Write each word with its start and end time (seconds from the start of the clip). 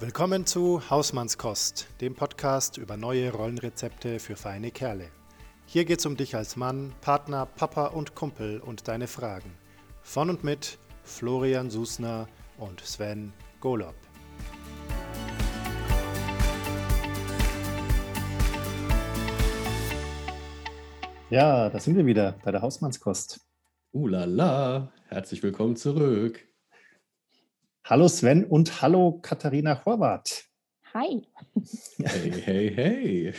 Willkommen 0.00 0.46
zu 0.46 0.88
Hausmannskost, 0.90 1.88
dem 2.00 2.14
Podcast 2.14 2.78
über 2.78 2.96
neue 2.96 3.32
Rollenrezepte 3.32 4.20
für 4.20 4.36
feine 4.36 4.70
Kerle. 4.70 5.08
Hier 5.66 5.84
geht's 5.84 6.06
um 6.06 6.16
dich 6.16 6.36
als 6.36 6.54
Mann, 6.54 6.94
Partner, 7.00 7.46
Papa 7.46 7.86
und 7.86 8.14
Kumpel 8.14 8.60
und 8.60 8.86
deine 8.86 9.08
Fragen. 9.08 9.50
Von 10.02 10.30
und 10.30 10.44
mit 10.44 10.78
Florian 11.02 11.68
Susner 11.68 12.28
und 12.58 12.80
Sven 12.80 13.32
Golob. 13.58 13.96
Ja, 21.28 21.70
da 21.70 21.80
sind 21.80 21.96
wir 21.96 22.06
wieder 22.06 22.36
bei 22.44 22.52
der 22.52 22.62
Hausmannskost. 22.62 23.40
Uh 23.92 24.06
la 24.06 24.26
la, 24.26 24.92
herzlich 25.08 25.42
willkommen 25.42 25.74
zurück. 25.74 26.47
Hallo 27.90 28.06
Sven 28.06 28.44
und 28.44 28.82
hallo 28.82 29.18
Katharina 29.22 29.82
Horvath. 29.86 30.44
Hi. 30.92 31.22
Hey, 32.02 32.32
hey, 32.32 32.70
hey. 32.74 33.32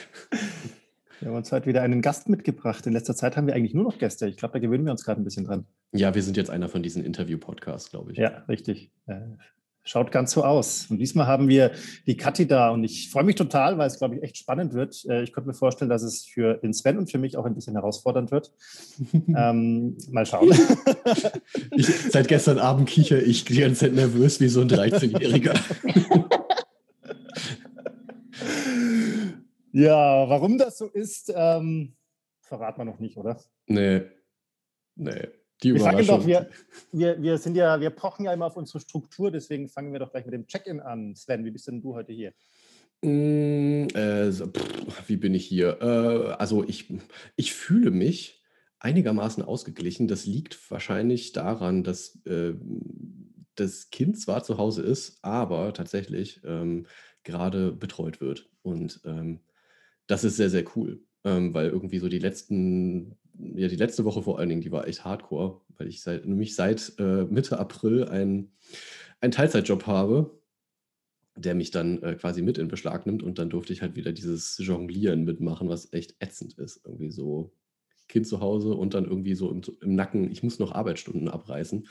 Wir 1.19 1.29
haben 1.29 1.37
uns 1.37 1.51
heute 1.51 1.67
wieder 1.67 1.83
einen 1.83 2.01
Gast 2.01 2.29
mitgebracht. 2.29 2.87
In 2.87 2.93
letzter 2.93 3.15
Zeit 3.15 3.37
haben 3.37 3.45
wir 3.45 3.53
eigentlich 3.53 3.75
nur 3.75 3.83
noch 3.83 3.99
Gäste. 3.99 4.27
Ich 4.27 4.37
glaube, 4.37 4.53
da 4.53 4.57
gewöhnen 4.57 4.85
wir 4.85 4.91
uns 4.91 5.05
gerade 5.05 5.21
ein 5.21 5.23
bisschen 5.23 5.45
dran. 5.45 5.67
Ja, 5.91 6.15
wir 6.15 6.23
sind 6.23 6.35
jetzt 6.35 6.49
einer 6.49 6.67
von 6.67 6.81
diesen 6.81 7.05
Interview-Podcasts, 7.05 7.91
glaube 7.91 8.11
ich. 8.11 8.17
Ja, 8.17 8.43
richtig. 8.49 8.91
Schaut 9.89 10.11
ganz 10.11 10.33
so 10.33 10.43
aus. 10.43 10.85
Und 10.91 10.99
diesmal 10.99 11.25
haben 11.25 11.47
wir 11.47 11.71
die 12.05 12.15
Kathi 12.15 12.45
da 12.45 12.69
und 12.69 12.83
ich 12.83 13.09
freue 13.09 13.23
mich 13.23 13.33
total, 13.33 13.79
weil 13.79 13.87
es, 13.87 13.97
glaube 13.97 14.17
ich, 14.17 14.21
echt 14.21 14.37
spannend 14.37 14.75
wird. 14.75 15.03
Äh, 15.09 15.23
ich 15.23 15.33
könnte 15.33 15.47
mir 15.47 15.55
vorstellen, 15.55 15.89
dass 15.89 16.03
es 16.03 16.27
für 16.27 16.53
den 16.53 16.75
Sven 16.75 16.99
und 16.99 17.09
für 17.09 17.17
mich 17.17 17.37
auch 17.37 17.45
ein 17.45 17.55
bisschen 17.55 17.73
herausfordernd 17.73 18.29
wird. 18.29 18.53
ähm, 19.35 19.97
mal 20.11 20.27
schauen. 20.27 20.51
ich, 21.75 21.87
seit 21.87 22.27
gestern 22.27 22.59
Abend 22.59 22.87
kicher 22.87 23.19
ich 23.19 23.45
die 23.45 23.59
ganze 23.59 23.85
Zeit 23.85 23.93
nervös 23.93 24.39
wie 24.39 24.49
so 24.49 24.61
ein 24.61 24.69
13-Jähriger. 24.69 25.59
ja, 29.71 30.29
warum 30.29 30.59
das 30.59 30.77
so 30.77 30.85
ist, 30.85 31.33
ähm, 31.35 31.95
verraten 32.41 32.81
wir 32.81 32.85
noch 32.85 32.99
nicht, 32.99 33.17
oder? 33.17 33.39
Nee. 33.65 34.03
Nee. 34.95 35.29
Die 35.63 35.73
wir 35.73 35.81
fangen 35.81 36.07
doch, 36.07 36.25
wir, 36.25 36.49
wir, 36.91 37.21
wir 37.21 37.37
sind 37.37 37.55
ja, 37.55 37.81
wir 37.81 37.89
pochen 37.89 38.25
ja 38.25 38.33
immer 38.33 38.45
auf 38.45 38.55
unsere 38.55 38.79
Struktur, 38.79 39.29
deswegen 39.29 39.67
fangen 39.67 39.91
wir 39.91 39.99
doch 39.99 40.11
gleich 40.11 40.25
mit 40.25 40.33
dem 40.33 40.47
Check-in 40.47 40.79
an. 40.79 41.15
Sven, 41.15 41.43
wie 41.43 41.51
bist 41.51 41.67
denn 41.67 41.81
du 41.81 41.95
heute 41.95 42.13
hier? 42.13 42.33
Mm, 43.01 43.87
äh, 43.93 44.31
pff, 44.31 45.07
wie 45.07 45.17
bin 45.17 45.33
ich 45.33 45.45
hier? 45.45 45.81
Äh, 45.81 46.33
also 46.33 46.63
ich, 46.63 46.93
ich 47.35 47.53
fühle 47.53 47.91
mich 47.91 48.41
einigermaßen 48.79 49.43
ausgeglichen. 49.43 50.07
Das 50.07 50.25
liegt 50.25 50.71
wahrscheinlich 50.71 51.33
daran, 51.33 51.83
dass 51.83 52.23
äh, 52.25 52.53
das 53.55 53.89
Kind 53.89 54.19
zwar 54.19 54.43
zu 54.43 54.57
Hause 54.57 54.83
ist, 54.83 55.19
aber 55.21 55.73
tatsächlich 55.73 56.41
ähm, 56.45 56.85
gerade 57.23 57.73
betreut 57.73 58.21
wird. 58.21 58.49
Und 58.61 59.01
ähm, 59.05 59.39
das 60.07 60.23
ist 60.23 60.37
sehr, 60.37 60.49
sehr 60.49 60.63
cool, 60.75 61.01
ähm, 61.23 61.53
weil 61.53 61.69
irgendwie 61.69 61.99
so 61.99 62.07
die 62.07 62.19
letzten 62.19 63.17
ja, 63.39 63.67
die 63.67 63.75
letzte 63.75 64.05
Woche 64.05 64.21
vor 64.21 64.39
allen 64.39 64.49
Dingen, 64.49 64.61
die 64.61 64.71
war 64.71 64.87
echt 64.87 65.05
hardcore, 65.05 65.61
weil 65.77 65.87
ich 65.87 66.01
seit, 66.01 66.25
nämlich 66.25 66.55
seit 66.55 66.93
äh, 66.99 67.23
Mitte 67.25 67.59
April 67.59 68.05
einen 68.05 68.51
Teilzeitjob 69.21 69.87
habe, 69.87 70.39
der 71.35 71.55
mich 71.55 71.71
dann 71.71 72.03
äh, 72.03 72.15
quasi 72.15 72.41
mit 72.41 72.57
in 72.57 72.67
Beschlag 72.67 73.05
nimmt 73.05 73.23
und 73.23 73.39
dann 73.39 73.49
durfte 73.49 73.71
ich 73.71 73.81
halt 73.81 73.95
wieder 73.95 74.11
dieses 74.11 74.57
Jonglieren 74.57 75.23
mitmachen, 75.23 75.69
was 75.69 75.93
echt 75.93 76.15
ätzend 76.19 76.57
ist. 76.57 76.81
Irgendwie 76.85 77.11
so 77.11 77.53
Kind 78.09 78.27
zu 78.27 78.41
Hause 78.41 78.73
und 78.73 78.93
dann 78.93 79.05
irgendwie 79.05 79.35
so 79.35 79.49
im, 79.51 79.61
im 79.81 79.95
Nacken, 79.95 80.31
ich 80.31 80.43
muss 80.43 80.59
noch 80.59 80.73
Arbeitsstunden 80.73 81.29
abreißen. 81.29 81.87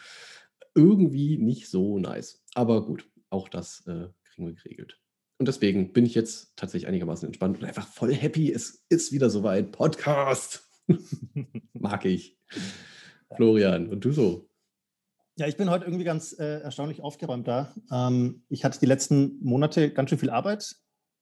Irgendwie 0.75 1.39
nicht 1.39 1.69
so 1.69 1.99
nice. 1.99 2.45
Aber 2.55 2.85
gut, 2.85 3.09
auch 3.31 3.49
das 3.49 3.87
äh, 3.87 4.09
kriegen 4.25 4.49
wir 4.49 4.55
geregelt. 4.55 5.01
Und 5.39 5.47
deswegen 5.47 5.93
bin 5.93 6.05
ich 6.05 6.15
jetzt 6.15 6.57
tatsächlich 6.57 6.89
einigermaßen 6.89 7.27
entspannt 7.27 7.59
und 7.59 7.65
einfach 7.65 7.87
voll 7.87 8.13
happy. 8.13 8.53
Es 8.53 8.85
ist 8.89 9.13
wieder 9.13 9.31
soweit. 9.31 9.73
Podcast. 9.73 10.68
Mag 11.73 12.05
ich. 12.05 12.37
Florian, 13.37 13.89
und 13.89 14.05
du 14.05 14.13
so? 14.13 14.49
Ja, 15.37 15.47
ich 15.47 15.57
bin 15.57 15.71
heute 15.71 15.85
irgendwie 15.85 16.05
ganz 16.05 16.33
äh, 16.39 16.61
erstaunlich 16.61 17.03
aufgeräumt 17.03 17.47
da. 17.47 17.73
Ähm, 17.93 18.43
ich 18.49 18.65
hatte 18.65 18.81
die 18.81 18.87
letzten 18.87 19.39
Monate 19.45 19.93
ganz 19.93 20.11
schön 20.11 20.19
viel 20.19 20.31
Arbeit. 20.31 20.75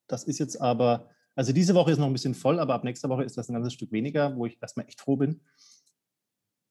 Das 0.07 0.25
ist 0.25 0.39
jetzt 0.39 0.61
aber, 0.61 1.11
also 1.35 1.53
diese 1.53 1.75
Woche 1.75 1.91
ist 1.91 1.99
noch 1.99 2.07
ein 2.07 2.13
bisschen 2.13 2.35
voll, 2.35 2.59
aber 2.59 2.75
ab 2.75 2.85
nächster 2.85 3.09
Woche 3.09 3.25
ist 3.25 3.37
das 3.37 3.49
ein 3.49 3.55
ganzes 3.55 3.75
Stück 3.75 3.93
weniger, 3.93 4.35
wo 4.37 4.47
ich 4.47 4.57
erstmal 4.63 4.87
echt 4.87 5.01
froh 5.01 5.17
bin, 5.17 5.43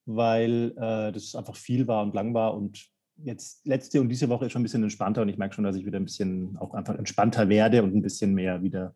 weil 0.05 0.73
äh, 0.77 1.11
das 1.11 1.35
einfach 1.35 1.55
viel 1.55 1.87
war 1.87 2.01
und 2.01 2.15
lang 2.15 2.33
war 2.33 2.55
und 2.55 2.87
jetzt 3.17 3.65
letzte 3.65 4.01
und 4.01 4.09
diese 4.09 4.29
Woche 4.29 4.45
ist 4.45 4.51
schon 4.51 4.61
ein 4.61 4.63
bisschen 4.63 4.83
entspannter 4.83 5.21
und 5.21 5.29
ich 5.29 5.37
merke 5.37 5.53
schon, 5.53 5.63
dass 5.63 5.75
ich 5.75 5.85
wieder 5.85 5.99
ein 5.99 6.05
bisschen 6.05 6.57
auch 6.57 6.73
einfach 6.73 6.95
entspannter 6.95 7.47
werde 7.49 7.83
und 7.83 7.95
ein 7.95 8.01
bisschen 8.01 8.33
mehr 8.33 8.63
wieder 8.63 8.95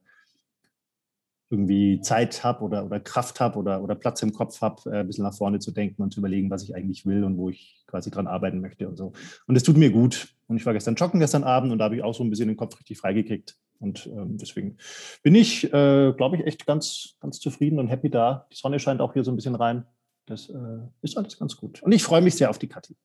irgendwie 1.50 2.00
Zeit 2.02 2.44
habe 2.44 2.64
oder, 2.64 2.86
oder 2.86 3.00
Kraft 3.00 3.40
habe 3.40 3.58
oder, 3.58 3.82
oder 3.82 3.96
Platz 3.96 4.22
im 4.22 4.34
Kopf 4.34 4.62
habe, 4.62 4.92
äh, 4.92 5.00
ein 5.00 5.08
bisschen 5.08 5.24
nach 5.24 5.34
vorne 5.34 5.60
zu 5.60 5.72
denken 5.72 6.02
und 6.02 6.14
zu 6.14 6.20
überlegen, 6.20 6.50
was 6.50 6.64
ich 6.64 6.76
eigentlich 6.76 7.06
will 7.06 7.24
und 7.24 7.38
wo 7.38 7.50
ich 7.50 7.84
quasi 7.88 8.12
dran 8.12 8.28
arbeiten 8.28 8.62
möchte 8.62 8.88
und 8.88 8.98
so. 8.98 9.14
Und 9.48 9.56
es 9.56 9.64
tut 9.64 9.78
mir 9.78 9.92
gut. 9.92 10.36
Und 10.48 10.58
ich 10.58 10.66
war 10.66 10.74
gestern 10.74 10.96
joggen 10.96 11.20
gestern 11.20 11.44
Abend 11.44 11.72
und 11.72 11.80
da 11.80 11.86
habe 11.86 11.96
ich 11.96 12.04
auch 12.04 12.14
so 12.14 12.24
ein 12.24 12.30
bisschen 12.30 12.48
den 12.48 12.58
Kopf 12.58 12.78
richtig 12.80 12.98
freigekriegt. 12.98 13.58
Und 13.80 14.08
ähm, 14.08 14.38
deswegen 14.38 14.78
bin 15.24 15.36
ich, 15.36 15.66
äh, 15.66 16.14
glaube 16.16 16.38
ich, 16.38 16.46
echt 16.46 16.66
ganz, 16.66 17.16
ganz 17.20 17.40
zufrieden 17.40 17.80
und 17.80 17.88
happy 17.88 18.10
da. 18.10 18.48
Die 18.52 18.56
Sonne 18.56 18.80
scheint 18.80 19.02
auch 19.02 19.14
hier 19.14 19.24
so 19.24 19.32
ein 19.32 19.36
bisschen 19.36 19.56
rein. 19.56 19.86
Das 20.26 20.50
äh, 20.50 20.80
ist 21.02 21.18
alles 21.18 21.40
ganz 21.40 21.56
gut. 21.56 21.82
Und 21.82 21.92
ich 21.92 22.04
freue 22.04 22.22
mich 22.22 22.36
sehr 22.36 22.50
auf 22.50 22.60
die 22.60 22.68
Kathi. 22.68 22.96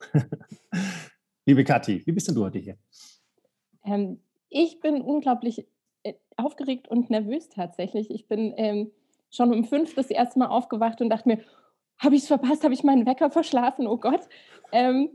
Liebe 1.46 1.64
Kathi, 1.64 2.02
wie 2.04 2.12
bist 2.12 2.28
denn 2.28 2.34
du 2.34 2.44
heute 2.44 2.58
hier? 2.58 2.76
Ähm, 3.84 4.20
ich 4.48 4.80
bin 4.80 5.00
unglaublich 5.00 5.66
aufgeregt 6.36 6.88
und 6.88 7.10
nervös 7.10 7.48
tatsächlich. 7.48 8.10
Ich 8.10 8.28
bin 8.28 8.54
ähm, 8.56 8.90
schon 9.30 9.52
um 9.52 9.64
fünf 9.64 9.94
das 9.94 10.10
erste 10.10 10.38
Mal 10.38 10.48
aufgewacht 10.48 11.00
und 11.00 11.10
dachte 11.10 11.28
mir, 11.28 11.40
habe 11.98 12.14
ich 12.14 12.22
es 12.22 12.28
verpasst? 12.28 12.62
Habe 12.64 12.74
ich 12.74 12.84
meinen 12.84 13.06
Wecker 13.06 13.30
verschlafen? 13.30 13.86
Oh 13.86 13.96
Gott. 13.96 14.28
Ähm, 14.72 15.10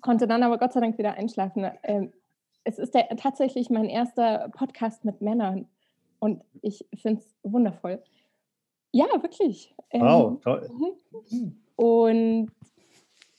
konnte 0.00 0.26
dann 0.26 0.42
aber 0.42 0.58
Gott 0.58 0.72
sei 0.72 0.80
Dank 0.80 0.98
wieder 0.98 1.14
einschlafen. 1.14 1.70
Ähm, 1.82 2.12
es 2.64 2.78
ist 2.78 2.94
der, 2.94 3.08
tatsächlich 3.16 3.70
mein 3.70 3.88
erster 3.88 4.50
Podcast 4.50 5.04
mit 5.04 5.20
Männern 5.20 5.68
und 6.18 6.42
ich 6.62 6.86
finde 6.94 7.22
es 7.22 7.36
wundervoll. 7.42 8.02
Ja, 8.92 9.06
wirklich. 9.22 9.74
Ähm, 9.90 10.02
wow, 10.02 10.40
toll. 10.40 10.70
Mhm. 11.30 11.56
Und 11.76 12.52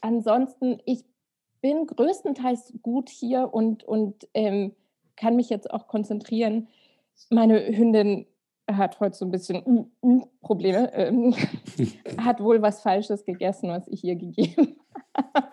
ansonsten, 0.02 0.82
ich 0.86 1.04
bin 1.62 1.86
größtenteils 1.86 2.74
gut 2.82 3.10
hier 3.10 3.54
und, 3.54 3.84
und 3.84 4.28
ähm, 4.34 4.76
kann 5.22 5.36
mich 5.36 5.50
jetzt 5.50 5.70
auch 5.72 5.88
konzentrieren. 5.88 6.68
Meine 7.30 7.66
Hündin 7.78 8.26
hat 8.70 9.00
heute 9.00 9.16
so 9.16 9.26
ein 9.26 9.32
bisschen 9.32 9.64
uh, 9.66 9.88
uh, 10.02 10.26
Probleme, 10.42 10.92
ähm, 10.94 11.36
hat 12.18 12.42
wohl 12.42 12.62
was 12.62 12.82
Falsches 12.82 13.24
gegessen, 13.24 13.70
was 13.70 13.88
ich 13.88 14.04
ihr 14.04 14.16
gegeben 14.16 14.78
habe. 15.16 15.52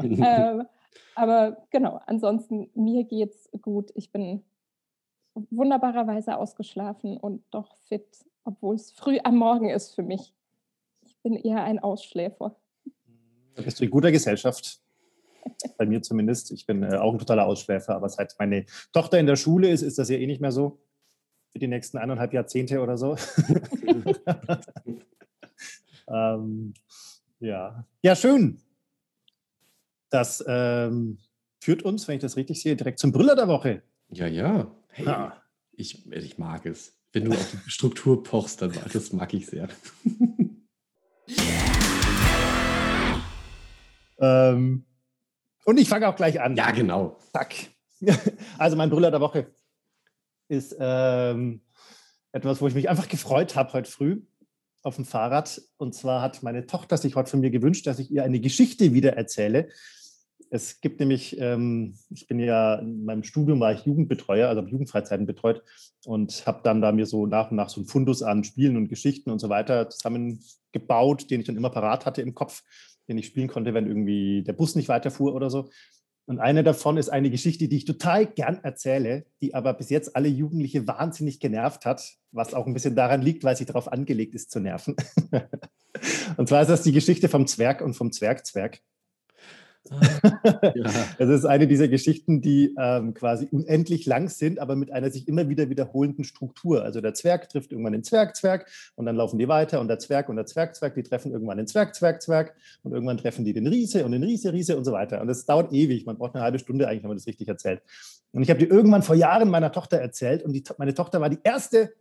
ähm, 0.00 0.66
aber 1.14 1.64
genau, 1.70 2.00
ansonsten, 2.06 2.70
mir 2.74 3.04
geht's 3.04 3.48
gut. 3.62 3.92
Ich 3.94 4.10
bin 4.10 4.42
wunderbarerweise 5.50 6.36
ausgeschlafen 6.36 7.16
und 7.16 7.44
doch 7.50 7.76
fit, 7.88 8.06
obwohl 8.44 8.74
es 8.74 8.90
früh 8.90 9.18
am 9.22 9.36
Morgen 9.36 9.70
ist 9.70 9.94
für 9.94 10.02
mich. 10.02 10.34
Ich 11.06 11.16
bin 11.22 11.36
eher 11.36 11.62
ein 11.62 11.78
Ausschläfer. 11.78 12.56
Da 13.54 13.62
bist 13.62 13.78
du 13.78 13.84
in 13.84 13.90
guter 13.90 14.10
Gesellschaft 14.10 14.80
bei 15.78 15.86
mir 15.86 16.02
zumindest. 16.02 16.52
Ich 16.52 16.66
bin 16.66 16.82
äh, 16.82 16.96
auch 16.96 17.12
ein 17.12 17.18
totaler 17.18 17.46
Ausschläfer, 17.46 17.94
aber 17.94 18.08
seit 18.08 18.34
meine 18.38 18.66
Tochter 18.92 19.18
in 19.18 19.26
der 19.26 19.36
Schule 19.36 19.70
ist, 19.70 19.82
ist 19.82 19.98
das 19.98 20.08
ja 20.08 20.16
eh 20.16 20.26
nicht 20.26 20.40
mehr 20.40 20.52
so. 20.52 20.80
Für 21.50 21.58
die 21.58 21.68
nächsten 21.68 21.98
eineinhalb 21.98 22.32
Jahrzehnte 22.32 22.80
oder 22.80 22.98
so. 22.98 23.16
ähm, 26.08 26.74
ja. 27.38 27.86
ja, 28.02 28.16
schön. 28.16 28.60
Das 30.10 30.44
ähm, 30.46 31.18
führt 31.60 31.82
uns, 31.82 32.08
wenn 32.08 32.16
ich 32.16 32.22
das 32.22 32.36
richtig 32.36 32.60
sehe, 32.60 32.76
direkt 32.76 32.98
zum 32.98 33.12
Brüller 33.12 33.36
der 33.36 33.48
Woche. 33.48 33.82
Ja, 34.08 34.26
ja. 34.26 34.70
Hey, 34.88 35.06
ah. 35.06 35.42
ich, 35.72 36.10
ich 36.10 36.38
mag 36.38 36.66
es. 36.66 36.98
Wenn 37.12 37.26
du 37.26 37.32
auf 37.32 37.50
die 37.50 37.70
Struktur 37.70 38.22
pochst, 38.22 38.62
dann 38.62 38.72
das 38.92 39.12
mag 39.12 39.32
ich 39.34 39.46
sehr. 39.46 39.68
ähm, 44.18 44.84
und 45.64 45.78
ich 45.78 45.88
fange 45.88 46.08
auch 46.08 46.16
gleich 46.16 46.40
an. 46.40 46.56
Ja, 46.56 46.70
genau. 46.70 47.18
Zack. 47.32 47.54
Also 48.58 48.76
mein 48.76 48.90
Brüller 48.90 49.10
der 49.10 49.20
Woche 49.20 49.46
ist 50.48 50.76
ähm, 50.78 51.62
etwas, 52.32 52.60
wo 52.60 52.68
ich 52.68 52.74
mich 52.74 52.90
einfach 52.90 53.08
gefreut 53.08 53.56
habe 53.56 53.72
heute 53.72 53.90
früh 53.90 54.20
auf 54.82 54.96
dem 54.96 55.04
Fahrrad. 55.04 55.62
Und 55.78 55.94
zwar 55.94 56.20
hat 56.20 56.42
meine 56.42 56.66
Tochter 56.66 56.96
sich 56.98 57.16
heute 57.16 57.30
von 57.30 57.40
mir 57.40 57.50
gewünscht, 57.50 57.86
dass 57.86 57.98
ich 57.98 58.10
ihr 58.10 58.24
eine 58.24 58.40
Geschichte 58.40 58.92
wieder 58.92 59.16
erzähle. 59.16 59.68
Es 60.50 60.80
gibt 60.80 61.00
nämlich, 61.00 61.40
ähm, 61.40 61.96
ich 62.10 62.28
bin 62.28 62.38
ja 62.38 62.76
in 62.76 63.04
meinem 63.04 63.24
Studium 63.24 63.60
war 63.60 63.72
ich 63.72 63.86
Jugendbetreuer, 63.86 64.48
also 64.48 64.62
Jugendfreizeiten 64.62 65.26
betreut 65.26 65.62
und 66.04 66.46
habe 66.46 66.60
dann 66.62 66.80
da 66.80 66.92
mir 66.92 67.06
so 67.06 67.26
nach 67.26 67.50
und 67.50 67.56
nach 67.56 67.70
so 67.70 67.80
ein 67.80 67.86
Fundus 67.86 68.22
an 68.22 68.44
Spielen 68.44 68.76
und 68.76 68.88
Geschichten 68.88 69.30
und 69.30 69.38
so 69.38 69.48
weiter 69.48 69.88
zusammengebaut, 69.88 71.30
den 71.30 71.40
ich 71.40 71.46
dann 71.46 71.56
immer 71.56 71.70
parat 71.70 72.06
hatte 72.06 72.22
im 72.22 72.34
Kopf 72.34 72.62
den 73.08 73.18
ich 73.18 73.26
spielen 73.26 73.48
konnte, 73.48 73.74
wenn 73.74 73.86
irgendwie 73.86 74.42
der 74.42 74.52
Bus 74.52 74.74
nicht 74.74 74.88
weiterfuhr 74.88 75.34
oder 75.34 75.50
so. 75.50 75.70
Und 76.26 76.38
eine 76.38 76.62
davon 76.64 76.96
ist 76.96 77.10
eine 77.10 77.30
Geschichte, 77.30 77.68
die 77.68 77.76
ich 77.76 77.84
total 77.84 78.26
gern 78.26 78.58
erzähle, 78.62 79.26
die 79.42 79.54
aber 79.54 79.74
bis 79.74 79.90
jetzt 79.90 80.16
alle 80.16 80.28
Jugendliche 80.28 80.86
wahnsinnig 80.86 81.38
genervt 81.38 81.84
hat, 81.84 82.14
was 82.32 82.54
auch 82.54 82.66
ein 82.66 82.72
bisschen 82.72 82.96
daran 82.96 83.20
liegt, 83.20 83.44
weil 83.44 83.56
sie 83.56 83.66
darauf 83.66 83.92
angelegt 83.92 84.34
ist 84.34 84.50
zu 84.50 84.60
nerven. 84.60 84.96
und 86.36 86.48
zwar 86.48 86.62
ist 86.62 86.68
das 86.68 86.82
die 86.82 86.92
Geschichte 86.92 87.28
vom 87.28 87.46
Zwerg 87.46 87.82
und 87.82 87.94
vom 87.94 88.10
Zwergzwerg. 88.10 88.80
Das 89.90 91.28
ist 91.28 91.44
eine 91.44 91.66
dieser 91.66 91.88
Geschichten, 91.88 92.40
die 92.40 92.74
ähm, 92.78 93.12
quasi 93.12 93.48
unendlich 93.50 94.06
lang 94.06 94.28
sind, 94.30 94.58
aber 94.58 94.76
mit 94.76 94.90
einer 94.90 95.10
sich 95.10 95.28
immer 95.28 95.48
wieder 95.48 95.68
wiederholenden 95.68 96.24
Struktur. 96.24 96.82
Also 96.82 97.02
der 97.02 97.12
Zwerg 97.12 97.50
trifft 97.50 97.70
irgendwann 97.70 97.92
den 97.92 98.02
Zwerg-Zwerg 98.02 98.70
und 98.94 99.04
dann 99.04 99.16
laufen 99.16 99.38
die 99.38 99.46
weiter 99.46 99.80
und 99.80 99.88
der 99.88 99.98
Zwerg 99.98 100.28
und 100.30 100.36
der 100.36 100.46
Zwerg-Zwerg, 100.46 100.94
die 100.94 101.02
treffen 101.02 101.32
irgendwann 101.32 101.58
den 101.58 101.66
Zwerg-Zwerg-Zwerg 101.66 102.54
und 102.82 102.92
irgendwann 102.92 103.18
treffen 103.18 103.44
die 103.44 103.52
den 103.52 103.66
Riese 103.66 104.04
und 104.06 104.12
den 104.12 104.22
Riese-Riese 104.22 104.76
und 104.76 104.84
so 104.84 104.92
weiter. 104.92 105.20
Und 105.20 105.26
das 105.28 105.44
dauert 105.44 105.72
ewig. 105.72 106.06
Man 106.06 106.16
braucht 106.16 106.34
eine 106.34 106.44
halbe 106.44 106.58
Stunde 106.58 106.88
eigentlich, 106.88 107.02
wenn 107.02 107.10
man 107.10 107.18
das 107.18 107.26
richtig 107.26 107.48
erzählt. 107.48 107.82
Und 108.32 108.42
ich 108.42 108.50
habe 108.50 108.58
die 108.58 108.66
irgendwann 108.66 109.02
vor 109.02 109.16
Jahren 109.16 109.50
meiner 109.50 109.70
Tochter 109.70 109.98
erzählt 109.98 110.42
und 110.42 110.54
die, 110.54 110.64
meine 110.78 110.94
Tochter 110.94 111.20
war 111.20 111.28
die 111.28 111.38
erste, 111.44 111.92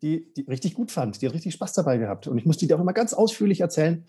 die, 0.00 0.32
die 0.32 0.42
richtig 0.42 0.74
gut 0.74 0.90
fand. 0.90 1.20
Die 1.20 1.26
hat 1.26 1.34
richtig 1.34 1.52
Spaß 1.52 1.74
dabei 1.74 1.98
gehabt. 1.98 2.26
Und 2.26 2.38
ich 2.38 2.46
musste 2.46 2.66
die 2.66 2.72
auch 2.72 2.80
immer 2.80 2.94
ganz 2.94 3.12
ausführlich 3.12 3.60
erzählen. 3.60 4.06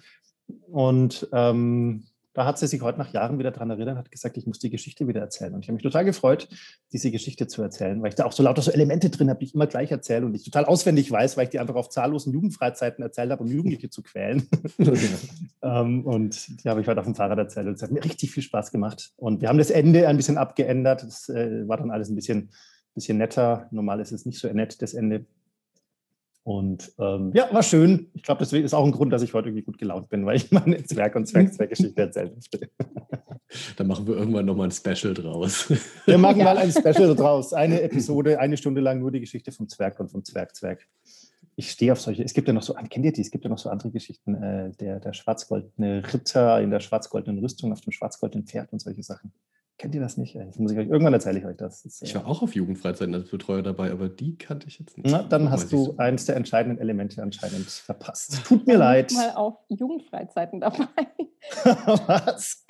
Und 0.70 1.28
ähm, 1.34 2.06
da 2.34 2.46
hat 2.46 2.58
sie 2.58 2.68
sich 2.68 2.82
heute 2.82 2.98
nach 2.98 3.12
Jahren 3.12 3.40
wieder 3.40 3.52
daran 3.52 3.70
erinnert, 3.70 3.98
hat 3.98 4.12
gesagt, 4.12 4.38
ich 4.38 4.48
muss 4.48 4.60
die 4.60 4.70
Geschichte 4.70 5.08
wieder 5.08 5.20
erzählen. 5.20 5.54
Und 5.54 5.62
ich 5.62 5.68
habe 5.68 5.74
mich 5.74 5.84
total 5.84 6.06
gefreut, 6.06 6.48
diese 6.94 7.12
Geschichte 7.12 7.48
zu 7.48 7.62
erzählen, 7.62 8.02
weil 8.02 8.10
ich 8.10 8.16
da 8.16 8.26
auch 8.26 8.32
so 8.32 8.42
lauter 8.42 8.62
so 8.62 8.72
Elemente 8.72 9.10
drin 9.10 9.30
habe, 9.30 9.40
die 9.40 9.46
ich 9.46 9.56
immer 9.56 9.68
gleich 9.68 9.92
erzähle 9.92 10.26
und 10.26 10.34
ich 10.34 10.44
total 10.44 10.66
auswendig 10.66 11.12
weiß, 11.12 11.36
weil 11.36 11.46
ich 11.46 11.50
die 11.50 11.60
einfach 11.60 11.76
auf 11.76 11.90
zahllosen 11.90 12.32
Jugendfreizeiten 12.32 13.04
erzählt 13.04 13.32
habe, 13.32 13.44
um 13.44 13.50
Jugendliche 13.50 13.90
zu 13.90 14.02
quälen. 14.02 14.48
ähm, 15.62 16.06
und 16.06 16.64
die 16.64 16.70
habe 16.70 16.80
ich 16.80 16.88
heute 16.88 17.02
auf 17.02 17.06
dem 17.06 17.16
Fahrrad 17.16 17.38
erzählt 17.38 17.68
und 17.68 17.74
es 17.74 17.84
hat 17.84 17.92
mir 17.92 18.04
richtig 18.04 18.32
viel 18.32 18.44
Spaß 18.44 18.72
gemacht. 18.72 19.12
Und 19.18 19.42
wir 19.42 19.50
haben 19.50 19.58
das 19.58 19.70
Ende 19.70 20.08
ein 20.08 20.16
bisschen 20.16 20.38
abgeändert. 20.38 21.04
Das 21.04 21.28
äh, 21.28 21.68
war 21.68 21.78
dann 21.78 21.92
alles 21.92 22.10
ein 22.10 22.16
bisschen, 22.16 22.52
bisschen 22.96 23.18
netter. 23.18 23.68
Normal 23.72 24.00
ist 24.00 24.14
es 24.14 24.26
nicht 24.26 24.40
so 24.40 24.48
nett, 24.48 24.82
das 24.82 24.94
Ende. 24.94 25.26
Und 26.44 26.92
ähm, 26.98 27.32
ja, 27.36 27.54
war 27.54 27.62
schön. 27.62 28.10
Ich 28.14 28.24
glaube, 28.24 28.40
das 28.40 28.52
ist 28.52 28.74
auch 28.74 28.86
ein 28.86 28.92
Grund, 28.92 29.14
dass 29.14 29.22
ich 29.22 29.34
heute 29.34 29.50
irgendwie 29.50 29.64
gut 29.64 29.78
gelaunt 29.78 30.10
bin, 30.10 30.26
weil 30.26 30.38
ich 30.38 30.52
meine 30.52 30.84
Zwerg- 30.84 31.16
und 31.16 31.28
Zwergzwerggeschichte 31.28 32.02
erzählen 32.02 32.34
möchte. 32.34 32.70
Dann 33.78 33.88
machen 33.88 34.08
wir 34.08 34.16
irgendwann 34.16 34.46
nochmal 34.46 34.70
ein 34.70 34.72
Special 34.72 35.14
draus. 35.14 35.72
Wir 36.06 36.18
machen 36.18 36.40
ja. 36.40 36.46
mal 36.46 36.58
ein 36.58 36.72
Special 36.72 37.16
draus. 37.16 37.54
Eine 37.54 37.82
Episode, 37.82 38.40
eine 38.40 38.58
Stunde 38.58 38.82
lang 38.82 39.00
nur 39.00 39.12
die 39.12 39.20
Geschichte 39.20 39.52
vom 39.52 39.68
Zwerg 39.68 40.00
und 40.00 40.10
vom 40.10 40.24
Zwergzwerg. 40.24 40.88
Ich 41.58 41.70
stehe 41.70 41.92
auf 41.92 42.00
solche. 42.00 42.24
Es 42.24 42.34
gibt 42.34 42.48
ja 42.48 42.54
noch 42.54 42.64
so, 42.64 42.74
kennt 42.74 43.06
ihr 43.06 43.12
die? 43.12 43.22
Es 43.22 43.30
gibt 43.30 43.44
ja 43.44 43.50
noch 43.50 43.58
so 43.58 43.70
andere 43.70 43.92
Geschichten. 43.92 44.36
Äh, 44.36 44.72
der, 44.80 45.00
der 45.02 45.14
schwarzgoldene 45.14 46.02
Ritter 46.14 46.62
in 46.62 46.72
der 46.72 46.80
schwarzgoldenen 46.80 47.40
Rüstung 47.40 47.74
auf 47.74 47.82
dem 47.82 47.92
schwarzgoldenen 47.92 48.48
Pferd 48.48 48.72
und 48.72 48.80
solche 48.80 49.04
Sachen. 49.04 49.34
Kennt 49.82 49.96
ihr 49.96 50.02
das 50.02 50.16
nicht? 50.16 50.36
Das 50.36 50.60
muss 50.60 50.72
ich 50.74 50.78
euch, 50.78 50.90
irgendwann 50.90 51.14
erzähle 51.14 51.40
ich 51.40 51.46
euch 51.46 51.58
das. 51.58 51.82
das 51.82 52.04
ich 52.04 52.14
war 52.14 52.28
auch 52.28 52.44
auf 52.44 52.54
Jugendfreizeiten 52.54 53.16
als 53.16 53.32
Betreuer 53.32 53.64
dabei, 53.64 53.90
aber 53.90 54.10
die 54.10 54.38
kannte 54.38 54.68
ich 54.68 54.78
jetzt 54.78 54.96
nicht. 54.96 55.10
Na, 55.10 55.24
dann 55.24 55.50
hast 55.50 55.72
du 55.72 55.86
so. 55.86 55.98
eins 55.98 56.26
der 56.26 56.36
entscheidenden 56.36 56.78
Elemente 56.78 57.20
anscheinend 57.24 57.66
verpasst. 57.66 58.42
Tut 58.46 58.68
mir 58.68 58.78
leid. 58.78 59.12
Ich 59.12 59.18
mal 59.18 59.32
auf 59.32 59.56
Jugendfreizeiten 59.70 60.60
dabei. 60.60 60.86
Was? 62.06 62.64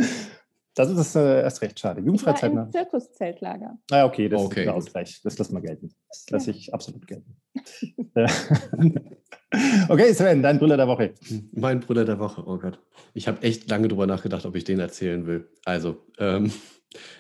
Das 0.74 0.90
ist 0.90 1.14
äh, 1.18 1.42
erst 1.42 1.62
recht 1.62 1.78
schade. 1.82 2.00
Jugendfreizeiten. 2.00 2.58
Ein 2.58 2.72
Zirkuszeltlager. 2.72 3.78
Ah, 3.92 4.06
okay, 4.06 4.30
das 4.30 4.42
okay. 4.44 4.62
ist 4.62 4.66
der 4.68 4.74
Ausgleich. 4.74 5.20
Das 5.22 5.38
lassen 5.38 5.54
wir 5.54 5.62
gelten. 5.62 5.94
Das 6.08 6.30
lasse 6.30 6.52
ich 6.52 6.74
absolut 6.74 7.06
gelten. 7.08 7.36
okay, 9.90 10.14
Sven, 10.14 10.42
dein 10.42 10.60
Brüller 10.60 10.78
der 10.78 10.88
Woche. 10.88 11.14
Mein 11.52 11.82
Brüller 11.82 12.06
der 12.06 12.20
Woche, 12.20 12.42
oh 12.48 12.58
Gott. 12.58 12.80
Ich 13.14 13.28
habe 13.28 13.42
echt 13.42 13.70
lange 13.70 13.90
darüber 13.90 14.08
nachgedacht, 14.08 14.46
ob 14.46 14.56
ich 14.56 14.64
den 14.64 14.80
erzählen 14.80 15.28
will. 15.28 15.50
Also, 15.66 15.98
ähm, 16.18 16.54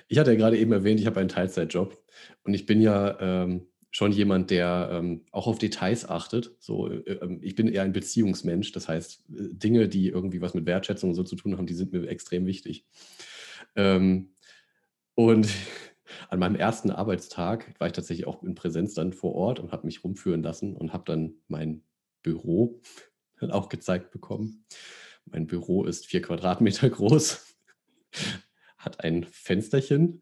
ich 0.08 0.18
hatte 0.18 0.32
ja 0.32 0.38
gerade 0.38 0.58
eben 0.58 0.72
erwähnt, 0.72 1.00
ich 1.00 1.06
habe 1.06 1.20
einen 1.20 1.30
Teilzeitjob 1.30 1.98
und 2.44 2.54
ich 2.54 2.66
bin 2.66 2.82
ja 2.82 3.20
ähm, 3.20 3.68
schon 3.92 4.14
jemand, 4.14 4.50
der 4.50 4.90
ähm, 4.92 5.26
auch 5.32 5.48
auf 5.48 5.60
Details 5.60 6.10
achtet. 6.10 6.56
So, 6.60 6.90
äh, 6.90 7.20
ähm, 7.22 7.40
ich 7.42 7.56
bin 7.56 7.68
eher 7.68 7.84
ein 7.84 7.94
Beziehungsmensch, 7.94 8.72
das 8.72 8.88
heißt, 8.88 9.26
äh, 9.30 9.50
Dinge, 9.52 9.90
die 9.90 10.08
irgendwie 10.08 10.42
was 10.42 10.54
mit 10.54 10.66
Wertschätzung 10.66 11.10
und 11.10 11.16
so 11.16 11.24
zu 11.24 11.36
tun 11.36 11.58
haben, 11.58 11.68
die 11.68 11.74
sind 11.74 11.92
mir 11.92 12.08
extrem 12.08 12.46
wichtig. 12.46 12.86
Ähm, 13.76 14.34
und 15.14 15.48
an 16.30 16.40
meinem 16.40 16.56
ersten 16.56 16.90
Arbeitstag 16.90 17.74
war 17.80 17.88
ich 17.88 17.94
tatsächlich 17.94 18.28
auch 18.28 18.44
in 18.44 18.56
Präsenz 18.56 18.94
dann 18.94 19.14
vor 19.14 19.36
Ort 19.36 19.60
und 19.60 19.72
habe 19.74 19.86
mich 19.86 20.04
rumführen 20.04 20.42
lassen 20.42 20.76
und 20.76 20.94
habe 20.94 21.04
dann 21.06 21.36
mein 21.48 21.84
Büro 22.24 22.82
dann 23.40 23.52
auch 23.52 23.68
gezeigt 23.68 24.12
bekommen. 24.12 24.66
Mein 25.26 25.48
Büro 25.48 25.84
ist 25.84 26.06
vier 26.06 26.22
Quadratmeter 26.22 26.90
groß 26.90 27.46
hat 28.82 29.04
ein 29.04 29.26
Fensterchen 29.32 30.22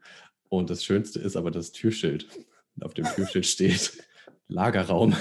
und 0.50 0.69
das 0.69 0.83
Schönste 0.83 1.19
ist 1.19 1.35
aber 1.35 1.51
das 1.51 1.71
Türschild. 1.71 2.27
Und 2.75 2.83
auf 2.83 2.94
dem 2.94 3.06
Türschild 3.06 3.45
steht 3.45 3.94
Lagerraum. 4.47 5.15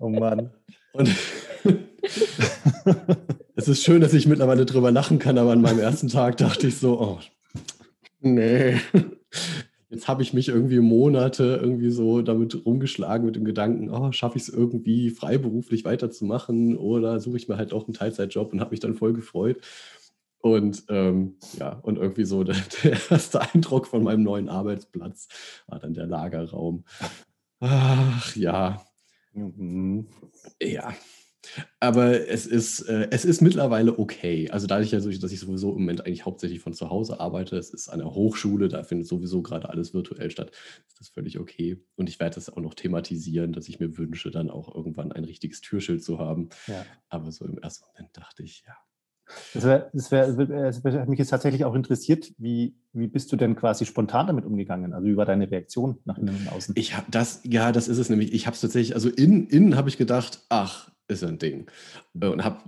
Oh 0.00 0.08
Mann. 0.08 0.50
Und 0.92 1.10
es 3.54 3.68
ist 3.68 3.84
schön, 3.84 4.00
dass 4.00 4.14
ich 4.14 4.26
mittlerweile 4.26 4.66
drüber 4.66 4.90
lachen 4.90 5.18
kann, 5.18 5.38
aber 5.38 5.52
an 5.52 5.60
meinem 5.60 5.78
ersten 5.78 6.08
Tag 6.08 6.36
dachte 6.38 6.68
ich 6.68 6.78
so, 6.78 7.00
oh, 7.00 7.20
nee. 8.20 8.76
Jetzt 9.90 10.08
habe 10.08 10.22
ich 10.22 10.32
mich 10.32 10.48
irgendwie 10.48 10.80
Monate 10.80 11.60
irgendwie 11.62 11.90
so 11.90 12.22
damit 12.22 12.64
rumgeschlagen 12.64 13.26
mit 13.26 13.36
dem 13.36 13.44
Gedanken, 13.44 13.90
oh, 13.90 14.10
schaffe 14.10 14.38
ich 14.38 14.44
es 14.44 14.48
irgendwie 14.48 15.10
freiberuflich 15.10 15.84
weiterzumachen 15.84 16.78
oder 16.78 17.20
suche 17.20 17.36
ich 17.36 17.46
mir 17.46 17.58
halt 17.58 17.74
auch 17.74 17.84
einen 17.84 17.92
Teilzeitjob 17.92 18.52
und 18.52 18.60
habe 18.60 18.70
mich 18.70 18.80
dann 18.80 18.94
voll 18.94 19.12
gefreut. 19.12 19.58
Und 20.42 20.84
ähm, 20.88 21.36
ja, 21.58 21.78
und 21.82 21.96
irgendwie 21.96 22.24
so 22.24 22.44
der, 22.44 22.56
der, 22.82 22.98
erste 23.10 23.40
Eindruck 23.40 23.86
von 23.86 24.02
meinem 24.02 24.24
neuen 24.24 24.48
Arbeitsplatz 24.48 25.28
war 25.66 25.78
dann 25.78 25.94
der 25.94 26.06
Lagerraum. 26.06 26.84
Ach 27.60 28.36
ja. 28.36 28.84
Mhm. 29.32 30.08
Ja. 30.60 30.94
Aber 31.80 32.28
es 32.28 32.46
ist, 32.46 32.82
äh, 32.82 33.08
es 33.10 33.24
ist 33.24 33.40
mittlerweile 33.40 33.98
okay. 33.98 34.50
Also 34.50 34.66
dadurch, 34.66 34.90
dass 34.90 35.06
ich 35.06 35.40
sowieso 35.40 35.70
im 35.70 35.80
Moment 35.80 36.06
eigentlich 36.06 36.24
hauptsächlich 36.24 36.60
von 36.60 36.72
zu 36.72 36.90
Hause 36.90 37.20
arbeite, 37.20 37.56
es 37.56 37.70
ist 37.70 37.88
an 37.88 37.98
der 37.98 38.12
Hochschule, 38.12 38.68
da 38.68 38.82
findet 38.84 39.08
sowieso 39.08 39.42
gerade 39.42 39.68
alles 39.68 39.92
virtuell 39.92 40.30
statt, 40.30 40.52
ist 40.86 41.00
das 41.00 41.08
völlig 41.08 41.38
okay. 41.38 41.84
Und 41.96 42.08
ich 42.08 42.20
werde 42.20 42.36
das 42.36 42.48
auch 42.48 42.60
noch 42.60 42.74
thematisieren, 42.74 43.52
dass 43.52 43.68
ich 43.68 43.80
mir 43.80 43.96
wünsche, 43.98 44.30
dann 44.30 44.50
auch 44.50 44.74
irgendwann 44.74 45.12
ein 45.12 45.24
richtiges 45.24 45.60
Türschild 45.60 46.02
zu 46.02 46.18
haben. 46.18 46.48
Ja. 46.66 46.86
Aber 47.08 47.30
so 47.32 47.44
im 47.44 47.58
ersten 47.58 47.86
Moment 47.86 48.16
dachte 48.16 48.44
ich, 48.44 48.62
ja, 48.66 48.76
das, 49.54 49.64
wär, 49.64 49.90
das, 49.92 50.10
wär, 50.10 50.72
das 50.72 50.84
hat 50.84 51.08
mich 51.08 51.18
jetzt 51.18 51.28
tatsächlich 51.28 51.64
auch 51.64 51.74
interessiert, 51.74 52.32
wie, 52.38 52.74
wie 52.92 53.06
bist 53.06 53.32
du 53.32 53.36
denn 53.36 53.56
quasi 53.56 53.86
spontan 53.86 54.26
damit 54.26 54.44
umgegangen? 54.44 54.92
Also 54.92 55.06
wie 55.06 55.16
war 55.16 55.26
deine 55.26 55.50
Reaktion 55.50 55.98
nach 56.04 56.18
innen 56.18 56.36
und 56.36 56.52
außen? 56.52 56.74
Ich 56.76 56.96
habe 56.96 57.06
das, 57.10 57.40
ja, 57.44 57.72
das 57.72 57.88
ist 57.88 57.98
es 57.98 58.10
nämlich. 58.10 58.32
Ich 58.32 58.46
habe 58.46 58.54
es 58.54 58.60
tatsächlich, 58.60 58.94
also 58.94 59.08
innen, 59.08 59.46
innen 59.48 59.76
habe 59.76 59.88
ich 59.88 59.98
gedacht, 59.98 60.44
ach, 60.48 60.90
ist 61.08 61.24
ein 61.24 61.38
Ding. 61.38 61.66
Äh, 62.20 62.28
und 62.28 62.44
habe 62.44 62.58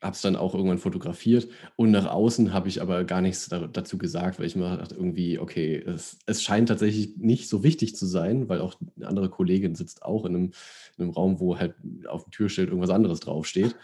es 0.00 0.20
dann 0.20 0.36
auch 0.36 0.54
irgendwann 0.54 0.78
fotografiert 0.78 1.48
und 1.76 1.90
nach 1.90 2.06
außen 2.06 2.52
habe 2.52 2.68
ich 2.68 2.80
aber 2.80 3.04
gar 3.04 3.20
nichts 3.20 3.48
da, 3.48 3.66
dazu 3.66 3.98
gesagt, 3.98 4.38
weil 4.38 4.46
ich 4.46 4.54
mir 4.54 4.76
dachte, 4.76 4.94
irgendwie, 4.94 5.38
okay, 5.38 5.76
es, 5.76 6.18
es, 6.26 6.42
scheint 6.42 6.68
tatsächlich 6.68 7.16
nicht 7.16 7.48
so 7.48 7.64
wichtig 7.64 7.96
zu 7.96 8.06
sein, 8.06 8.48
weil 8.48 8.60
auch 8.60 8.76
eine 8.96 9.08
andere 9.08 9.28
Kollegin 9.28 9.74
sitzt 9.74 10.02
auch 10.02 10.24
in 10.24 10.36
einem, 10.36 10.52
in 10.96 11.04
einem 11.04 11.10
Raum, 11.10 11.40
wo 11.40 11.58
halt 11.58 11.74
auf 12.06 12.24
dem 12.24 12.30
Türschild 12.30 12.68
irgendwas 12.68 12.90
anderes 12.90 13.20
draufsteht. 13.20 13.74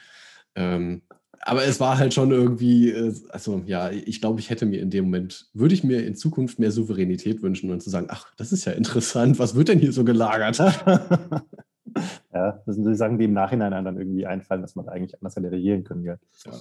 Ähm, 0.54 1.02
aber 1.40 1.64
es 1.64 1.80
war 1.80 1.98
halt 1.98 2.14
schon 2.14 2.30
irgendwie, 2.30 2.90
äh, 2.90 3.14
also 3.30 3.62
ja, 3.66 3.90
ich 3.90 4.20
glaube, 4.20 4.40
ich 4.40 4.50
hätte 4.50 4.66
mir 4.66 4.80
in 4.80 4.90
dem 4.90 5.04
Moment, 5.04 5.48
würde 5.52 5.74
ich 5.74 5.84
mir 5.84 6.04
in 6.04 6.16
Zukunft 6.16 6.58
mehr 6.58 6.70
Souveränität 6.70 7.42
wünschen 7.42 7.70
und 7.70 7.82
zu 7.82 7.90
sagen, 7.90 8.06
ach, 8.10 8.34
das 8.36 8.52
ist 8.52 8.64
ja 8.64 8.72
interessant, 8.72 9.38
was 9.38 9.54
wird 9.54 9.68
denn 9.68 9.78
hier 9.78 9.92
so 9.92 10.04
gelagert? 10.04 10.58
ja, 12.32 12.62
das 12.66 12.74
sind 12.74 12.86
die 12.86 12.94
Sachen, 12.94 13.18
die 13.18 13.24
im 13.24 13.32
Nachhinein 13.32 13.84
dann 13.84 13.96
irgendwie 13.98 14.26
einfallen, 14.26 14.62
dass 14.62 14.74
man 14.74 14.88
eigentlich 14.88 15.14
anders 15.20 15.36
hätte 15.36 15.50
reagieren 15.50 15.84
können. 15.84 16.04
Ja. 16.04 16.16
ja. 16.46 16.52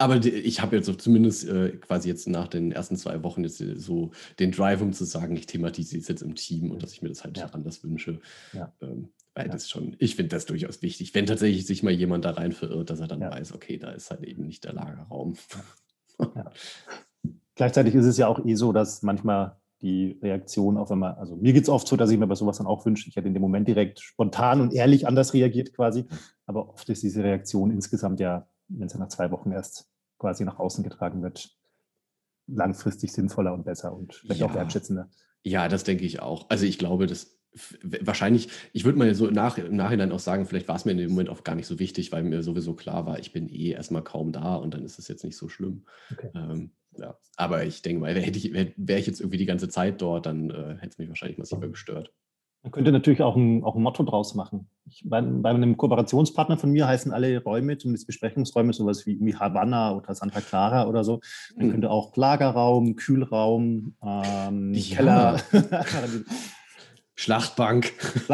Aber 0.00 0.16
ich 0.24 0.62
habe 0.62 0.76
jetzt 0.76 1.00
zumindest 1.02 1.46
äh, 1.46 1.76
quasi 1.76 2.08
jetzt 2.08 2.26
nach 2.26 2.48
den 2.48 2.72
ersten 2.72 2.96
zwei 2.96 3.22
Wochen 3.22 3.44
jetzt 3.44 3.58
so 3.58 4.12
den 4.38 4.50
Drive, 4.50 4.80
um 4.80 4.94
zu 4.94 5.04
sagen, 5.04 5.36
ich 5.36 5.44
thematisiere 5.44 6.00
es 6.00 6.08
jetzt 6.08 6.22
im 6.22 6.34
Team 6.34 6.70
und 6.70 6.82
dass 6.82 6.94
ich 6.94 7.02
mir 7.02 7.10
das 7.10 7.22
halt 7.22 7.36
ja. 7.36 7.50
anders 7.52 7.84
wünsche. 7.84 8.18
Ja. 8.54 8.72
Ähm, 8.80 9.10
weil 9.34 9.48
ja. 9.48 9.52
das 9.52 9.68
schon, 9.68 9.96
ich 9.98 10.16
finde 10.16 10.30
das 10.30 10.46
durchaus 10.46 10.80
wichtig, 10.80 11.14
wenn 11.14 11.26
tatsächlich 11.26 11.66
sich 11.66 11.82
mal 11.82 11.92
jemand 11.92 12.24
da 12.24 12.30
rein 12.30 12.52
verirrt, 12.52 12.88
dass 12.88 13.00
er 13.00 13.08
dann 13.08 13.20
weiß, 13.20 13.52
okay, 13.52 13.76
da 13.76 13.90
ist 13.90 14.10
halt 14.10 14.24
eben 14.24 14.46
nicht 14.46 14.64
der 14.64 14.72
Lagerraum. 14.72 15.36
Gleichzeitig 17.54 17.94
ist 17.94 18.06
es 18.06 18.16
ja 18.16 18.26
auch 18.26 18.42
eh 18.42 18.54
so, 18.54 18.72
dass 18.72 19.02
manchmal 19.02 19.58
die 19.82 20.18
Reaktion 20.22 20.78
auf 20.78 20.90
einmal, 20.90 21.12
also 21.16 21.36
mir 21.36 21.52
geht 21.52 21.64
es 21.64 21.68
oft 21.68 21.86
so, 21.86 21.96
dass 21.96 22.10
ich 22.10 22.18
mir 22.18 22.26
bei 22.26 22.36
sowas 22.36 22.56
dann 22.56 22.66
auch 22.66 22.86
wünsche, 22.86 23.06
ich 23.06 23.16
hätte 23.16 23.28
in 23.28 23.34
dem 23.34 23.42
Moment 23.42 23.68
direkt 23.68 24.00
spontan 24.00 24.62
und 24.62 24.72
ehrlich 24.72 25.06
anders 25.06 25.34
reagiert 25.34 25.74
quasi. 25.74 26.06
Aber 26.46 26.70
oft 26.70 26.88
ist 26.88 27.02
diese 27.02 27.22
Reaktion 27.22 27.70
insgesamt 27.70 28.18
ja, 28.18 28.48
wenn 28.68 28.86
es 28.86 28.94
ja 28.94 28.98
nach 28.98 29.08
zwei 29.08 29.30
Wochen 29.30 29.52
erst 29.52 29.89
quasi 30.20 30.44
nach 30.44 30.58
außen 30.58 30.84
getragen 30.84 31.22
wird, 31.22 31.50
langfristig 32.46 33.12
sinnvoller 33.12 33.52
und 33.52 33.64
besser 33.64 33.92
und 33.92 34.14
vielleicht 34.14 34.42
auch 34.42 34.54
wertschätzender. 34.54 35.10
Ja, 35.42 35.68
das 35.68 35.84
denke 35.84 36.04
ich 36.04 36.20
auch. 36.20 36.48
Also 36.50 36.66
ich 36.66 36.78
glaube, 36.78 37.06
dass 37.06 37.38
wahrscheinlich, 37.82 38.48
ich 38.72 38.84
würde 38.84 38.98
mal 38.98 39.12
so 39.14 39.26
nach, 39.26 39.58
im 39.58 39.74
Nachhinein 39.74 40.12
auch 40.12 40.20
sagen, 40.20 40.46
vielleicht 40.46 40.68
war 40.68 40.76
es 40.76 40.84
mir 40.84 40.92
in 40.92 40.98
dem 40.98 41.10
Moment 41.10 41.30
auch 41.30 41.42
gar 41.42 41.56
nicht 41.56 41.66
so 41.66 41.78
wichtig, 41.78 42.12
weil 42.12 42.22
mir 42.22 42.42
sowieso 42.42 42.74
klar 42.74 43.06
war, 43.06 43.18
ich 43.18 43.32
bin 43.32 43.48
eh 43.48 43.70
erstmal 43.70 44.04
kaum 44.04 44.30
da 44.30 44.54
und 44.54 44.74
dann 44.74 44.84
ist 44.84 44.98
es 44.98 45.08
jetzt 45.08 45.24
nicht 45.24 45.36
so 45.36 45.48
schlimm. 45.48 45.84
Okay. 46.12 46.30
Ähm, 46.34 46.72
ja. 46.96 47.18
Aber 47.36 47.64
ich 47.64 47.82
denke 47.82 48.00
mal, 48.00 48.14
wäre 48.14 48.30
ich, 48.30 48.52
wär, 48.52 48.72
wär 48.76 48.98
ich 48.98 49.06
jetzt 49.06 49.20
irgendwie 49.20 49.38
die 49.38 49.46
ganze 49.46 49.68
Zeit 49.68 50.00
dort, 50.00 50.26
dann 50.26 50.50
äh, 50.50 50.76
hätte 50.76 50.90
es 50.90 50.98
mich 50.98 51.08
wahrscheinlich 51.08 51.38
massiver 51.38 51.68
gestört. 51.68 52.12
Man 52.62 52.72
könnte 52.72 52.92
natürlich 52.92 53.22
auch 53.22 53.36
ein, 53.36 53.64
auch 53.64 53.74
ein 53.74 53.82
Motto 53.82 54.02
draus 54.02 54.34
machen. 54.34 54.68
Ich, 54.86 55.02
bei, 55.08 55.22
bei, 55.22 55.48
einem 55.48 55.78
Kooperationspartner 55.78 56.58
von 56.58 56.70
mir 56.70 56.86
heißen 56.86 57.10
alle 57.10 57.42
Räume, 57.42 57.78
zumindest 57.78 58.06
Besprechungsräume, 58.06 58.74
sowas 58.74 59.06
wie, 59.06 59.18
wie 59.20 59.34
Havanna 59.34 59.94
oder 59.94 60.14
Santa 60.14 60.42
Clara 60.42 60.86
oder 60.86 61.02
so. 61.02 61.20
Man 61.56 61.68
mhm. 61.68 61.70
könnte 61.72 61.90
auch 61.90 62.14
Lagerraum, 62.16 62.96
Kühlraum, 62.96 63.94
ähm, 64.04 64.74
ja. 64.74 64.96
Keller. 64.96 65.40
Schlachtbank. 67.14 67.92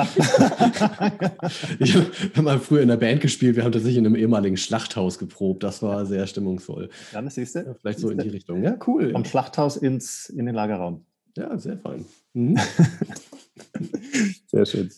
ich 1.81 1.97
habe 1.97 2.43
mal 2.43 2.61
früher 2.61 2.83
in 2.83 2.89
der 2.89 2.97
Band 2.97 3.21
gespielt. 3.21 3.57
Wir 3.57 3.65
haben 3.65 3.73
tatsächlich 3.73 3.99
in 3.99 4.07
einem 4.07 4.15
ehemaligen 4.15 4.57
Schlachthaus 4.57 5.19
geprobt. 5.19 5.65
Das 5.65 5.83
war 5.83 6.07
sehr 6.07 6.25
stimmungsvoll. 6.29 6.91
Ja, 7.13 7.21
das 7.21 7.35
siehst 7.35 7.57
du. 7.57 7.77
Vielleicht 7.81 7.99
so 7.99 8.11
in 8.11 8.19
die 8.19 8.29
Richtung. 8.29 8.63
Ja, 8.63 8.77
cool. 8.87 9.11
Vom 9.11 9.25
Schlachthaus 9.25 9.77
ins, 9.77 10.29
in 10.29 10.47
den 10.47 10.55
Lagerraum. 10.55 11.05
Ja, 11.37 11.59
sehr 11.59 11.79
fein. 11.79 12.05
Mhm. 12.37 12.59
sehr 14.49 14.67
schön. 14.67 14.91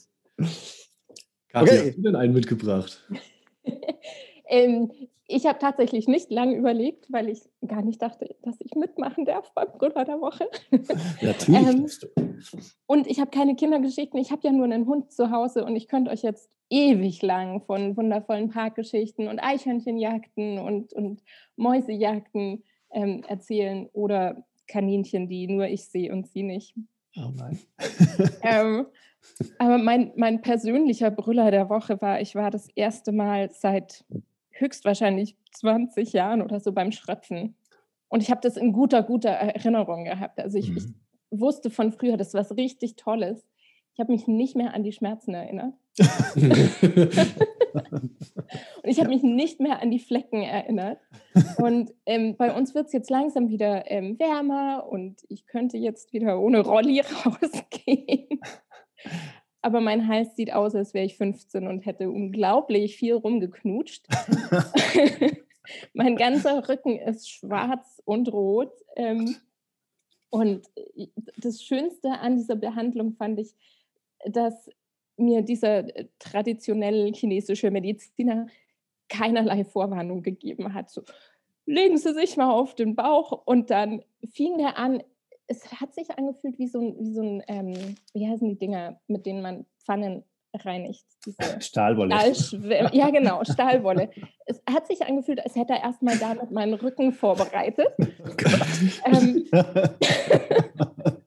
Katja, 1.49 1.63
okay. 1.63 1.87
hast 1.87 1.99
du 1.99 2.03
denn 2.03 2.17
einen 2.17 2.35
mitgebracht? 2.35 3.09
ähm, 4.49 4.91
ich 5.29 5.47
habe 5.47 5.61
tatsächlich 5.61 6.09
nicht 6.09 6.33
lange 6.33 6.57
überlegt, 6.57 7.13
weil 7.13 7.29
ich 7.29 7.43
gar 7.65 7.83
nicht 7.83 8.03
dachte, 8.03 8.35
dass 8.43 8.57
ich 8.59 8.75
mitmachen 8.75 9.25
darf 9.25 9.53
beim 9.55 9.69
Brüller 9.71 10.05
der 10.05 10.21
Woche. 10.21 10.49
Natürlich. 11.23 12.03
ähm, 12.17 12.33
und 12.87 13.07
ich 13.07 13.21
habe 13.21 13.31
keine 13.31 13.55
Kindergeschichten. 13.55 14.19
Ich 14.19 14.33
habe 14.33 14.43
ja 14.45 14.51
nur 14.51 14.65
einen 14.65 14.87
Hund 14.87 15.13
zu 15.13 15.31
Hause 15.31 15.65
und 15.65 15.77
ich 15.77 15.87
könnte 15.87 16.11
euch 16.11 16.23
jetzt 16.23 16.51
ewig 16.71 17.23
lang 17.23 17.63
von 17.63 17.97
wundervollen 17.97 18.49
Parkgeschichten 18.49 19.29
und 19.29 19.39
Eichhörnchenjagden 19.39 20.59
und, 20.59 20.93
und 20.93 21.23
Mäusejagden 21.55 22.65
ähm, 22.91 23.23
erzählen 23.29 23.89
oder 23.93 24.45
Kaninchen, 24.67 25.29
die 25.29 25.47
nur 25.47 25.69
ich 25.69 25.85
sehe 25.85 26.13
und 26.13 26.27
sie 26.27 26.43
nicht. 26.43 26.75
Oh 27.19 27.33
nein. 27.35 27.59
ähm, 28.43 28.87
aber 29.59 29.79
mein, 29.79 30.13
mein 30.17 30.41
persönlicher 30.41 31.11
Brüller 31.11 31.51
der 31.51 31.69
Woche 31.69 32.01
war, 32.01 32.21
ich 32.21 32.35
war 32.35 32.51
das 32.51 32.69
erste 32.75 33.13
Mal 33.13 33.51
seit 33.51 34.05
höchstwahrscheinlich 34.51 35.37
20 35.53 36.13
Jahren 36.13 36.43
oder 36.43 36.61
so 36.61 36.73
beim 36.73 36.93
Schröpfen. 36.93 37.55
Und 38.09 38.23
ich 38.23 38.31
habe 38.31 38.41
das 38.41 38.57
in 38.57 38.73
guter, 38.73 39.03
guter 39.03 39.31
Erinnerung 39.31 40.05
gehabt. 40.05 40.41
Also 40.41 40.59
ich, 40.59 40.71
mhm. 40.71 40.77
ich 40.77 40.87
wusste 41.31 41.71
von 41.71 41.93
früher, 41.93 42.17
das 42.17 42.35
war 42.35 42.41
was 42.41 42.57
richtig 42.57 42.97
Tolles. 42.97 43.47
Ich 43.95 44.01
habe 44.01 44.13
mich 44.13 44.27
nicht 44.27 44.57
mehr 44.57 44.75
an 44.75 44.83
die 44.83 44.93
Schmerzen 44.93 45.35
erinnert. 45.35 45.75
und 48.83 48.85
ich 48.85 48.99
habe 48.99 49.09
mich 49.09 49.23
nicht 49.23 49.61
mehr 49.61 49.81
an 49.83 49.91
die 49.91 49.99
Flecken 49.99 50.43
erinnert. 50.43 50.99
Und 51.59 51.93
ähm, 52.07 52.37
bei 52.37 52.55
uns 52.55 52.75
wird 52.75 52.87
es 52.87 52.93
jetzt 52.93 53.11
langsam 53.11 53.49
wieder 53.49 53.91
ähm, 53.91 54.19
wärmer 54.19 54.87
und 54.89 55.21
ich 55.29 55.47
könnte 55.47 55.77
jetzt 55.77 56.13
wieder 56.13 56.41
ohne 56.41 56.61
Rolli 56.61 57.01
rausgehen 57.25 58.41
aber 59.61 59.81
mein 59.81 60.07
Hals 60.09 60.37
sieht 60.37 60.53
aus, 60.53 60.75
als 60.75 60.95
wäre 60.95 61.05
ich 61.05 61.17
15 61.17 61.67
und 61.67 61.85
hätte 61.85 62.11
unglaublich 62.11 62.97
viel 62.97 63.15
rumgeknutscht. 63.15 64.07
mein 65.93 66.17
ganzer 66.17 66.69
Rücken 66.69 66.99
ist 66.99 67.29
schwarz 67.29 68.01
und 68.05 68.33
rot. 68.33 68.73
Ähm, 68.97 69.37
und 70.31 70.67
das 71.37 71.63
Schönste 71.63 72.13
an 72.13 72.37
dieser 72.37 72.57
Behandlung 72.57 73.15
fand 73.15 73.41
ich, 73.41 73.55
dass 74.25 74.69
mir 75.19 75.43
dieser 75.43 75.95
äh, 75.97 76.07
traditionelle 76.19 77.13
chinesische 77.13 77.71
Mediziner 77.71 78.47
keinerlei 79.09 79.65
Vorwarnung 79.65 80.23
gegeben 80.23 80.75
hat. 80.75 80.91
So, 80.91 81.03
legen 81.67 81.99
Sie 81.99 82.15
sich 82.15 82.37
mal 82.37 82.51
auf 82.51 82.75
den 82.75 82.95
Bauch 82.95 83.33
und 83.45 83.71
dann 83.71 84.03
fing 84.33 84.59
er 84.59 84.79
an, 84.79 85.03
es 85.47 85.81
hat 85.81 85.95
sich 85.95 86.11
angefühlt 86.17 86.59
wie 86.59 86.67
so 86.69 86.81
ein, 86.81 86.97
wie, 86.99 87.13
so 87.13 87.23
ein 87.23 87.43
ähm, 87.49 87.97
wie 88.13 88.29
heißen 88.29 88.49
die 88.49 88.59
Dinger, 88.59 89.01
mit 89.07 89.25
denen 89.27 89.43
man 89.43 89.65
Pfannen 89.79 90.25
reinigt. 90.55 91.05
Diese 91.25 91.37
Stahlwolle. 91.61 92.15
ja, 92.93 93.11
genau, 93.11 93.43
Stahlwolle. 93.45 94.11
Es 94.47 94.63
hat 94.71 94.87
sich 94.87 95.03
angefühlt, 95.03 95.45
als 95.45 95.57
hätte 95.57 95.75
er 95.75 95.83
erstmal 95.83 96.19
damit 96.19 96.51
meinen 96.51 96.75
Rücken 96.75 97.13
vorbereitet. 97.13 97.89
Oh 99.05 99.11
ähm, 99.11 99.47
es 99.51 101.13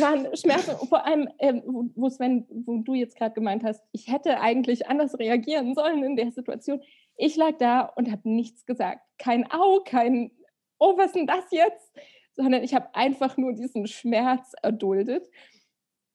waren 0.00 0.36
Schmerzen, 0.36 0.76
vor 0.88 1.06
allem, 1.06 1.28
ähm, 1.38 1.62
wo, 1.66 1.90
wo 1.94 2.08
Sven, 2.08 2.46
wo 2.48 2.78
du 2.78 2.94
jetzt 2.94 3.16
gerade 3.16 3.34
gemeint 3.34 3.64
hast, 3.64 3.82
ich 3.92 4.10
hätte 4.10 4.40
eigentlich 4.40 4.88
anders 4.88 5.18
reagieren 5.18 5.74
sollen 5.74 6.02
in 6.02 6.16
der 6.16 6.30
Situation. 6.30 6.82
Ich 7.16 7.36
lag 7.36 7.58
da 7.58 7.82
und 7.82 8.10
habe 8.10 8.28
nichts 8.28 8.66
gesagt. 8.66 9.00
Kein 9.18 9.50
Au, 9.50 9.80
kein 9.84 10.30
Oh, 10.78 10.98
was 10.98 11.06
ist 11.06 11.16
denn 11.16 11.26
das 11.26 11.44
jetzt? 11.50 11.92
sondern 12.34 12.62
ich 12.62 12.74
habe 12.74 12.94
einfach 12.94 13.36
nur 13.36 13.52
diesen 13.52 13.86
Schmerz 13.86 14.52
erduldet. 14.62 15.28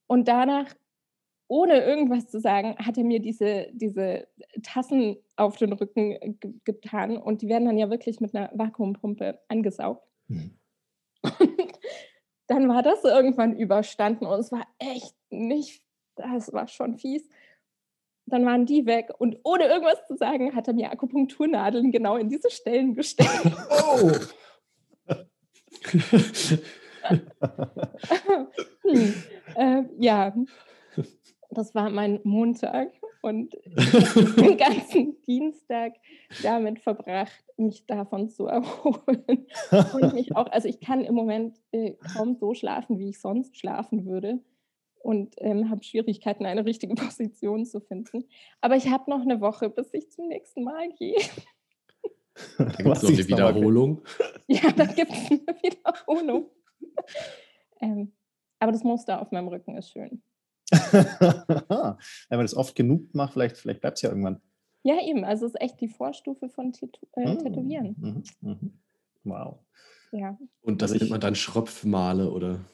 Und 0.06 0.28
danach, 0.28 0.74
ohne 1.48 1.82
irgendwas 1.82 2.28
zu 2.28 2.40
sagen, 2.40 2.76
hat 2.78 2.98
er 2.98 3.04
mir 3.04 3.20
diese, 3.20 3.68
diese 3.72 4.28
Tassen 4.62 5.16
auf 5.36 5.56
den 5.56 5.72
Rücken 5.72 6.38
getan 6.64 7.16
und 7.16 7.42
die 7.42 7.48
werden 7.48 7.64
dann 7.66 7.78
ja 7.78 7.90
wirklich 7.90 8.20
mit 8.20 8.34
einer 8.34 8.50
Vakuumpumpe 8.54 9.40
angesaugt. 9.48 10.06
Mhm. 10.28 10.56
Dann 12.50 12.68
war 12.68 12.82
das 12.82 13.02
irgendwann 13.04 13.56
überstanden 13.56 14.26
und 14.26 14.40
es 14.40 14.50
war 14.50 14.66
echt 14.80 15.14
nicht, 15.30 15.84
das 16.16 16.52
war 16.52 16.66
schon 16.66 16.98
fies. 16.98 17.28
Dann 18.26 18.44
waren 18.44 18.66
die 18.66 18.86
weg 18.86 19.10
und 19.18 19.38
ohne 19.44 19.66
irgendwas 19.66 20.04
zu 20.08 20.16
sagen, 20.16 20.56
hat 20.56 20.66
er 20.66 20.74
mir 20.74 20.90
Akupunkturnadeln 20.90 21.92
genau 21.92 22.16
in 22.16 22.28
diese 22.28 22.50
Stellen 22.50 22.94
gesteckt. 22.94 23.30
Oh! 23.70 24.10
hm. 28.82 29.14
äh, 29.54 29.84
ja, 29.98 30.34
das 31.50 31.72
war 31.76 31.88
mein 31.88 32.18
Montag 32.24 32.90
und 33.22 33.54
den 34.36 34.56
ganzen 34.56 35.20
Dienstag 35.22 35.94
damit 36.42 36.80
verbracht, 36.80 37.44
mich 37.56 37.86
davon 37.86 38.28
zu 38.28 38.46
erholen. 38.46 39.46
Und 39.94 40.14
mich 40.14 40.34
auch, 40.34 40.50
also 40.50 40.68
ich 40.68 40.80
kann 40.80 41.04
im 41.04 41.14
Moment 41.14 41.58
äh, 41.72 41.92
kaum 42.14 42.34
so 42.34 42.54
schlafen, 42.54 42.98
wie 42.98 43.10
ich 43.10 43.20
sonst 43.20 43.56
schlafen 43.56 44.06
würde. 44.06 44.40
Und 45.02 45.34
ähm, 45.38 45.70
habe 45.70 45.82
Schwierigkeiten, 45.82 46.46
eine 46.46 46.64
richtige 46.64 46.94
Position 46.96 47.64
zu 47.64 47.80
finden. 47.80 48.24
Aber 48.60 48.76
ich 48.76 48.90
habe 48.90 49.10
noch 49.10 49.20
eine 49.20 49.40
Woche, 49.40 49.70
bis 49.70 49.92
ich 49.92 50.10
zum 50.10 50.28
nächsten 50.28 50.64
Mal 50.64 50.92
gehe. 50.92 51.18
Da 52.56 52.64
gibt 52.64 52.96
es 52.96 53.02
noch 53.02 53.10
eine 53.10 53.28
Wiederholung. 53.28 54.02
Ja, 54.46 54.70
da 54.72 54.86
gibt 54.86 55.10
es 55.10 55.30
eine 55.30 55.56
Wiederholung. 55.62 56.50
ähm, 57.80 58.12
aber 58.58 58.72
das 58.72 58.84
Muster 58.84 59.20
auf 59.20 59.30
meinem 59.30 59.48
Rücken 59.48 59.76
ist 59.76 59.90
schön. 59.90 60.22
Wenn 60.92 62.38
man 62.38 62.44
das 62.44 62.54
oft 62.54 62.74
genug 62.74 63.14
macht, 63.14 63.32
vielleicht, 63.32 63.56
vielleicht 63.56 63.80
bleibt 63.80 63.98
es 63.98 64.02
ja 64.02 64.10
irgendwann. 64.10 64.40
Ja, 64.82 65.00
eben. 65.02 65.24
Also 65.24 65.46
es 65.46 65.54
ist 65.54 65.60
echt 65.60 65.80
die 65.80 65.88
Vorstufe 65.88 66.48
von 66.48 66.72
Tätow 66.72 67.06
äh, 67.16 67.36
Tätowieren. 67.36 67.96
Mhm, 67.98 68.22
mhm. 68.40 68.78
Wow. 69.24 69.58
Ja. 70.12 70.38
Und 70.62 70.82
das 70.82 70.92
also 70.92 71.02
nennt 71.02 71.10
man 71.10 71.20
dann 71.20 71.34
Schröpfmale 71.34 72.30
oder? 72.30 72.64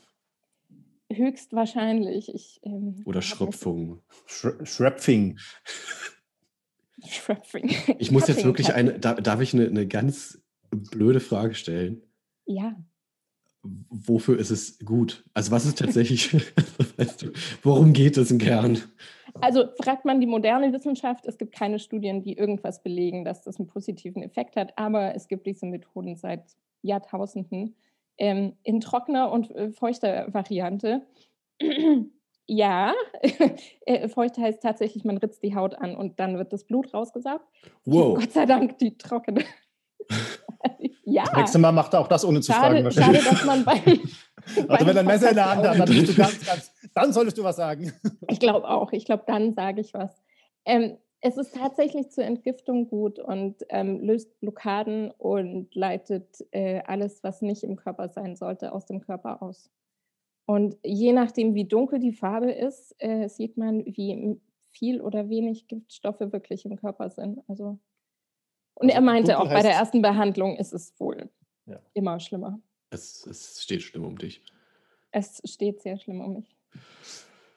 Höchstwahrscheinlich. 1.10 2.34
Ich, 2.34 2.60
ähm, 2.64 3.02
oder 3.04 3.22
Schröpfung. 3.22 4.02
Schröpfing. 4.26 5.38
Schröpfing. 7.06 7.70
Ich 7.98 8.10
muss 8.10 8.26
jetzt 8.28 8.44
wirklich 8.44 8.72
eine, 8.72 8.98
darf 8.98 9.40
ich 9.40 9.54
eine, 9.54 9.66
eine 9.66 9.86
ganz 9.86 10.42
blöde 10.70 11.20
Frage 11.20 11.54
stellen? 11.54 12.02
Ja. 12.46 12.76
Wofür 13.90 14.38
ist 14.38 14.50
es 14.50 14.78
gut? 14.84 15.24
Also 15.34 15.50
was 15.50 15.66
ist 15.66 15.78
tatsächlich, 15.78 16.34
weißt 16.96 17.22
du, 17.22 17.32
worum 17.62 17.92
geht 17.92 18.16
es 18.16 18.30
im 18.30 18.38
Kern? 18.38 18.78
Also 19.40 19.64
fragt 19.80 20.04
man 20.04 20.20
die 20.20 20.26
moderne 20.26 20.72
Wissenschaft, 20.72 21.26
es 21.26 21.38
gibt 21.38 21.54
keine 21.54 21.78
Studien, 21.78 22.22
die 22.22 22.36
irgendwas 22.36 22.82
belegen, 22.82 23.24
dass 23.24 23.42
das 23.42 23.58
einen 23.58 23.68
positiven 23.68 24.22
Effekt 24.22 24.56
hat, 24.56 24.72
aber 24.76 25.14
es 25.14 25.28
gibt 25.28 25.46
diese 25.46 25.66
Methoden 25.66 26.16
seit 26.16 26.44
Jahrtausenden 26.82 27.74
ähm, 28.18 28.54
in 28.62 28.80
trockener 28.80 29.30
und 29.30 29.50
äh, 29.50 29.70
feuchter 29.70 30.32
Variante. 30.32 31.06
Ja, 32.48 32.94
äh, 33.86 34.08
feucht 34.08 34.38
heißt 34.38 34.62
tatsächlich, 34.62 35.04
man 35.04 35.16
ritzt 35.16 35.42
die 35.42 35.56
Haut 35.56 35.74
an 35.74 35.96
und 35.96 36.20
dann 36.20 36.38
wird 36.38 36.52
das 36.52 36.62
Blut 36.62 36.94
rausgesaugt. 36.94 37.44
Wow. 37.84 38.18
Gott 38.20 38.30
sei 38.32 38.46
Dank 38.46 38.78
die 38.78 38.96
trockene. 38.96 39.42
ja. 41.04 41.24
Das 41.24 41.36
nächste 41.36 41.58
Mal 41.58 41.72
macht 41.72 41.94
er 41.94 42.00
auch 42.00 42.08
das 42.08 42.24
ohne 42.24 42.40
zu 42.40 42.52
schade, 42.52 42.82
fragen. 42.82 42.92
Schade, 42.92 43.18
dass 43.24 43.44
man 43.44 43.64
beim, 43.64 44.00
also 44.68 44.86
wenn 44.86 44.96
er 44.96 45.00
ein 45.00 45.06
Messer 45.06 45.30
in 45.30 45.34
der 45.36 45.50
Hand 45.50 45.66
hat, 45.66 45.78
dann, 45.78 45.86
du 45.86 46.14
ganz, 46.14 46.46
ganz, 46.46 46.72
dann 46.94 47.12
solltest 47.12 47.38
du 47.38 47.44
was 47.44 47.56
sagen. 47.56 47.92
Ich 48.28 48.40
glaube 48.40 48.68
auch. 48.68 48.92
Ich 48.92 49.04
glaube, 49.04 49.24
dann 49.26 49.54
sage 49.54 49.80
ich 49.80 49.94
was. 49.94 50.22
Ähm, 50.64 50.98
es 51.20 51.36
ist 51.36 51.54
tatsächlich 51.54 52.10
zur 52.10 52.24
Entgiftung 52.24 52.88
gut 52.88 53.18
und 53.18 53.64
ähm, 53.70 54.00
löst 54.00 54.38
Blockaden 54.40 55.10
und 55.12 55.74
leitet 55.74 56.44
äh, 56.50 56.82
alles, 56.86 57.22
was 57.22 57.40
nicht 57.40 57.62
im 57.62 57.76
Körper 57.76 58.08
sein 58.08 58.36
sollte, 58.36 58.72
aus 58.72 58.86
dem 58.86 59.00
Körper 59.00 59.42
aus. 59.42 59.70
Und 60.46 60.76
je 60.84 61.12
nachdem, 61.12 61.54
wie 61.54 61.66
dunkel 61.66 61.98
die 61.98 62.12
Farbe 62.12 62.52
ist, 62.52 62.94
äh, 62.98 63.28
sieht 63.28 63.56
man, 63.56 63.84
wie 63.84 64.40
viel 64.70 65.00
oder 65.00 65.28
wenig 65.28 65.66
Giftstoffe 65.66 66.20
wirklich 66.20 66.64
im 66.64 66.76
Körper 66.76 67.10
sind. 67.10 67.40
Also, 67.48 67.78
und 68.76 68.90
also 68.90 68.94
er 68.94 69.00
meinte 69.00 69.38
auch 69.38 69.48
bei 69.48 69.62
der 69.62 69.72
ersten 69.72 70.02
Behandlung 70.02 70.56
ist 70.56 70.72
es 70.72 70.92
wohl 70.98 71.30
ja. 71.66 71.80
immer 71.94 72.20
schlimmer. 72.20 72.60
Es, 72.90 73.26
es 73.26 73.62
steht 73.62 73.82
schlimm 73.82 74.04
um 74.04 74.18
dich. 74.18 74.42
Es 75.10 75.40
steht 75.44 75.82
sehr 75.82 75.98
schlimm 75.98 76.20
um 76.20 76.34
mich. 76.34 76.56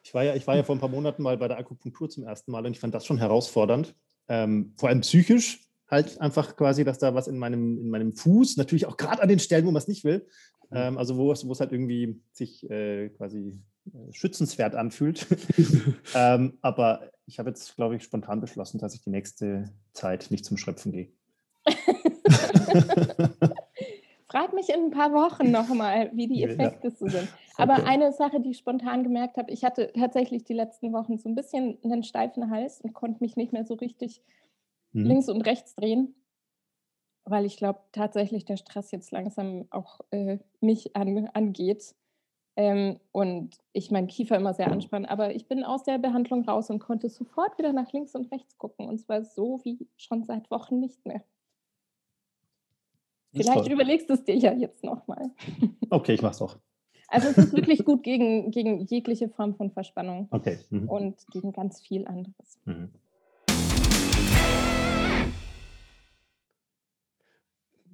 Ich 0.01 0.13
war, 0.13 0.23
ja, 0.23 0.33
ich 0.33 0.47
war 0.47 0.55
ja 0.55 0.63
vor 0.63 0.75
ein 0.75 0.79
paar 0.79 0.89
Monaten 0.89 1.21
mal 1.21 1.37
bei 1.37 1.47
der 1.47 1.57
Akupunktur 1.57 2.09
zum 2.09 2.23
ersten 2.23 2.51
Mal 2.51 2.65
und 2.65 2.71
ich 2.71 2.79
fand 2.79 2.95
das 2.95 3.05
schon 3.05 3.17
herausfordernd. 3.17 3.93
Ähm, 4.27 4.73
vor 4.77 4.89
allem 4.89 5.01
psychisch, 5.01 5.67
halt 5.89 6.19
einfach 6.21 6.55
quasi, 6.55 6.83
dass 6.83 6.99
da 6.99 7.13
was 7.13 7.27
in 7.27 7.37
meinem, 7.37 7.77
in 7.79 7.89
meinem 7.89 8.13
Fuß, 8.13 8.57
natürlich 8.57 8.85
auch 8.85 8.97
gerade 8.97 9.21
an 9.21 9.29
den 9.29 9.39
Stellen, 9.39 9.65
wo 9.65 9.71
man 9.71 9.81
es 9.81 9.87
nicht 9.87 10.03
will, 10.03 10.25
mhm. 10.69 10.77
ähm, 10.77 10.97
also 10.97 11.17
wo 11.17 11.31
es, 11.31 11.45
wo 11.45 11.51
es 11.51 11.59
halt 11.59 11.73
irgendwie 11.73 12.21
sich 12.31 12.67
äh, 12.69 13.09
quasi 13.09 13.59
äh, 13.87 14.13
schützenswert 14.13 14.75
anfühlt. 14.75 15.27
ähm, 16.15 16.57
aber 16.61 17.11
ich 17.29 17.37
habe 17.37 17.49
jetzt, 17.49 17.75
glaube 17.75 17.95
ich, 17.95 18.03
spontan 18.03 18.41
beschlossen, 18.41 18.79
dass 18.79 18.95
ich 18.95 19.01
die 19.01 19.11
nächste 19.11 19.71
Zeit 19.93 20.31
nicht 20.31 20.45
zum 20.45 20.57
Schröpfen 20.57 20.91
gehe. 20.91 21.11
Frag 24.27 24.53
mich 24.53 24.69
in 24.69 24.85
ein 24.85 24.91
paar 24.91 25.13
Wochen 25.13 25.51
nochmal, 25.51 26.09
wie 26.13 26.27
die 26.27 26.43
Effekte 26.43 26.89
so 26.89 27.07
sind. 27.07 27.27
Aber 27.57 27.73
okay. 27.73 27.85
eine 27.85 28.13
Sache, 28.13 28.41
die 28.41 28.49
ich 28.51 28.57
spontan 28.57 29.03
gemerkt 29.03 29.37
habe, 29.37 29.51
ich 29.51 29.63
hatte 29.63 29.91
tatsächlich 29.93 30.43
die 30.43 30.53
letzten 30.53 30.91
Wochen 30.91 31.19
so 31.19 31.29
ein 31.29 31.35
bisschen 31.35 31.77
einen 31.83 32.03
steifen 32.03 32.49
Hals 32.49 32.81
und 32.81 32.93
konnte 32.93 33.23
mich 33.23 33.35
nicht 33.35 33.53
mehr 33.53 33.65
so 33.65 33.75
richtig 33.75 34.23
mhm. 34.93 35.05
links 35.05 35.29
und 35.29 35.41
rechts 35.41 35.75
drehen, 35.75 36.15
weil 37.25 37.45
ich 37.45 37.57
glaube 37.57 37.81
tatsächlich 37.91 38.45
der 38.45 38.57
Stress 38.57 38.89
jetzt 38.89 39.11
langsam 39.11 39.67
auch 39.69 39.99
äh, 40.09 40.39
mich 40.61 40.95
an, 40.95 41.27
angeht. 41.33 41.93
Ähm, 42.59 42.99
und 43.13 43.55
ich 43.71 43.89
meinen 43.89 44.07
Kiefer 44.07 44.35
immer 44.35 44.53
sehr 44.53 44.69
anspanne. 44.69 45.09
Aber 45.09 45.33
ich 45.33 45.47
bin 45.47 45.63
aus 45.63 45.83
der 45.83 45.97
Behandlung 45.97 46.43
raus 46.43 46.69
und 46.69 46.79
konnte 46.79 47.07
sofort 47.07 47.57
wieder 47.57 47.71
nach 47.71 47.93
links 47.93 48.15
und 48.15 48.29
rechts 48.33 48.57
gucken. 48.57 48.89
Und 48.89 48.99
zwar 48.99 49.23
so 49.23 49.61
wie 49.63 49.87
schon 49.95 50.25
seit 50.25 50.51
Wochen 50.51 50.81
nicht 50.81 51.05
mehr. 51.05 51.23
Vielleicht 53.31 53.69
überlegst 53.69 54.09
du 54.09 54.15
es 54.15 54.25
dir 54.25 54.35
ja 54.35 54.51
jetzt 54.51 54.83
nochmal. 54.83 55.31
Okay, 55.91 56.13
ich 56.13 56.21
mach's 56.21 56.37
doch. 56.37 56.59
Also 57.07 57.29
es 57.29 57.37
ist 57.39 57.53
wirklich 57.53 57.83
gut 57.83 58.03
gegen, 58.03 58.51
gegen 58.51 58.85
jegliche 58.85 59.27
Form 59.27 59.55
von 59.55 59.71
Verspannung 59.71 60.27
okay. 60.29 60.59
Mhm. 60.69 60.87
und 60.87 61.15
gegen 61.31 61.51
ganz 61.51 61.81
viel 61.81 62.05
anderes. 62.05 62.59
Mhm. 62.65 62.89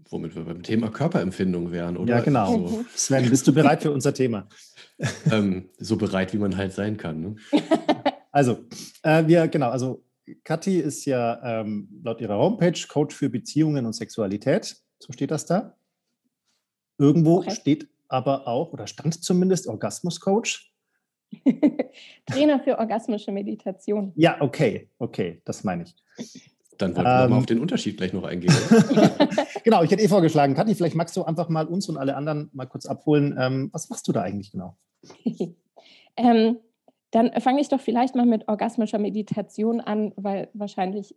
Womit 0.09 0.35
wir 0.35 0.43
beim 0.43 0.61
Thema 0.61 0.89
Körperempfindung 0.89 1.71
wären, 1.71 1.97
oder? 1.97 2.17
Ja, 2.17 2.21
genau. 2.21 2.67
So. 2.67 2.85
Sven, 2.93 3.29
bist 3.29 3.47
du 3.47 3.53
bereit 3.53 3.81
für 3.81 3.91
unser 3.91 4.13
Thema? 4.13 4.47
ähm, 5.31 5.69
so 5.77 5.97
bereit, 5.97 6.33
wie 6.33 6.37
man 6.37 6.55
halt 6.55 6.73
sein 6.73 6.97
kann. 6.97 7.21
Ne? 7.21 7.35
Also, 8.31 8.65
äh, 9.01 9.25
wir, 9.27 9.47
genau, 9.47 9.69
also 9.69 10.03
Kathi 10.43 10.79
ist 10.79 11.05
ja 11.05 11.61
ähm, 11.61 11.87
laut 12.03 12.19
ihrer 12.19 12.37
Homepage 12.37 12.77
Coach 12.89 13.15
für 13.15 13.29
Beziehungen 13.29 13.85
und 13.85 13.93
Sexualität. 13.93 14.75
So 14.99 15.13
steht 15.13 15.31
das 15.31 15.45
da. 15.45 15.77
Irgendwo 16.97 17.37
okay. 17.37 17.51
steht 17.51 17.87
aber 18.09 18.45
auch, 18.45 18.73
oder 18.73 18.87
stand 18.87 19.23
zumindest 19.23 19.67
Orgasmus-Coach. 19.67 20.73
Trainer 22.25 22.59
für 22.59 22.77
orgasmische 22.77 23.31
Meditation. 23.31 24.11
Ja, 24.15 24.41
okay, 24.41 24.89
okay, 24.97 25.41
das 25.45 25.63
meine 25.63 25.83
ich. 25.83 25.95
Dann 26.77 26.95
wollten 26.95 27.09
wir 27.09 27.23
ähm, 27.23 27.29
mal 27.29 27.37
auf 27.37 27.45
den 27.45 27.59
Unterschied 27.59 27.97
gleich 27.97 28.13
noch 28.13 28.23
eingehen. 28.23 28.53
genau, 29.63 29.83
ich 29.83 29.91
hätte 29.91 30.03
eh 30.03 30.07
vorgeschlagen, 30.07 30.55
Kathi, 30.55 30.75
vielleicht 30.75 30.95
magst 30.95 31.15
du 31.15 31.23
einfach 31.23 31.49
mal 31.49 31.67
uns 31.67 31.87
und 31.89 31.97
alle 31.97 32.15
anderen 32.15 32.49
mal 32.53 32.65
kurz 32.65 32.85
abholen. 32.85 33.35
Ähm, 33.39 33.69
was 33.71 33.89
machst 33.89 34.07
du 34.07 34.11
da 34.11 34.21
eigentlich 34.21 34.51
genau? 34.51 34.77
ähm, 36.17 36.57
dann 37.11 37.31
fange 37.39 37.61
ich 37.61 37.69
doch 37.69 37.79
vielleicht 37.79 38.15
mal 38.15 38.25
mit 38.25 38.47
orgasmischer 38.47 38.99
Meditation 38.99 39.79
an, 39.79 40.11
weil 40.15 40.49
wahrscheinlich 40.53 41.15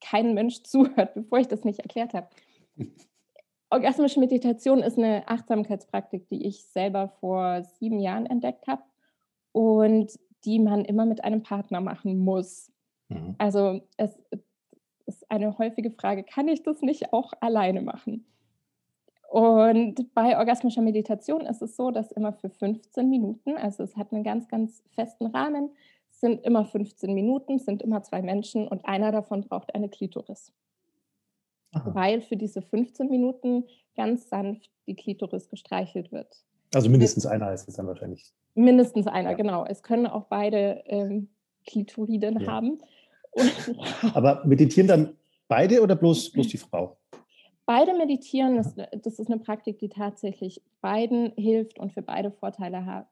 kein 0.00 0.34
Mensch 0.34 0.62
zuhört, 0.64 1.14
bevor 1.14 1.38
ich 1.38 1.48
das 1.48 1.64
nicht 1.64 1.80
erklärt 1.80 2.14
habe. 2.14 2.28
Orgasmische 3.70 4.20
Meditation 4.20 4.80
ist 4.80 4.98
eine 4.98 5.28
Achtsamkeitspraktik, 5.28 6.28
die 6.28 6.46
ich 6.46 6.64
selber 6.64 7.08
vor 7.20 7.64
sieben 7.78 7.98
Jahren 7.98 8.26
entdeckt 8.26 8.66
habe 8.66 8.82
und 9.52 10.12
die 10.44 10.58
man 10.58 10.84
immer 10.84 11.06
mit 11.06 11.24
einem 11.24 11.42
Partner 11.42 11.80
machen 11.80 12.18
muss. 12.18 12.70
Mhm. 13.08 13.34
Also 13.38 13.80
es 13.96 14.16
ist 15.24 15.30
eine 15.30 15.56
häufige 15.58 15.90
Frage, 15.90 16.22
kann 16.22 16.48
ich 16.48 16.62
das 16.62 16.82
nicht 16.82 17.12
auch 17.12 17.32
alleine 17.40 17.82
machen? 17.82 18.26
Und 19.28 20.14
bei 20.14 20.38
orgasmischer 20.38 20.82
Meditation 20.82 21.46
ist 21.46 21.62
es 21.62 21.76
so, 21.76 21.90
dass 21.90 22.12
immer 22.12 22.32
für 22.32 22.50
15 22.50 23.08
Minuten, 23.08 23.56
also 23.56 23.82
es 23.82 23.96
hat 23.96 24.12
einen 24.12 24.22
ganz, 24.22 24.48
ganz 24.48 24.82
festen 24.94 25.26
Rahmen, 25.26 25.70
sind 26.10 26.44
immer 26.44 26.64
15 26.64 27.12
Minuten, 27.12 27.58
sind 27.58 27.82
immer 27.82 28.02
zwei 28.02 28.22
Menschen 28.22 28.68
und 28.68 28.84
einer 28.84 29.10
davon 29.10 29.42
braucht 29.42 29.74
eine 29.74 29.88
Klitoris. 29.88 30.52
Aha. 31.72 31.92
weil 31.92 32.20
für 32.20 32.36
diese 32.36 32.62
15 32.62 33.10
Minuten 33.10 33.64
ganz 33.96 34.28
sanft 34.28 34.70
die 34.86 34.94
Klitoris 34.94 35.48
gestreichelt 35.48 36.12
wird. 36.12 36.44
Also 36.72 36.88
mindestens 36.88 37.26
einer 37.26 37.52
ist 37.52 37.66
es 37.66 37.74
dann 37.74 37.88
wahrscheinlich. 37.88 38.32
Mindestens 38.54 39.08
einer, 39.08 39.30
ja. 39.30 39.36
genau. 39.36 39.64
Es 39.64 39.82
können 39.82 40.06
auch 40.06 40.26
beide 40.26 40.84
ähm, 40.86 41.30
Klitoriden 41.66 42.38
ja. 42.38 42.46
haben. 42.46 42.78
Aber 44.14 44.44
meditieren 44.44 44.88
dann 44.88 45.16
beide 45.48 45.82
oder 45.82 45.96
bloß, 45.96 46.30
bloß 46.32 46.48
die 46.48 46.58
Frau? 46.58 46.96
Beide 47.66 47.94
meditieren, 47.94 48.56
das, 48.56 48.74
das 48.74 49.18
ist 49.18 49.30
eine 49.30 49.38
Praktik, 49.38 49.78
die 49.78 49.88
tatsächlich 49.88 50.60
beiden 50.80 51.32
hilft 51.36 51.78
und 51.78 51.92
für 51.92 52.02
beide 52.02 52.30
Vorteile 52.30 52.84
hat. 52.84 53.08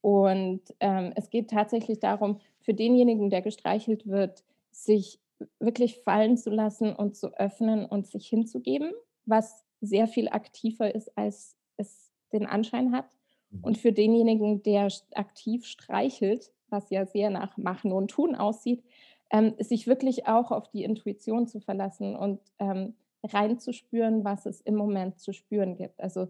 Und 0.00 0.62
ähm, 0.78 1.12
es 1.16 1.30
geht 1.30 1.50
tatsächlich 1.50 1.98
darum, 1.98 2.40
für 2.60 2.72
denjenigen, 2.72 3.30
der 3.30 3.42
gestreichelt 3.42 4.06
wird, 4.06 4.44
sich 4.70 5.18
wirklich 5.58 5.96
fallen 6.04 6.36
zu 6.36 6.50
lassen 6.50 6.94
und 6.94 7.16
zu 7.16 7.36
öffnen 7.36 7.84
und 7.84 8.06
sich 8.06 8.28
hinzugeben, 8.28 8.92
was 9.26 9.64
sehr 9.80 10.06
viel 10.06 10.28
aktiver 10.28 10.94
ist, 10.94 11.16
als 11.16 11.56
es 11.76 12.12
den 12.32 12.46
Anschein 12.46 12.92
hat. 12.92 13.06
Mhm. 13.50 13.64
Und 13.64 13.78
für 13.78 13.92
denjenigen, 13.92 14.62
der 14.62 14.88
aktiv 15.14 15.66
streichelt, 15.66 16.52
was 16.68 16.90
ja 16.90 17.06
sehr 17.06 17.30
nach 17.30 17.56
Machen 17.56 17.92
und 17.92 18.10
Tun 18.10 18.34
aussieht, 18.34 18.84
ähm, 19.30 19.54
sich 19.58 19.86
wirklich 19.86 20.26
auch 20.26 20.50
auf 20.50 20.68
die 20.68 20.84
Intuition 20.84 21.46
zu 21.46 21.60
verlassen 21.60 22.16
und 22.16 22.40
ähm, 22.58 22.94
reinzuspüren, 23.22 24.24
was 24.24 24.46
es 24.46 24.60
im 24.60 24.76
Moment 24.76 25.18
zu 25.18 25.32
spüren 25.32 25.76
gibt. 25.76 26.00
Also 26.00 26.28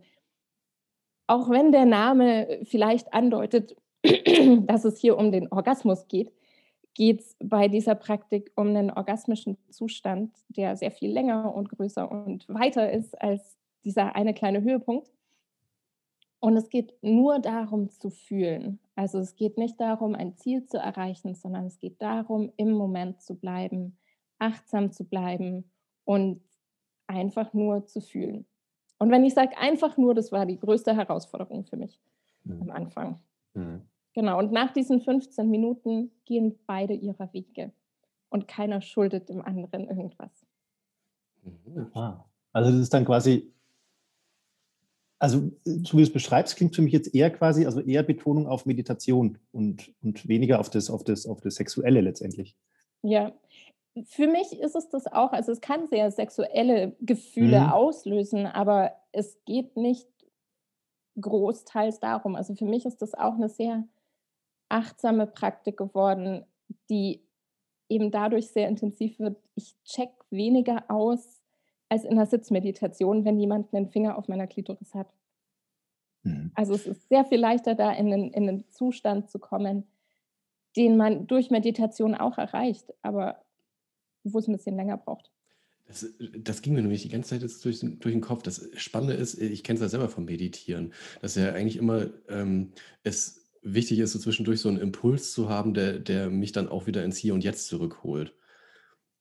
auch 1.27 1.49
wenn 1.49 1.73
der 1.73 1.87
Name 1.87 2.61
vielleicht 2.65 3.13
andeutet, 3.15 3.77
dass 4.67 4.85
es 4.85 4.99
hier 4.99 5.17
um 5.17 5.31
den 5.31 5.51
Orgasmus 5.53 6.09
geht, 6.09 6.33
geht 6.95 7.21
es 7.21 7.37
bei 7.39 7.69
dieser 7.69 7.95
Praktik 7.95 8.51
um 8.57 8.69
einen 8.69 8.91
orgasmischen 8.91 9.57
Zustand, 9.71 10.35
der 10.49 10.77
sehr 10.77 10.91
viel 10.91 11.13
länger 11.13 11.55
und 11.55 11.69
größer 11.69 12.11
und 12.11 12.49
weiter 12.49 12.91
ist 12.91 13.21
als 13.21 13.59
dieser 13.85 14.17
eine 14.17 14.35
kleine 14.35 14.63
Höhepunkt. 14.63 15.09
Und 16.41 16.57
es 16.57 16.71
geht 16.71 16.95
nur 17.03 17.39
darum 17.39 17.91
zu 17.91 18.11
fühlen. 18.11 18.81
Also 18.95 19.19
es 19.19 19.37
geht 19.37 19.59
nicht 19.59 19.79
darum, 19.79 20.15
ein 20.15 20.37
Ziel 20.37 20.65
zu 20.65 20.79
erreichen, 20.79 21.35
sondern 21.35 21.67
es 21.67 21.79
geht 21.79 22.01
darum, 22.01 22.51
im 22.57 22.73
Moment 22.73 23.21
zu 23.21 23.35
bleiben, 23.35 23.99
achtsam 24.39 24.91
zu 24.91 25.05
bleiben 25.05 25.71
und 26.05 26.43
einfach 27.07 27.53
nur 27.53 27.87
zu 27.87 28.01
fühlen. 28.01 28.47
Und 28.99 29.11
wenn 29.11 29.25
ich 29.25 29.35
sage 29.35 29.57
einfach 29.59 29.97
nur, 29.97 30.15
das 30.15 30.33
war 30.33 30.47
die 30.47 30.59
größte 30.59 30.97
Herausforderung 30.97 31.65
für 31.65 31.77
mich 31.77 32.01
mhm. 32.45 32.63
am 32.63 32.71
Anfang. 32.71 33.21
Mhm. 33.55 33.83
Genau, 34.15 34.39
und 34.39 34.51
nach 34.51 34.73
diesen 34.73 35.01
15 35.01 35.49
Minuten 35.49 36.11
gehen 36.25 36.59
beide 36.67 36.95
ihrer 36.95 37.33
Wege 37.33 37.73
und 38.29 38.49
keiner 38.49 38.81
schuldet 38.81 39.29
dem 39.29 39.41
anderen 39.43 39.89
irgendwas. 39.89 40.47
Ah, 41.95 42.25
also 42.53 42.71
das 42.71 42.81
ist 42.81 42.95
dann 42.95 43.05
quasi, 43.05 43.53
also 45.21 45.53
so 45.65 45.93
wie 45.93 45.97
du 45.99 46.03
es 46.03 46.13
beschreibst, 46.13 46.57
klingt 46.57 46.75
für 46.75 46.83
mich 46.83 46.95
jetzt 46.95 47.15
eher 47.15 47.31
quasi, 47.31 47.67
also 47.67 47.81
eher 47.81 48.03
Betonung 48.03 48.47
auf 48.47 48.65
Meditation 48.65 49.39
und, 49.53 49.93
und 50.03 50.27
weniger 50.27 50.59
auf 50.59 50.71
das, 50.71 50.91
auf, 50.91 51.05
das, 51.05 51.27
auf 51.27 51.43
das 51.43 51.57
Sexuelle 51.57 52.01
letztendlich. 52.01 52.57
Ja, 53.03 53.33
für 54.05 54.27
mich 54.27 54.59
ist 54.59 54.75
es 54.75 54.89
das 54.89 55.07
auch, 55.07 55.33
also 55.33 55.53
es 55.53 55.61
kann 55.61 55.87
sehr 55.89 56.11
sexuelle 56.11 56.97
Gefühle 57.01 57.61
mhm. 57.61 57.71
auslösen, 57.71 58.47
aber 58.47 58.93
es 59.13 59.37
geht 59.45 59.77
nicht 59.77 60.09
großteils 61.21 62.01
darum. 62.01 62.35
Also 62.35 62.55
für 62.55 62.65
mich 62.65 62.87
ist 62.87 63.03
das 63.03 63.15
auch 63.15 63.35
eine 63.35 63.51
sehr 63.51 63.85
achtsame 64.71 65.27
Praktik 65.27 65.77
geworden, 65.77 66.47
die 66.89 67.23
eben 67.91 68.11
dadurch 68.11 68.49
sehr 68.49 68.69
intensiv 68.69 69.19
wird. 69.19 69.37
Ich 69.55 69.75
check 69.85 70.11
weniger 70.31 70.85
aus 70.89 71.40
als 71.91 72.05
in 72.05 72.17
der 72.17 72.27
Sitzmeditation, 72.27 73.25
wenn 73.25 73.39
jemand 73.39 73.75
einen 73.75 73.89
Finger 73.89 74.17
auf 74.17 74.29
meiner 74.29 74.47
Klitoris 74.47 74.95
hat. 74.95 75.13
Mhm. 76.23 76.53
Also 76.55 76.75
es 76.75 76.87
ist 76.87 77.09
sehr 77.09 77.25
viel 77.25 77.41
leichter, 77.41 77.75
da 77.75 77.93
in 77.93 78.13
einen, 78.13 78.31
in 78.33 78.49
einen 78.49 78.71
Zustand 78.71 79.29
zu 79.29 79.39
kommen, 79.39 79.85
den 80.77 80.97
man 80.97 81.27
durch 81.27 81.51
Meditation 81.51 82.15
auch 82.15 82.39
erreicht, 82.39 82.95
aber 83.03 83.45
wo 84.23 84.39
es 84.39 84.47
ein 84.47 84.57
bisschen 84.57 84.77
länger 84.77 84.97
braucht. 84.97 85.31
Das, 85.89 86.07
das, 86.39 86.63
ging 86.63 86.75
mir 86.75 86.83
nämlich 86.83 87.03
die 87.03 87.09
ganze 87.09 87.31
Zeit 87.31 87.43
jetzt 87.43 87.65
durch, 87.65 87.81
durch 87.81 88.15
den 88.15 88.21
Kopf. 88.21 88.45
Das 88.45 88.69
Spannende 88.77 89.15
ist, 89.15 89.41
ich 89.41 89.65
kenne 89.65 89.79
es 89.79 89.83
ja 89.83 89.89
selber 89.89 90.09
vom 90.09 90.27
Meditieren, 90.27 90.93
dass 91.21 91.35
ja 91.35 91.53
eigentlich 91.53 91.77
immer 91.77 92.07
ähm, 92.29 92.71
es 93.03 93.51
wichtig 93.63 93.99
ist, 93.99 94.13
so 94.13 94.21
zwischendurch 94.21 94.61
so 94.61 94.69
einen 94.69 94.79
Impuls 94.79 95.33
zu 95.33 95.49
haben, 95.49 95.75
der, 95.75 95.99
der 95.99 96.31
mich 96.31 96.53
dann 96.53 96.69
auch 96.69 96.87
wieder 96.87 97.03
ins 97.03 97.17
Hier 97.17 97.35
und 97.35 97.43
Jetzt 97.43 97.67
zurückholt. 97.67 98.33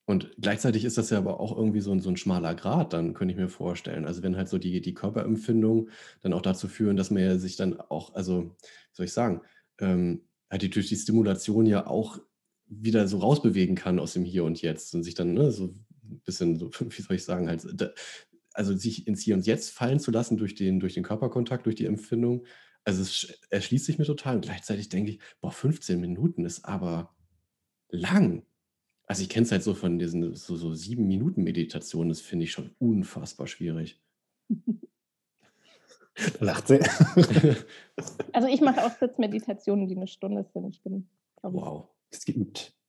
Und 0.10 0.32
gleichzeitig 0.42 0.86
ist 0.86 0.98
das 0.98 1.12
ja 1.12 1.20
aber 1.20 1.40
auch 1.40 1.56
irgendwie 1.56 1.82
so 1.82 1.92
ein, 1.92 2.00
so 2.00 2.10
ein 2.10 2.18
schmaler 2.18 2.56
Grad, 2.56 2.94
dann 2.94 3.14
könnte 3.14 3.32
ich 3.32 3.38
mir 3.40 3.48
vorstellen. 3.48 4.06
Also 4.06 4.24
wenn 4.24 4.38
halt 4.38 4.50
so 4.50 4.58
die, 4.58 4.82
die 4.82 4.96
Körperempfindungen 4.96 5.92
dann 6.22 6.34
auch 6.34 6.42
dazu 6.42 6.68
führen, 6.68 6.98
dass 6.98 7.12
man 7.12 7.22
ja 7.22 7.38
sich 7.38 7.58
dann 7.58 7.80
auch, 7.80 8.16
also, 8.16 8.46
wie 8.46 8.96
soll 8.96 9.06
ich 9.06 9.14
sagen, 9.14 9.42
ähm, 9.78 10.24
halt 10.50 10.64
die, 10.64 10.72
durch 10.72 10.88
die 10.88 10.96
Stimulation 10.96 11.68
ja 11.68 11.86
auch 11.86 12.18
wieder 12.66 13.08
so 13.08 13.20
rausbewegen 13.20 13.76
kann 13.76 14.00
aus 14.00 14.14
dem 14.14 14.26
Hier 14.26 14.46
und 14.46 14.64
Jetzt 14.64 14.96
und 14.96 15.04
sich 15.04 15.14
dann 15.14 15.36
ne, 15.36 15.52
so 15.52 15.66
ein 15.66 16.22
bisschen, 16.26 16.58
so, 16.58 16.72
wie 16.80 17.02
soll 17.04 17.16
ich 17.16 17.24
sagen, 17.24 17.48
halt, 17.48 17.68
also 18.54 18.76
sich 18.76 19.06
ins 19.06 19.22
Hier 19.22 19.36
und 19.36 19.46
Jetzt 19.46 19.70
fallen 19.70 20.00
zu 20.00 20.10
lassen 20.10 20.38
durch 20.38 20.56
den, 20.56 20.80
durch 20.80 20.96
den 20.96 21.04
Körperkontakt, 21.04 21.68
durch 21.68 21.76
die 21.76 21.86
Empfindung. 21.86 22.48
Also 22.84 23.04
es 23.04 23.32
erschließt 23.52 23.86
sich 23.86 24.00
mir 24.00 24.06
total 24.06 24.38
und 24.38 24.46
gleichzeitig 24.46 24.90
denke 24.90 25.12
ich, 25.12 25.20
boah, 25.40 25.52
15 25.52 26.02
Minuten 26.02 26.46
ist 26.46 26.66
aber 26.66 27.16
lang. 27.90 28.49
Also 29.10 29.24
ich 29.24 29.30
kenne 29.30 29.44
es 29.44 29.52
halt 29.52 29.64
so 29.64 29.74
von 29.74 29.98
diesen 29.98 30.36
so, 30.36 30.56
so 30.56 30.76
sieben 30.76 31.08
Minuten 31.08 31.44
Meditationen, 31.44 32.10
das 32.10 32.22
finde 32.22 32.44
ich 32.44 32.52
schon 32.52 32.76
unfassbar 32.78 33.48
schwierig. 33.48 34.00
Lacht 36.40 36.68
sie. 36.68 36.80
Also 38.34 38.48
ich 38.48 38.62
mache 38.62 38.86
auch 38.86 38.92
Sitzmeditationen, 38.92 39.88
die 39.88 39.96
eine 39.96 40.08
Stunde 40.08 40.46
sind. 40.54 40.70
Ich 40.70 40.82
bin, 40.84 41.10
wow, 41.42 41.90
ist 42.12 42.26
geübt. 42.26 42.74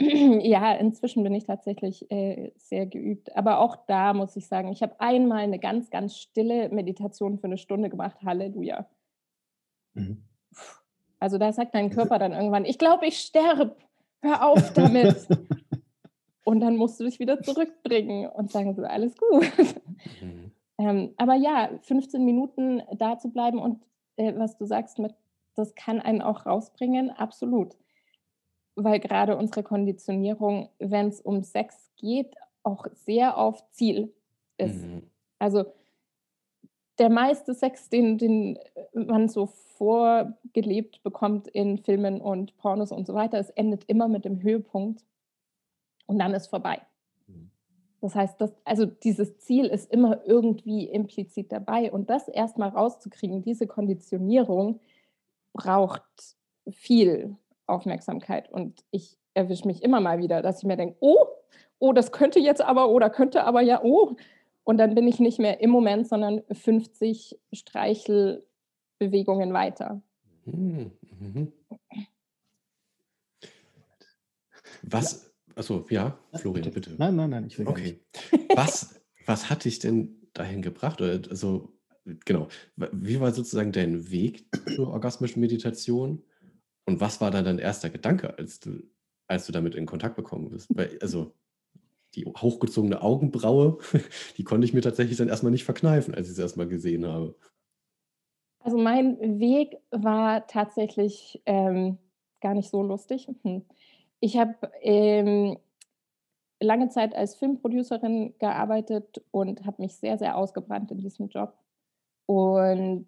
Ja, 0.00 0.74
inzwischen 0.74 1.22
bin 1.22 1.34
ich 1.34 1.44
tatsächlich 1.44 2.10
äh, 2.10 2.52
sehr 2.56 2.86
geübt. 2.86 3.36
Aber 3.36 3.60
auch 3.60 3.76
da 3.86 4.14
muss 4.14 4.34
ich 4.34 4.46
sagen, 4.46 4.72
ich 4.72 4.82
habe 4.82 4.98
einmal 4.98 5.44
eine 5.44 5.58
ganz, 5.58 5.90
ganz 5.90 6.16
stille 6.16 6.70
Meditation 6.70 7.38
für 7.38 7.46
eine 7.46 7.58
Stunde 7.58 7.90
gemacht. 7.90 8.16
Halleluja. 8.24 8.88
Mhm. 9.94 10.24
Also 11.20 11.38
da 11.38 11.52
sagt 11.52 11.74
dein 11.74 11.90
Körper 11.90 12.18
dann 12.18 12.32
irgendwann, 12.32 12.64
ich 12.64 12.78
glaube, 12.78 13.06
ich 13.06 13.18
sterbe. 13.18 13.76
Hör 14.22 14.48
auf 14.48 14.72
damit. 14.72 15.28
und 16.46 16.60
dann 16.60 16.76
musst 16.76 17.00
du 17.00 17.04
dich 17.04 17.18
wieder 17.18 17.42
zurückbringen 17.42 18.30
und 18.30 18.52
sagen 18.52 18.72
so, 18.76 18.84
alles 18.84 19.16
gut. 19.16 19.52
Mhm. 20.22 20.52
ähm, 20.78 21.14
aber 21.16 21.34
ja, 21.34 21.70
15 21.82 22.24
Minuten 22.24 22.82
da 22.96 23.18
zu 23.18 23.30
bleiben 23.30 23.58
und 23.58 23.82
äh, 24.14 24.32
was 24.36 24.56
du 24.56 24.64
sagst 24.64 25.00
mit, 25.00 25.12
das 25.56 25.74
kann 25.74 26.00
einen 26.00 26.22
auch 26.22 26.46
rausbringen, 26.46 27.10
absolut. 27.10 27.76
Weil 28.76 29.00
gerade 29.00 29.36
unsere 29.36 29.64
Konditionierung, 29.64 30.68
wenn 30.78 31.08
es 31.08 31.20
um 31.20 31.42
Sex 31.42 31.90
geht, 31.96 32.36
auch 32.62 32.86
sehr 32.92 33.38
auf 33.38 33.68
Ziel 33.72 34.14
ist. 34.56 34.84
Mhm. 34.84 35.02
Also 35.40 35.64
der 37.00 37.10
meiste 37.10 37.54
Sex, 37.54 37.88
den, 37.88 38.18
den 38.18 38.56
man 38.94 39.28
so 39.28 39.46
vorgelebt 39.46 41.02
bekommt 41.02 41.48
in 41.48 41.78
Filmen 41.78 42.20
und 42.20 42.56
Pornos 42.56 42.92
und 42.92 43.04
so 43.04 43.14
weiter, 43.14 43.40
es 43.40 43.50
endet 43.50 43.82
immer 43.86 44.06
mit 44.06 44.24
dem 44.24 44.40
Höhepunkt 44.42 45.02
und 46.06 46.18
dann 46.18 46.34
ist 46.34 46.48
vorbei. 46.48 46.80
Mhm. 47.26 47.50
Das 48.00 48.14
heißt, 48.14 48.40
das, 48.40 48.54
also 48.64 48.86
dieses 48.86 49.36
Ziel 49.38 49.66
ist 49.66 49.92
immer 49.92 50.26
irgendwie 50.26 50.88
implizit 50.88 51.52
dabei 51.52 51.92
und 51.92 52.08
das 52.10 52.28
erstmal 52.28 52.70
rauszukriegen, 52.70 53.42
diese 53.42 53.66
Konditionierung 53.66 54.80
braucht 55.52 56.02
viel 56.70 57.36
Aufmerksamkeit 57.66 58.50
und 58.52 58.84
ich 58.90 59.18
erwische 59.34 59.66
mich 59.66 59.82
immer 59.82 60.00
mal 60.00 60.18
wieder, 60.18 60.40
dass 60.42 60.58
ich 60.58 60.64
mir 60.64 60.76
denke, 60.76 60.96
oh, 61.00 61.26
oh, 61.78 61.92
das 61.92 62.12
könnte 62.12 62.40
jetzt 62.40 62.62
aber 62.62 62.88
oder 62.88 63.10
könnte 63.10 63.44
aber 63.44 63.60
ja, 63.60 63.82
oh, 63.82 64.16
und 64.64 64.78
dann 64.78 64.94
bin 64.94 65.06
ich 65.06 65.20
nicht 65.20 65.38
mehr 65.38 65.60
im 65.60 65.68
Moment, 65.70 66.08
sondern 66.08 66.42
50 66.50 67.38
Streichelbewegungen 67.52 69.52
weiter. 69.52 70.00
Mhm. 70.44 70.92
mhm. 71.20 71.52
Was, 74.82 75.32
achso, 75.56 75.84
ja, 75.90 76.18
Florian, 76.34 76.70
bitte. 76.70 76.94
Nein, 76.98 77.16
nein, 77.16 77.30
nein, 77.30 77.46
ich 77.46 77.58
will 77.58 77.66
Okay. 77.66 78.00
Was, 78.54 79.00
was 79.26 79.50
hat 79.50 79.64
dich 79.64 79.80
denn 79.80 80.28
dahin 80.32 80.62
gebracht? 80.62 81.02
Also, 81.02 81.74
genau, 82.24 82.48
wie 82.76 83.20
war 83.20 83.32
sozusagen 83.32 83.72
dein 83.72 84.10
Weg 84.10 84.46
zur 84.74 84.88
orgasmischen 84.88 85.40
Meditation? 85.40 86.22
Und 86.86 87.00
was 87.00 87.20
war 87.20 87.30
dann 87.30 87.44
dein 87.44 87.58
erster 87.58 87.90
Gedanke, 87.90 88.38
als 88.38 88.60
du, 88.60 88.82
als 89.26 89.46
du 89.46 89.52
damit 89.52 89.74
in 89.74 89.86
Kontakt 89.86 90.16
bekommen 90.16 90.50
bist? 90.50 90.68
Weil, 90.74 90.96
also, 91.02 91.34
die 92.14 92.24
hochgezogene 92.24 93.02
Augenbraue, 93.02 93.78
die 94.38 94.44
konnte 94.44 94.64
ich 94.64 94.72
mir 94.72 94.80
tatsächlich 94.80 95.18
dann 95.18 95.28
erstmal 95.28 95.52
nicht 95.52 95.64
verkneifen, 95.64 96.14
als 96.14 96.28
ich 96.28 96.32
es 96.32 96.38
erstmal 96.38 96.68
gesehen 96.68 97.06
habe. 97.06 97.36
Also 98.60 98.78
mein 98.78 99.38
Weg 99.38 99.76
war 99.90 100.46
tatsächlich 100.46 101.42
ähm, 101.46 101.98
gar 102.40 102.54
nicht 102.54 102.70
so 102.70 102.82
lustig. 102.82 103.28
Ich 104.26 104.36
habe 104.36 104.56
ähm, 104.82 105.56
lange 106.58 106.88
Zeit 106.88 107.14
als 107.14 107.36
Filmproducerin 107.36 108.34
gearbeitet 108.40 109.22
und 109.30 109.64
habe 109.64 109.82
mich 109.82 109.94
sehr, 109.94 110.18
sehr 110.18 110.36
ausgebrannt 110.36 110.90
in 110.90 110.98
diesem 110.98 111.28
Job. 111.28 111.56
Und 112.26 113.06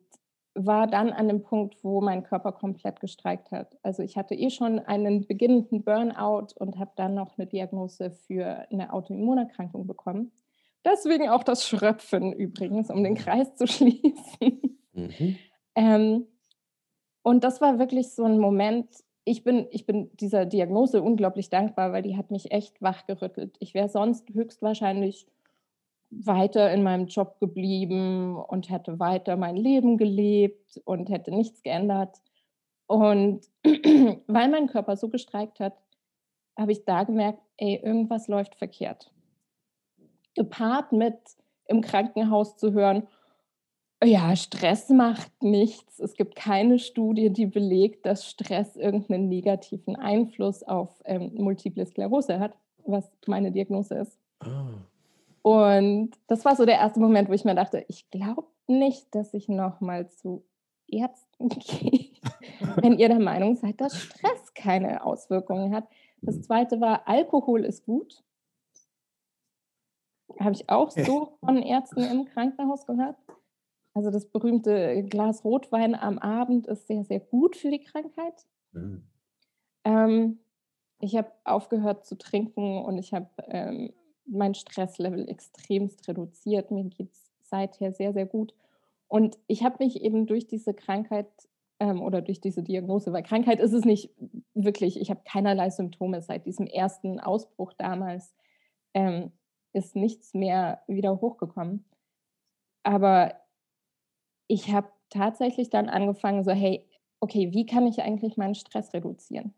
war 0.54 0.87
dann 0.87 1.11
an 1.11 1.26
dem 1.26 1.42
Punkt, 1.42 1.83
wo 1.83 2.00
mein 2.00 2.22
Körper 2.22 2.52
komplett 2.52 3.00
gestreikt 3.00 3.50
hat. 3.50 3.76
Also 3.83 4.04
ich 4.04 4.16
hatte 4.16 4.37
eh 4.37 4.48
schon 4.50 4.78
einen 4.78 5.26
beginnenden 5.26 5.83
Burnout 5.83 6.54
und 6.54 6.78
habe 6.78 6.92
dann 6.94 7.14
noch 7.14 7.37
eine 7.37 7.48
Diagnose 7.48 8.12
für 8.12 8.68
eine 8.70 8.92
Autoimmunerkrankung 8.92 9.88
bekommen. 9.88 10.31
Deswegen 10.85 11.31
auch 11.31 11.42
das 11.42 11.66
Schröpfen 11.66 12.33
übrigens, 12.33 12.90
um 12.90 13.02
den 13.02 13.14
mhm. 13.14 13.18
Kreis 13.18 13.57
zu 13.57 13.66
schließen. 13.66 14.78
Mhm. 14.92 15.37
ähm, 15.74 16.28
und 17.22 17.42
das 17.42 17.61
war 17.61 17.81
wirklich 17.81 18.14
so 18.14 18.22
ein 18.22 18.38
Moment, 18.38 18.88
ich 19.28 19.44
bin, 19.44 19.66
ich 19.70 19.84
bin 19.84 20.10
dieser 20.16 20.46
Diagnose 20.46 21.02
unglaublich 21.02 21.50
dankbar, 21.50 21.92
weil 21.92 22.02
die 22.02 22.16
hat 22.16 22.30
mich 22.30 22.50
echt 22.50 22.80
wachgerüttelt. 22.80 23.56
Ich 23.60 23.74
wäre 23.74 23.88
sonst 23.88 24.28
höchstwahrscheinlich 24.30 25.26
weiter 26.10 26.72
in 26.72 26.82
meinem 26.82 27.06
Job 27.06 27.38
geblieben 27.38 28.36
und 28.36 28.70
hätte 28.70 28.98
weiter 28.98 29.36
mein 29.36 29.56
Leben 29.56 29.98
gelebt 29.98 30.80
und 30.84 31.10
hätte 31.10 31.30
nichts 31.30 31.62
geändert. 31.62 32.22
Und 32.86 33.46
weil 34.26 34.48
mein 34.48 34.68
Körper 34.68 34.96
so 34.96 35.10
gestreikt 35.10 35.60
hat, 35.60 35.74
habe 36.56 36.72
ich 36.72 36.86
da 36.86 37.04
gemerkt, 37.04 37.42
ey, 37.58 37.76
irgendwas 37.76 38.28
läuft 38.28 38.54
verkehrt. 38.54 39.12
Gepaart 40.34 40.92
mit 40.92 41.18
im 41.66 41.82
Krankenhaus 41.82 42.56
zu 42.56 42.72
hören, 42.72 43.06
ja, 44.04 44.37
Stress 44.37 44.90
macht 44.90 45.42
nichts. 45.42 45.98
Es 45.98 46.14
gibt 46.14 46.37
keine 46.37 46.78
Studie, 46.78 47.30
die 47.30 47.46
belegt, 47.46 48.06
dass 48.06 48.28
Stress 48.28 48.76
irgendeinen 48.76 49.28
negativen 49.28 49.96
Einfluss 49.96 50.62
auf 50.62 51.02
ähm, 51.04 51.32
Multiple 51.34 51.84
Sklerose 51.84 52.38
hat, 52.38 52.56
was 52.84 53.11
meine 53.26 53.50
Diagnose 53.50 53.96
ist. 53.96 54.18
Ah. 54.40 54.68
Und 55.42 56.11
das 56.26 56.44
war 56.44 56.54
so 56.54 56.64
der 56.64 56.76
erste 56.76 57.00
Moment, 57.00 57.28
wo 57.28 57.32
ich 57.32 57.44
mir 57.44 57.54
dachte, 57.54 57.84
ich 57.88 58.08
glaube 58.11 58.44
nicht, 58.66 59.14
dass 59.14 59.34
ich 59.34 59.48
nochmal 59.48 60.08
zu 60.11 60.44
Ärzten 60.87 61.48
gehe, 61.58 62.11
wenn 62.76 62.98
ihr 62.98 63.08
der 63.08 63.20
Meinung 63.20 63.56
seid, 63.56 63.80
dass 63.80 63.96
Stress 63.96 64.54
keine 64.54 65.04
Auswirkungen 65.04 65.74
hat. 65.74 65.88
Das 66.20 66.42
zweite 66.42 66.80
war, 66.80 67.06
Alkohol 67.08 67.64
ist 67.64 67.84
gut. 67.84 68.22
Habe 70.38 70.52
ich 70.52 70.68
auch 70.68 70.90
so 70.90 71.38
von 71.40 71.62
Ärzten 71.62 72.02
im 72.02 72.24
Krankenhaus 72.26 72.87
gehört. 72.87 73.16
Also 73.98 74.12
das 74.12 74.26
berühmte 74.26 75.02
Glas 75.08 75.44
Rotwein 75.44 75.96
am 75.96 76.20
Abend 76.20 76.68
ist 76.68 76.87
sehr, 76.87 77.02
sehr 77.02 77.18
gut 77.18 77.56
für 77.56 77.68
die 77.68 77.80
Krankheit. 77.80 78.46
Mhm. 78.70 79.02
Ähm, 79.82 80.38
ich 81.00 81.16
habe 81.16 81.32
aufgehört 81.42 82.06
zu 82.06 82.16
trinken 82.16 82.84
und 82.84 82.96
ich 82.96 83.12
habe 83.12 83.28
ähm, 83.48 83.92
mein 84.24 84.54
Stresslevel 84.54 85.28
extremst 85.28 86.06
reduziert. 86.06 86.70
Mir 86.70 86.84
geht 86.84 87.11
es 87.11 87.32
seither 87.42 87.90
sehr, 87.90 88.12
sehr 88.12 88.26
gut. 88.26 88.54
Und 89.08 89.37
ich 89.48 89.64
habe 89.64 89.82
mich 89.84 90.00
eben 90.00 90.26
durch 90.28 90.46
diese 90.46 90.74
Krankheit 90.74 91.26
ähm, 91.80 92.00
oder 92.00 92.22
durch 92.22 92.40
diese 92.40 92.62
Diagnose, 92.62 93.12
weil 93.12 93.24
Krankheit 93.24 93.58
ist 93.58 93.72
es 93.72 93.84
nicht 93.84 94.14
wirklich, 94.54 95.00
ich 95.00 95.11
habe 95.11 95.22
keinerlei 95.24 95.70
Symptome 95.70 96.22
seit 96.22 96.46
diesem 96.46 96.68
ersten 96.68 97.18
Ausbruch 97.18 97.72
damals, 97.72 98.32
ähm, 98.94 99.32
ist 99.72 99.96
nichts 99.96 100.34
mehr 100.34 100.82
wieder 100.87 101.20
hochgekommen. 101.20 101.84
Aber 102.84 103.34
ich 104.48 104.72
habe 104.72 104.88
tatsächlich 105.11 105.70
dann 105.70 105.88
angefangen, 105.88 106.42
so, 106.42 106.50
hey, 106.50 106.84
okay, 107.20 107.52
wie 107.52 107.66
kann 107.66 107.87
ich 107.87 108.02
eigentlich 108.02 108.37
meinen 108.37 108.54
Stress 108.54 108.92
reduzieren? 108.92 109.54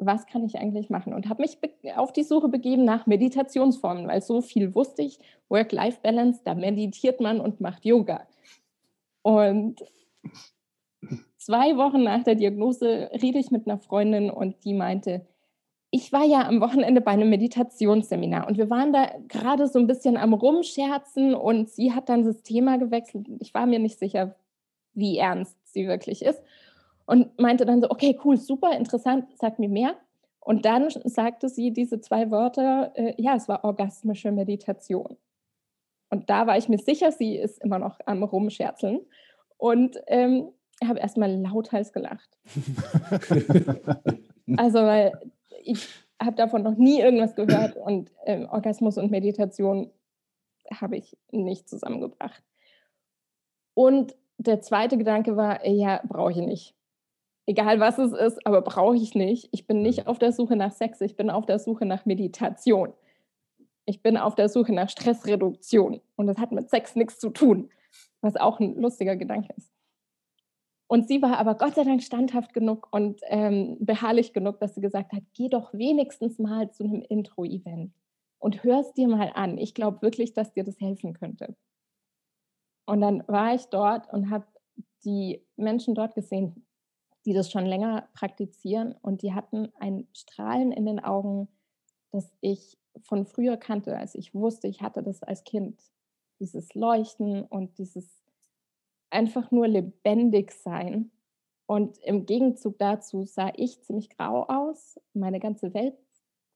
was 0.00 0.26
kann 0.26 0.44
ich 0.44 0.58
eigentlich 0.58 0.90
machen? 0.90 1.12
Und 1.12 1.28
habe 1.28 1.42
mich 1.42 1.58
auf 1.96 2.12
die 2.12 2.22
Suche 2.22 2.48
begeben 2.48 2.84
nach 2.84 3.06
Meditationsformen, 3.06 4.08
weil 4.08 4.22
so 4.22 4.40
viel 4.40 4.74
wusste 4.74 5.02
ich, 5.02 5.18
Work-Life-Balance, 5.48 6.40
da 6.44 6.54
meditiert 6.54 7.20
man 7.20 7.40
und 7.40 7.60
macht 7.60 7.84
Yoga. 7.84 8.26
Und 9.22 9.84
zwei 11.36 11.76
Wochen 11.76 12.02
nach 12.02 12.24
der 12.24 12.34
Diagnose 12.34 13.10
rede 13.22 13.38
ich 13.38 13.50
mit 13.50 13.66
einer 13.66 13.78
Freundin 13.78 14.30
und 14.30 14.64
die 14.64 14.74
meinte, 14.74 15.26
ich 15.90 16.12
war 16.12 16.24
ja 16.24 16.46
am 16.46 16.60
Wochenende 16.60 17.00
bei 17.00 17.12
einem 17.12 17.30
Meditationsseminar 17.30 18.46
und 18.46 18.58
wir 18.58 18.70
waren 18.70 18.92
da 18.92 19.10
gerade 19.26 19.66
so 19.66 19.78
ein 19.78 19.88
bisschen 19.88 20.16
am 20.16 20.34
Rumscherzen 20.34 21.34
und 21.34 21.68
sie 21.68 21.92
hat 21.92 22.08
dann 22.08 22.24
das 22.24 22.42
Thema 22.42 22.78
gewechselt. 22.78 23.26
Ich 23.40 23.54
war 23.54 23.66
mir 23.66 23.80
nicht 23.80 23.98
sicher, 23.98 24.36
wie 24.94 25.18
ernst 25.18 25.56
sie 25.64 25.88
wirklich 25.88 26.24
ist 26.24 26.40
und 27.06 27.38
meinte 27.40 27.66
dann 27.66 27.80
so, 27.80 27.90
okay, 27.90 28.18
cool, 28.24 28.36
super, 28.36 28.76
interessant, 28.76 29.26
sag 29.34 29.58
mir 29.58 29.68
mehr. 29.68 29.96
Und 30.38 30.64
dann 30.64 30.88
sagte 31.04 31.48
sie 31.48 31.72
diese 31.72 32.00
zwei 32.00 32.30
Wörter, 32.30 32.92
äh, 32.94 33.14
ja, 33.18 33.34
es 33.34 33.48
war 33.48 33.64
orgasmische 33.64 34.32
Meditation. 34.32 35.16
Und 36.08 36.30
da 36.30 36.46
war 36.46 36.56
ich 36.56 36.68
mir 36.68 36.78
sicher, 36.78 37.12
sie 37.12 37.36
ist 37.36 37.62
immer 37.62 37.78
noch 37.78 37.98
am 38.06 38.22
Rumscherzeln. 38.22 39.00
Und 39.56 40.00
ähm, 40.06 40.50
habe 40.86 41.00
erstmal 41.00 41.32
lauthals 41.32 41.92
gelacht. 41.92 42.38
also, 44.56 44.78
weil 44.78 45.12
ich 45.62 45.88
habe 46.20 46.36
davon 46.36 46.62
noch 46.62 46.76
nie 46.76 47.00
irgendwas 47.00 47.34
gehört 47.34 47.76
und 47.76 48.12
ähm, 48.26 48.48
Orgasmus 48.50 48.98
und 48.98 49.10
Meditation 49.10 49.90
habe 50.72 50.96
ich 50.96 51.16
nicht 51.30 51.68
zusammengebracht. 51.68 52.42
Und 53.74 54.14
der 54.38 54.60
zweite 54.60 54.98
Gedanke 54.98 55.36
war, 55.36 55.66
ja, 55.66 56.00
brauche 56.06 56.32
ich 56.32 56.38
nicht. 56.38 56.74
Egal 57.46 57.80
was 57.80 57.98
es 57.98 58.12
ist, 58.12 58.46
aber 58.46 58.62
brauche 58.62 58.96
ich 58.96 59.14
nicht. 59.14 59.48
Ich 59.52 59.66
bin 59.66 59.82
nicht 59.82 60.06
auf 60.06 60.18
der 60.18 60.32
Suche 60.32 60.56
nach 60.56 60.72
Sex, 60.72 61.00
ich 61.00 61.16
bin 61.16 61.30
auf 61.30 61.46
der 61.46 61.58
Suche 61.58 61.84
nach 61.84 62.06
Meditation. 62.06 62.92
Ich 63.86 64.02
bin 64.02 64.16
auf 64.16 64.34
der 64.34 64.48
Suche 64.48 64.72
nach 64.72 64.88
Stressreduktion. 64.88 66.00
Und 66.16 66.26
das 66.26 66.38
hat 66.38 66.52
mit 66.52 66.70
Sex 66.70 66.94
nichts 66.94 67.18
zu 67.18 67.30
tun, 67.30 67.70
was 68.20 68.36
auch 68.36 68.60
ein 68.60 68.76
lustiger 68.76 69.16
Gedanke 69.16 69.52
ist. 69.56 69.72
Und 70.90 71.06
sie 71.06 71.22
war 71.22 71.38
aber 71.38 71.54
Gott 71.54 71.76
sei 71.76 71.84
Dank 71.84 72.02
standhaft 72.02 72.52
genug 72.52 72.88
und 72.90 73.20
ähm, 73.28 73.76
beharrlich 73.78 74.32
genug, 74.32 74.58
dass 74.58 74.74
sie 74.74 74.80
gesagt 74.80 75.12
hat, 75.12 75.22
geh 75.34 75.48
doch 75.48 75.72
wenigstens 75.72 76.40
mal 76.40 76.72
zu 76.72 76.82
einem 76.82 77.02
Intro-Event 77.02 77.94
und 78.40 78.64
hör 78.64 78.80
es 78.80 78.92
dir 78.94 79.06
mal 79.06 79.30
an. 79.36 79.56
Ich 79.56 79.74
glaube 79.74 80.02
wirklich, 80.02 80.32
dass 80.34 80.52
dir 80.52 80.64
das 80.64 80.80
helfen 80.80 81.12
könnte. 81.12 81.54
Und 82.86 83.02
dann 83.02 83.22
war 83.28 83.54
ich 83.54 83.66
dort 83.66 84.12
und 84.12 84.30
habe 84.30 84.48
die 85.04 85.46
Menschen 85.54 85.94
dort 85.94 86.16
gesehen, 86.16 86.66
die 87.24 87.34
das 87.34 87.52
schon 87.52 87.66
länger 87.66 88.08
praktizieren 88.14 88.96
und 89.00 89.22
die 89.22 89.32
hatten 89.32 89.72
ein 89.78 90.08
Strahlen 90.12 90.72
in 90.72 90.86
den 90.86 90.98
Augen, 90.98 91.46
das 92.10 92.36
ich 92.40 92.76
von 93.02 93.26
früher 93.26 93.56
kannte, 93.56 93.96
als 93.96 94.16
ich 94.16 94.34
wusste, 94.34 94.66
ich 94.66 94.82
hatte 94.82 95.04
das 95.04 95.22
als 95.22 95.44
Kind. 95.44 95.80
Dieses 96.40 96.74
Leuchten 96.74 97.44
und 97.44 97.78
dieses 97.78 98.24
einfach 99.10 99.50
nur 99.50 99.68
lebendig 99.68 100.52
sein. 100.52 101.10
Und 101.66 101.98
im 101.98 102.26
Gegenzug 102.26 102.78
dazu 102.78 103.24
sah 103.24 103.52
ich 103.56 103.80
ziemlich 103.82 104.10
grau 104.10 104.44
aus. 104.48 105.00
Meine 105.14 105.38
ganze 105.38 105.72
Welt 105.74 105.94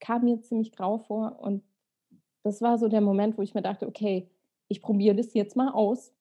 kam 0.00 0.24
mir 0.24 0.40
ziemlich 0.40 0.72
grau 0.72 0.98
vor. 0.98 1.38
Und 1.40 1.62
das 2.42 2.60
war 2.62 2.78
so 2.78 2.88
der 2.88 3.00
Moment, 3.00 3.38
wo 3.38 3.42
ich 3.42 3.54
mir 3.54 3.62
dachte, 3.62 3.86
okay, 3.86 4.28
ich 4.68 4.82
probiere 4.82 5.14
das 5.14 5.34
jetzt 5.34 5.56
mal 5.56 5.70
aus. 5.70 6.12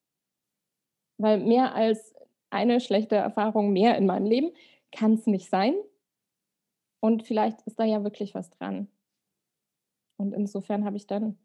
Weil 1.18 1.40
mehr 1.40 1.74
als 1.74 2.14
eine 2.50 2.80
schlechte 2.80 3.16
Erfahrung 3.16 3.74
mehr 3.74 3.98
in 3.98 4.06
meinem 4.06 4.26
Leben 4.26 4.52
kann 4.92 5.14
es 5.14 5.26
nicht 5.26 5.50
sein. 5.50 5.76
Und 7.00 7.24
vielleicht 7.24 7.62
ist 7.64 7.80
da 7.80 7.84
ja 7.84 8.04
wirklich 8.04 8.36
was 8.36 8.50
dran. 8.52 8.88
Und 10.18 10.34
insofern 10.34 10.86
habe 10.86 10.98
ich 10.98 11.08
dann 11.08 11.38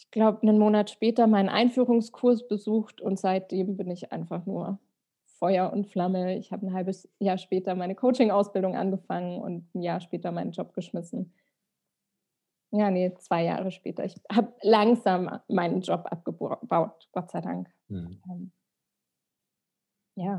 ich 0.00 0.10
glaube, 0.10 0.40
einen 0.40 0.58
Monat 0.58 0.88
später 0.88 1.26
meinen 1.26 1.50
Einführungskurs 1.50 2.48
besucht 2.48 3.02
und 3.02 3.18
seitdem 3.18 3.76
bin 3.76 3.90
ich 3.90 4.12
einfach 4.12 4.46
nur 4.46 4.78
Feuer 5.26 5.70
und 5.74 5.88
Flamme. 5.88 6.38
Ich 6.38 6.52
habe 6.52 6.66
ein 6.66 6.72
halbes 6.72 7.06
Jahr 7.18 7.36
später 7.36 7.74
meine 7.74 7.94
Coaching-Ausbildung 7.94 8.76
angefangen 8.76 9.42
und 9.42 9.74
ein 9.74 9.82
Jahr 9.82 10.00
später 10.00 10.32
meinen 10.32 10.52
Job 10.52 10.72
geschmissen. 10.72 11.34
Ja, 12.70 12.90
nee, 12.90 13.12
zwei 13.18 13.44
Jahre 13.44 13.70
später. 13.70 14.02
Ich 14.04 14.14
habe 14.32 14.54
langsam 14.62 15.38
meinen 15.48 15.82
Job 15.82 16.06
abgebaut, 16.10 17.08
Gott 17.12 17.30
sei 17.30 17.42
Dank. 17.42 17.68
Mhm. 17.88 18.22
Ähm, 18.30 18.52
ja. 20.14 20.38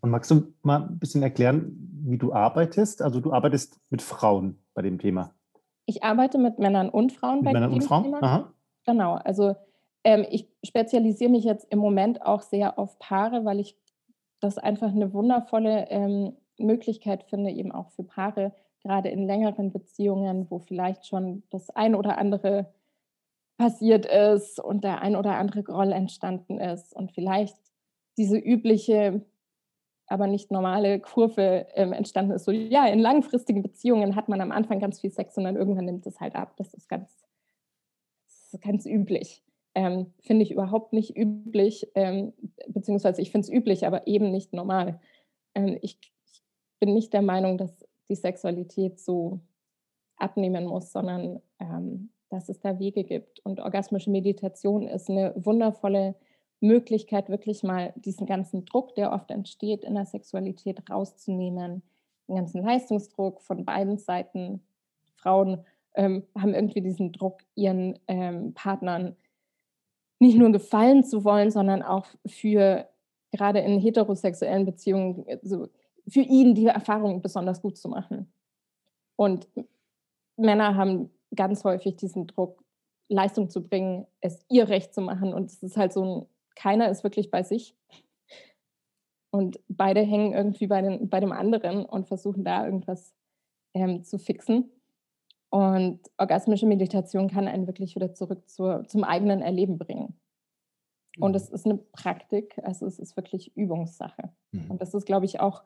Und 0.00 0.10
magst 0.10 0.30
du 0.30 0.54
mal 0.62 0.86
ein 0.86 0.98
bisschen 1.00 1.24
erklären, 1.24 1.74
wie 2.04 2.18
du 2.18 2.32
arbeitest? 2.32 3.02
Also 3.02 3.20
du 3.20 3.32
arbeitest 3.32 3.80
mit 3.90 4.00
Frauen 4.00 4.62
bei 4.74 4.82
dem 4.82 5.00
Thema. 5.00 5.33
Ich 5.86 6.02
arbeite 6.02 6.38
mit 6.38 6.58
Männern 6.58 6.88
und 6.88 7.12
Frauen 7.12 7.36
mit 7.36 7.44
bei 7.44 7.52
Männern 7.52 7.72
und 7.72 7.82
Frauen? 7.82 8.14
Aha. 8.14 8.52
Genau, 8.86 9.14
also 9.14 9.54
ähm, 10.02 10.26
ich 10.30 10.48
spezialisiere 10.64 11.30
mich 11.30 11.44
jetzt 11.44 11.66
im 11.70 11.78
Moment 11.78 12.22
auch 12.22 12.42
sehr 12.42 12.78
auf 12.78 12.98
Paare, 12.98 13.44
weil 13.44 13.60
ich 13.60 13.76
das 14.40 14.58
einfach 14.58 14.88
eine 14.88 15.12
wundervolle 15.12 15.90
ähm, 15.90 16.36
Möglichkeit 16.58 17.24
finde, 17.24 17.50
eben 17.50 17.72
auch 17.72 17.90
für 17.90 18.04
Paare, 18.04 18.52
gerade 18.82 19.08
in 19.08 19.26
längeren 19.26 19.72
Beziehungen, 19.72 20.50
wo 20.50 20.58
vielleicht 20.58 21.06
schon 21.06 21.42
das 21.50 21.70
ein 21.70 21.94
oder 21.94 22.18
andere 22.18 22.72
passiert 23.56 24.04
ist 24.04 24.60
und 24.60 24.84
der 24.84 25.00
ein 25.00 25.16
oder 25.16 25.36
andere 25.36 25.62
Groll 25.62 25.92
entstanden 25.92 26.58
ist 26.58 26.94
und 26.94 27.12
vielleicht 27.12 27.56
diese 28.16 28.36
übliche 28.36 29.24
aber 30.06 30.26
nicht 30.26 30.50
normale 30.50 31.00
Kurve 31.00 31.66
ähm, 31.74 31.92
entstanden 31.92 32.32
ist. 32.32 32.44
So, 32.44 32.52
ja, 32.52 32.86
in 32.86 32.98
langfristigen 32.98 33.62
Beziehungen 33.62 34.16
hat 34.16 34.28
man 34.28 34.40
am 34.40 34.52
Anfang 34.52 34.80
ganz 34.80 35.00
viel 35.00 35.10
Sex 35.10 35.36
und 35.36 35.44
dann 35.44 35.56
irgendwann 35.56 35.86
nimmt 35.86 36.06
es 36.06 36.20
halt 36.20 36.34
ab. 36.34 36.54
Das 36.56 36.74
ist 36.74 36.88
ganz, 36.88 37.24
das 38.26 38.54
ist 38.54 38.62
ganz 38.62 38.86
üblich. 38.86 39.42
Ähm, 39.74 40.12
finde 40.20 40.44
ich 40.44 40.52
überhaupt 40.52 40.92
nicht 40.92 41.16
üblich, 41.16 41.90
ähm, 41.94 42.32
beziehungsweise 42.68 43.20
ich 43.22 43.32
finde 43.32 43.46
es 43.46 43.52
üblich, 43.52 43.86
aber 43.86 44.06
eben 44.06 44.30
nicht 44.30 44.52
normal. 44.52 45.00
Ähm, 45.54 45.78
ich, 45.82 45.98
ich 46.26 46.42
bin 46.78 46.94
nicht 46.94 47.12
der 47.12 47.22
Meinung, 47.22 47.58
dass 47.58 47.74
die 48.08 48.14
Sexualität 48.14 49.00
so 49.00 49.40
abnehmen 50.16 50.66
muss, 50.66 50.92
sondern 50.92 51.40
ähm, 51.58 52.10
dass 52.28 52.48
es 52.48 52.60
da 52.60 52.78
Wege 52.78 53.04
gibt. 53.04 53.40
Und 53.40 53.60
orgasmische 53.60 54.10
Meditation 54.10 54.86
ist 54.86 55.08
eine 55.08 55.32
wundervolle 55.36 56.14
Möglichkeit, 56.64 57.28
wirklich 57.28 57.62
mal 57.62 57.92
diesen 57.96 58.26
ganzen 58.26 58.64
Druck, 58.64 58.94
der 58.94 59.12
oft 59.12 59.30
entsteht 59.30 59.84
in 59.84 59.94
der 59.94 60.06
Sexualität, 60.06 60.90
rauszunehmen. 60.90 61.82
Den 62.28 62.36
ganzen 62.36 62.62
Leistungsdruck 62.62 63.42
von 63.42 63.64
beiden 63.64 63.98
Seiten. 63.98 64.62
Frauen 65.16 65.64
ähm, 65.94 66.24
haben 66.36 66.54
irgendwie 66.54 66.80
diesen 66.80 67.12
Druck, 67.12 67.42
ihren 67.54 67.98
ähm, 68.08 68.54
Partnern 68.54 69.16
nicht 70.18 70.38
nur 70.38 70.50
gefallen 70.52 71.04
zu 71.04 71.24
wollen, 71.24 71.50
sondern 71.50 71.82
auch 71.82 72.06
für 72.26 72.88
gerade 73.32 73.60
in 73.60 73.80
heterosexuellen 73.80 74.64
Beziehungen, 74.64 75.24
so 75.42 75.68
für 76.06 76.20
ihn 76.20 76.54
die 76.54 76.66
Erfahrung 76.66 77.20
besonders 77.20 77.60
gut 77.60 77.76
zu 77.76 77.88
machen. 77.88 78.32
Und 79.16 79.48
Männer 80.36 80.76
haben 80.76 81.10
ganz 81.34 81.64
häufig 81.64 81.96
diesen 81.96 82.26
Druck, 82.26 82.62
Leistung 83.08 83.50
zu 83.50 83.62
bringen, 83.62 84.06
es 84.20 84.44
ihr 84.48 84.68
Recht 84.68 84.94
zu 84.94 85.00
machen. 85.00 85.34
Und 85.34 85.50
es 85.50 85.62
ist 85.62 85.76
halt 85.76 85.92
so 85.92 86.04
ein 86.04 86.26
keiner 86.54 86.88
ist 86.88 87.04
wirklich 87.04 87.30
bei 87.30 87.42
sich. 87.42 87.76
Und 89.30 89.58
beide 89.68 90.00
hängen 90.00 90.32
irgendwie 90.32 90.68
bei, 90.68 90.80
den, 90.80 91.08
bei 91.08 91.18
dem 91.18 91.32
anderen 91.32 91.84
und 91.84 92.06
versuchen 92.06 92.44
da 92.44 92.64
irgendwas 92.64 93.14
ähm, 93.74 94.04
zu 94.04 94.18
fixen. 94.18 94.70
Und 95.50 96.00
orgasmische 96.18 96.66
Meditation 96.66 97.28
kann 97.28 97.48
einen 97.48 97.66
wirklich 97.66 97.94
wieder 97.94 98.14
zurück 98.14 98.48
zur, 98.48 98.86
zum 98.86 99.04
eigenen 99.04 99.42
Erleben 99.42 99.78
bringen. 99.78 100.20
Und 101.18 101.32
mhm. 101.32 101.36
es 101.36 101.48
ist 101.48 101.66
eine 101.66 101.76
Praktik, 101.76 102.60
also 102.62 102.86
es 102.86 102.98
ist 102.98 103.16
wirklich 103.16 103.56
Übungssache. 103.56 104.32
Mhm. 104.52 104.70
Und 104.70 104.82
das 104.82 104.94
ist, 104.94 105.06
glaube 105.06 105.26
ich, 105.26 105.40
auch 105.40 105.62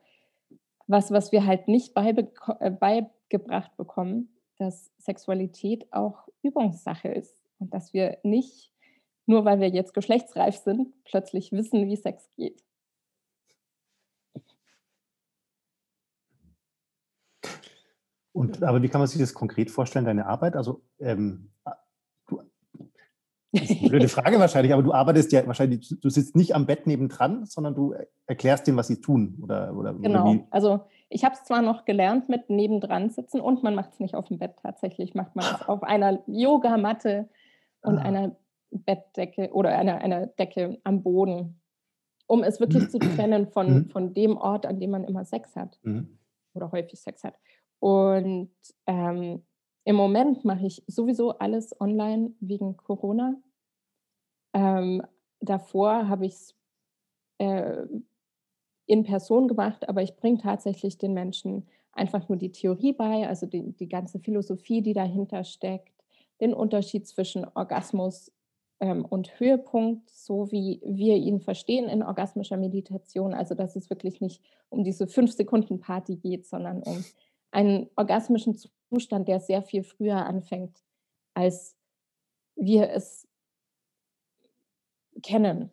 was, 0.86 1.10
was 1.10 1.32
wir 1.32 1.46
halt 1.46 1.68
nicht 1.68 1.92
äh, 1.96 2.70
beigebracht 2.70 3.76
bekommen, 3.76 4.30
dass 4.56 4.90
Sexualität 4.98 5.92
auch 5.92 6.28
Übungssache 6.42 7.08
ist 7.08 7.42
und 7.58 7.72
dass 7.72 7.92
wir 7.92 8.18
nicht 8.22 8.72
nur 9.28 9.44
weil 9.44 9.60
wir 9.60 9.68
jetzt 9.68 9.94
geschlechtsreif 9.94 10.56
sind, 10.56 10.92
plötzlich 11.04 11.52
wissen, 11.52 11.86
wie 11.86 11.96
Sex 11.96 12.28
geht. 12.36 12.64
Und, 18.32 18.62
aber 18.62 18.82
wie 18.82 18.88
kann 18.88 19.00
man 19.00 19.08
sich 19.08 19.20
das 19.20 19.34
konkret 19.34 19.70
vorstellen, 19.70 20.04
deine 20.04 20.26
Arbeit? 20.26 20.54
Also, 20.54 20.82
ähm, 21.00 21.50
du, 22.28 22.40
das 23.52 23.62
ist 23.64 23.80
eine 23.80 23.88
blöde 23.88 24.08
Frage 24.08 24.38
wahrscheinlich, 24.38 24.72
aber 24.72 24.82
du 24.82 24.92
arbeitest 24.92 25.32
ja 25.32 25.44
wahrscheinlich, 25.46 25.96
du 26.00 26.08
sitzt 26.08 26.36
nicht 26.36 26.54
am 26.54 26.66
Bett 26.66 26.86
nebendran, 26.86 27.46
sondern 27.46 27.74
du 27.74 27.94
erklärst 28.26 28.66
denen, 28.66 28.76
was 28.76 28.86
sie 28.86 29.00
tun. 29.00 29.38
Oder, 29.42 29.74
oder, 29.76 29.92
genau, 29.94 30.30
oder 30.30 30.46
also 30.50 30.80
ich 31.08 31.24
habe 31.24 31.34
es 31.34 31.44
zwar 31.44 31.62
noch 31.62 31.84
gelernt 31.84 32.28
mit 32.28 32.48
nebendran 32.48 33.10
sitzen 33.10 33.40
und 33.40 33.62
man 33.62 33.74
macht 33.74 33.94
es 33.94 34.00
nicht 34.00 34.14
auf 34.14 34.28
dem 34.28 34.38
Bett 34.38 34.54
tatsächlich, 34.62 35.14
macht 35.14 35.34
man 35.34 35.44
es 35.44 35.62
auf 35.68 35.82
einer 35.82 36.22
Yogamatte 36.26 37.28
und 37.82 37.98
ah. 37.98 38.02
einer 38.02 38.36
Bettdecke 38.70 39.50
oder 39.52 39.76
einer, 39.76 39.98
einer 39.98 40.26
Decke 40.26 40.78
am 40.84 41.02
Boden, 41.02 41.60
um 42.26 42.42
es 42.42 42.60
wirklich 42.60 42.90
zu 42.90 42.98
trennen 42.98 43.48
von, 43.48 43.74
mhm. 43.74 43.90
von 43.90 44.14
dem 44.14 44.36
Ort, 44.36 44.66
an 44.66 44.80
dem 44.80 44.90
man 44.90 45.04
immer 45.04 45.24
Sex 45.24 45.56
hat 45.56 45.78
mhm. 45.82 46.18
oder 46.54 46.72
häufig 46.72 47.00
Sex 47.00 47.24
hat. 47.24 47.38
Und 47.80 48.50
ähm, 48.86 49.44
im 49.84 49.96
Moment 49.96 50.44
mache 50.44 50.66
ich 50.66 50.82
sowieso 50.86 51.38
alles 51.38 51.78
online 51.80 52.32
wegen 52.40 52.76
Corona. 52.76 53.36
Ähm, 54.52 55.02
davor 55.40 56.08
habe 56.08 56.26
ich 56.26 56.34
es 56.34 56.54
äh, 57.38 57.86
in 58.86 59.04
Person 59.04 59.48
gemacht, 59.48 59.88
aber 59.88 60.02
ich 60.02 60.16
bringe 60.16 60.38
tatsächlich 60.38 60.98
den 60.98 61.14
Menschen 61.14 61.68
einfach 61.92 62.28
nur 62.28 62.38
die 62.38 62.52
Theorie 62.52 62.92
bei, 62.92 63.26
also 63.28 63.46
die, 63.46 63.72
die 63.72 63.88
ganze 63.88 64.18
Philosophie, 64.18 64.82
die 64.82 64.94
dahinter 64.94 65.44
steckt, 65.44 65.92
den 66.40 66.54
Unterschied 66.54 67.06
zwischen 67.06 67.44
Orgasmus 67.54 68.32
ähm, 68.80 69.04
und 69.04 69.38
Höhepunkt, 69.40 70.10
so 70.10 70.50
wie 70.50 70.80
wir 70.84 71.16
ihn 71.16 71.40
verstehen 71.40 71.88
in 71.88 72.02
orgasmischer 72.02 72.56
Meditation. 72.56 73.34
Also 73.34 73.54
dass 73.54 73.76
es 73.76 73.90
wirklich 73.90 74.20
nicht 74.20 74.42
um 74.68 74.84
diese 74.84 75.06
fünf 75.06 75.32
Sekunden 75.32 75.80
Party 75.80 76.16
geht, 76.16 76.46
sondern 76.46 76.82
um 76.82 77.04
einen 77.50 77.88
orgasmischen 77.96 78.56
Zustand, 78.90 79.28
der 79.28 79.40
sehr 79.40 79.62
viel 79.62 79.82
früher 79.82 80.26
anfängt, 80.26 80.82
als 81.34 81.76
wir 82.56 82.90
es 82.90 83.26
kennen 85.22 85.70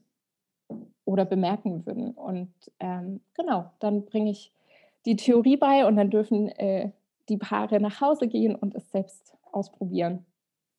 oder 1.04 1.26
bemerken 1.26 1.86
würden. 1.86 2.12
Und 2.12 2.54
ähm, 2.80 3.22
genau, 3.34 3.72
dann 3.80 4.06
bringe 4.06 4.32
ich 4.32 4.52
die 5.06 5.16
Theorie 5.16 5.58
bei 5.58 5.86
und 5.86 5.98
dann 5.98 6.10
dürfen 6.10 6.50
äh, 6.50 6.92
die 7.30 7.38
Paare 7.38 7.80
nach 7.80 8.02
Hause 8.02 8.28
gehen 8.28 8.56
und 8.56 8.76
es 8.76 8.90
selbst 8.90 9.36
ausprobieren. 9.52 10.26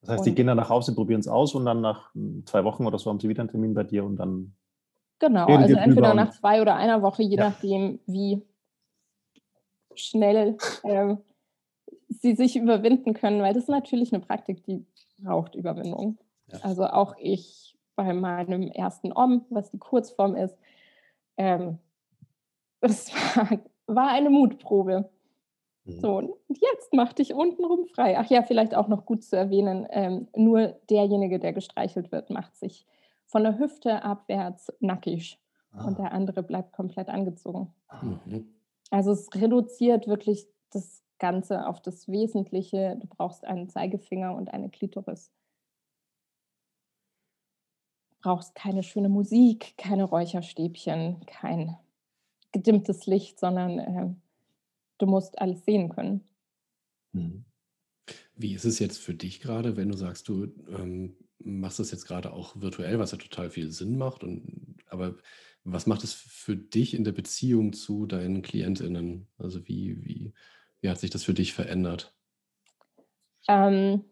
Das 0.06 0.12
heißt, 0.12 0.20
und, 0.20 0.26
die 0.26 0.34
gehen 0.34 0.46
dann 0.46 0.56
nach 0.56 0.70
Hause, 0.70 0.94
probieren 0.94 1.20
es 1.20 1.26
aus 1.26 1.54
und 1.54 1.64
dann 1.64 1.80
nach 1.80 2.14
hm, 2.14 2.44
zwei 2.46 2.62
Wochen 2.64 2.86
oder 2.86 2.98
so 2.98 3.10
haben 3.10 3.18
sie 3.18 3.28
wieder 3.28 3.40
einen 3.40 3.50
Termin 3.50 3.74
bei 3.74 3.82
dir 3.82 4.04
und 4.04 4.16
dann. 4.16 4.54
Genau, 5.18 5.46
also 5.46 5.74
entweder 5.76 6.14
nach 6.14 6.30
zwei 6.30 6.60
oder 6.60 6.76
einer 6.76 7.02
Woche, 7.02 7.22
je 7.22 7.36
ja. 7.36 7.48
nachdem, 7.48 7.98
wie 8.06 8.42
schnell 9.94 10.58
äh, 10.82 11.16
sie 12.08 12.34
sich 12.34 12.56
überwinden 12.56 13.14
können, 13.14 13.40
weil 13.40 13.54
das 13.54 13.64
ist 13.64 13.68
natürlich 13.68 14.12
eine 14.12 14.24
Praktik, 14.24 14.62
die 14.64 14.84
braucht 15.18 15.54
Überwindung. 15.54 16.18
Ja. 16.52 16.58
Also 16.62 16.84
auch 16.84 17.16
ich 17.18 17.76
bei 17.96 18.12
meinem 18.12 18.70
ersten 18.70 19.10
Om, 19.12 19.46
was 19.48 19.70
die 19.70 19.78
Kurzform 19.78 20.36
ist, 20.36 20.56
ähm, 21.36 21.78
das 22.80 23.10
war, 23.12 23.58
war 23.86 24.08
eine 24.10 24.30
Mutprobe. 24.30 25.10
Mhm. 25.86 26.00
So, 26.00 26.16
und 26.16 26.30
jetzt 26.48 26.92
mach 26.92 27.12
dich 27.12 27.32
untenrum 27.34 27.86
frei. 27.86 28.18
Ach 28.18 28.28
ja, 28.28 28.42
vielleicht 28.42 28.74
auch 28.74 28.88
noch 28.88 29.06
gut 29.06 29.22
zu 29.22 29.36
erwähnen, 29.36 29.86
ähm, 29.90 30.28
nur 30.36 30.78
derjenige, 30.90 31.38
der 31.38 31.52
gestreichelt 31.52 32.12
wird, 32.12 32.30
macht 32.30 32.56
sich 32.56 32.86
von 33.26 33.44
der 33.44 33.58
Hüfte 33.58 34.02
abwärts 34.02 34.72
nackig 34.80 35.40
ah. 35.72 35.86
und 35.86 35.98
der 35.98 36.12
andere 36.12 36.42
bleibt 36.42 36.72
komplett 36.72 37.08
angezogen. 37.08 37.72
Mhm. 38.02 38.52
Also 38.90 39.12
es 39.12 39.28
reduziert 39.34 40.06
wirklich 40.06 40.46
das 40.70 41.02
Ganze 41.18 41.66
auf 41.66 41.80
das 41.80 42.08
Wesentliche. 42.08 42.96
Du 43.00 43.06
brauchst 43.06 43.44
einen 43.44 43.68
Zeigefinger 43.68 44.34
und 44.34 44.52
eine 44.52 44.68
Klitoris. 44.68 45.32
Du 48.10 48.16
brauchst 48.22 48.54
keine 48.54 48.82
schöne 48.82 49.08
Musik, 49.08 49.76
keine 49.76 50.04
Räucherstäbchen, 50.04 51.24
kein 51.26 51.76
gedimmtes 52.52 53.06
Licht, 53.06 53.38
sondern 53.38 53.78
äh, 53.78 54.14
du 54.98 55.06
musst 55.06 55.38
alles 55.38 55.64
sehen 55.64 55.88
können. 55.88 56.28
Mhm. 57.12 57.44
Wie 58.34 58.54
ist 58.54 58.64
es 58.64 58.78
jetzt 58.78 58.98
für 58.98 59.14
dich 59.14 59.40
gerade, 59.40 59.76
wenn 59.76 59.88
du 59.88 59.96
sagst, 59.96 60.28
du 60.28 60.44
ähm, 60.68 61.16
machst 61.38 61.78
das 61.78 61.90
jetzt 61.90 62.06
gerade 62.06 62.32
auch 62.32 62.60
virtuell, 62.60 62.98
was 62.98 63.12
ja 63.12 63.18
total 63.18 63.50
viel 63.50 63.70
Sinn 63.70 63.96
macht, 63.96 64.22
und, 64.22 64.76
aber 64.88 65.16
was 65.64 65.86
macht 65.86 66.04
es 66.04 66.12
für 66.12 66.56
dich 66.56 66.94
in 66.94 67.04
der 67.04 67.12
Beziehung 67.12 67.72
zu 67.72 68.06
deinen 68.06 68.42
KlientInnen? 68.42 69.26
Also 69.38 69.66
wie, 69.66 70.04
wie, 70.04 70.32
wie 70.80 70.88
hat 70.88 70.98
sich 70.98 71.10
das 71.10 71.24
für 71.24 71.34
dich 71.34 71.54
verändert? 71.54 72.14
Ähm, 73.48 74.04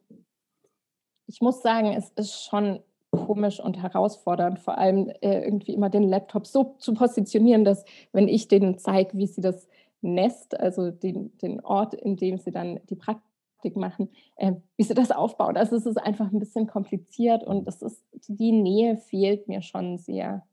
ich 1.26 1.40
muss 1.40 1.62
sagen, 1.62 1.92
es 1.92 2.10
ist 2.16 2.44
schon 2.44 2.80
komisch 3.10 3.60
und 3.60 3.80
herausfordernd, 3.80 4.58
vor 4.58 4.78
allem 4.78 5.08
äh, 5.20 5.44
irgendwie 5.44 5.72
immer 5.72 5.90
den 5.90 6.02
Laptop 6.02 6.46
so 6.46 6.74
zu 6.78 6.94
positionieren, 6.94 7.64
dass 7.64 7.84
wenn 8.12 8.26
ich 8.28 8.48
denen 8.48 8.78
zeige, 8.78 9.16
wie 9.16 9.26
sie 9.26 9.40
das 9.40 9.68
Nest, 10.04 10.58
also 10.58 10.90
den, 10.90 11.36
den 11.38 11.60
Ort, 11.60 11.94
in 11.94 12.16
dem 12.16 12.38
sie 12.38 12.50
dann 12.50 12.80
die 12.88 12.96
Praktik 12.96 13.76
machen, 13.76 14.10
äh, 14.36 14.52
wie 14.76 14.82
sie 14.82 14.94
das 14.94 15.10
aufbauen. 15.10 15.56
Also 15.56 15.76
es 15.76 15.86
ist 15.86 15.96
einfach 15.96 16.30
ein 16.30 16.38
bisschen 16.38 16.66
kompliziert 16.66 17.44
und 17.44 17.66
das 17.66 17.82
ist, 17.82 18.04
die 18.28 18.52
Nähe 18.52 18.96
fehlt 18.96 19.48
mir 19.48 19.62
schon 19.62 19.98
sehr 19.98 20.46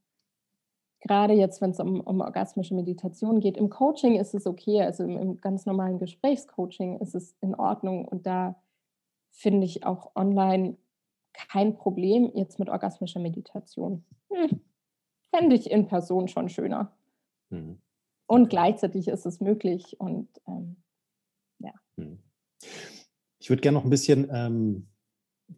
gerade 1.01 1.33
jetzt, 1.33 1.61
wenn 1.61 1.71
es 1.71 1.79
um, 1.79 1.99
um 1.99 2.21
orgasmische 2.21 2.75
Meditation 2.75 3.39
geht, 3.39 3.57
im 3.57 3.69
Coaching 3.69 4.15
ist 4.15 4.33
es 4.33 4.47
okay, 4.47 4.81
also 4.81 5.03
im, 5.03 5.17
im 5.17 5.41
ganz 5.41 5.65
normalen 5.65 5.99
Gesprächscoaching 5.99 6.99
ist 6.99 7.15
es 7.15 7.35
in 7.41 7.55
Ordnung 7.55 8.05
und 8.05 8.25
da 8.25 8.55
finde 9.31 9.65
ich 9.65 9.85
auch 9.85 10.15
online 10.15 10.77
kein 11.33 11.75
Problem 11.75 12.31
jetzt 12.35 12.59
mit 12.59 12.69
orgasmischer 12.69 13.19
Meditation. 13.19 14.05
Hm. 14.29 14.61
Fände 15.33 15.55
ich 15.55 15.71
in 15.71 15.87
Person 15.87 16.27
schon 16.27 16.49
schöner. 16.49 16.91
Mhm. 17.49 17.81
Und 18.31 18.49
gleichzeitig 18.49 19.07
ist 19.09 19.25
es 19.25 19.41
möglich 19.41 19.99
und 19.99 20.29
ähm, 20.47 20.77
ja. 21.59 21.73
Mhm. 21.97 22.19
Ich 23.39 23.49
würde 23.49 23.61
gerne 23.61 23.77
noch 23.77 23.83
ein 23.83 23.89
bisschen, 23.89 24.29
ähm, 24.31 24.87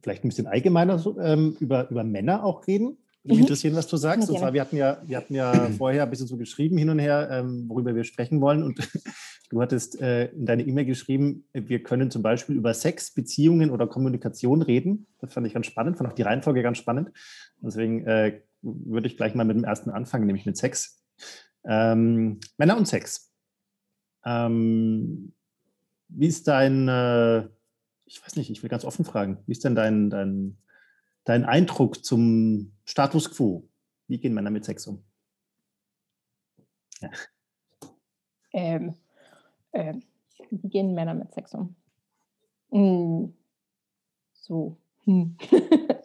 vielleicht 0.02 0.24
ein 0.24 0.30
bisschen 0.30 0.48
allgemeiner 0.48 1.04
ähm, 1.20 1.56
über, 1.60 1.90
über 1.92 2.04
Männer 2.04 2.44
auch 2.44 2.66
reden 2.66 2.98
mich 3.24 3.38
mhm. 3.38 3.44
interessieren, 3.44 3.76
was 3.76 3.88
du 3.88 3.98
sagst. 3.98 4.30
Und 4.30 4.38
zwar, 4.38 4.54
wir 4.54 4.62
hatten 4.62 4.76
ja, 4.76 5.02
wir 5.06 5.18
hatten 5.18 5.34
ja 5.34 5.54
vorher 5.78 6.04
ein 6.04 6.10
bisschen 6.10 6.28
so 6.28 6.38
geschrieben 6.38 6.78
hin 6.78 6.90
und 6.90 7.00
her, 7.00 7.30
ähm, 7.32 7.70
worüber 7.70 7.96
wir 7.96 8.04
sprechen 8.04 8.42
wollen. 8.42 8.64
Und 8.64 8.80
du 9.50 9.62
hattest 9.62 10.02
äh, 10.02 10.26
in 10.32 10.46
deine 10.46 10.64
E-Mail 10.64 10.86
geschrieben, 10.86 11.46
wir 11.54 11.82
können 11.84 12.12
zum 12.12 12.22
Beispiel 12.22 12.56
über 12.56 12.74
Sex, 12.74 13.12
Beziehungen 13.12 13.72
oder 13.72 13.88
Kommunikation 13.88 14.62
reden. 14.62 15.08
Das 15.20 15.34
fand 15.34 15.48
ich 15.48 15.54
ganz 15.54 15.68
spannend, 15.68 15.98
fand 15.98 16.10
auch 16.10 16.16
die 16.16 16.22
Reihenfolge 16.22 16.64
ganz 16.64 16.78
spannend. 16.78 17.12
Deswegen 17.62 18.06
äh, 18.06 18.42
würde 18.62 19.08
ich 19.08 19.16
gleich 19.16 19.36
mal 19.36 19.46
mit 19.46 19.56
dem 19.56 19.64
ersten 19.64 19.90
anfangen, 19.90 20.26
nämlich 20.26 20.46
mit 20.46 20.58
Sex. 20.58 21.03
Ähm, 21.66 22.40
Männer 22.58 22.78
und 22.78 22.88
Sex. 22.88 23.32
Ähm, 24.26 25.34
wie 26.10 26.28
ist 26.28 26.48
dein, 26.48 26.88
äh, 26.88 27.48
ich 28.06 28.24
weiß 28.24 28.36
nicht, 28.36 28.50
ich 28.50 28.64
will 28.64 28.70
ganz 28.70 28.86
offen 28.86 29.06
fragen, 29.06 29.40
wie 29.46 29.52
ist 29.52 29.64
denn 29.64 29.76
dein, 29.76 30.10
dein 30.10 30.58
dein 31.26 31.46
Eindruck 31.46 32.04
zum 32.04 32.74
Status 32.86 33.32
quo? 33.32 33.68
Wie 34.08 34.20
gehen 34.20 34.34
Männer 34.34 34.50
mit 34.50 34.66
Sex 34.66 34.88
um? 34.88 35.04
Ja. 37.02 37.10
Ähm, 38.54 38.96
äh, 39.72 39.94
wie 40.52 40.70
gehen 40.70 40.94
Männer 40.94 41.14
mit 41.14 41.34
Sex 41.34 41.54
um? 41.54 41.76
Hm. 42.72 43.34
So. 44.34 44.78
Hm. 45.06 45.38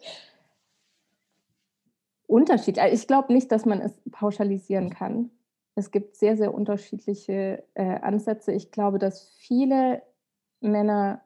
Unterschied. 2.27 2.79
Also 2.79 2.95
ich 2.95 3.07
glaube 3.07 3.33
nicht, 3.33 3.51
dass 3.51 3.65
man 3.65 3.81
es 3.81 3.93
pauschalisieren 4.11 4.89
kann. 4.89 5.31
Es 5.79 5.91
gibt 5.91 6.17
sehr, 6.17 6.35
sehr 6.35 6.53
unterschiedliche 6.53 7.63
äh, 7.73 7.99
Ansätze. 8.01 8.51
Ich 8.51 8.71
glaube, 8.71 8.99
dass 8.99 9.29
viele 9.37 10.03
Männer 10.59 11.21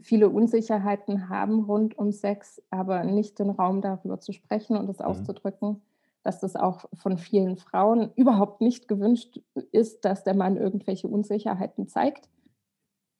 viele 0.00 0.28
Unsicherheiten 0.28 1.28
haben 1.28 1.64
rund 1.64 1.96
um 1.96 2.10
Sex, 2.10 2.60
aber 2.70 3.04
nicht 3.04 3.38
den 3.38 3.50
Raum 3.50 3.80
darüber 3.80 4.18
zu 4.18 4.32
sprechen 4.32 4.76
und 4.76 4.88
es 4.88 4.98
mhm. 4.98 5.04
auszudrücken, 5.04 5.82
dass 6.22 6.40
das 6.40 6.56
auch 6.56 6.86
von 6.94 7.16
vielen 7.16 7.56
Frauen 7.56 8.10
überhaupt 8.16 8.60
nicht 8.60 8.88
gewünscht 8.88 9.40
ist, 9.72 10.04
dass 10.04 10.24
der 10.24 10.34
Mann 10.34 10.56
irgendwelche 10.56 11.06
Unsicherheiten 11.06 11.86
zeigt. 11.86 12.28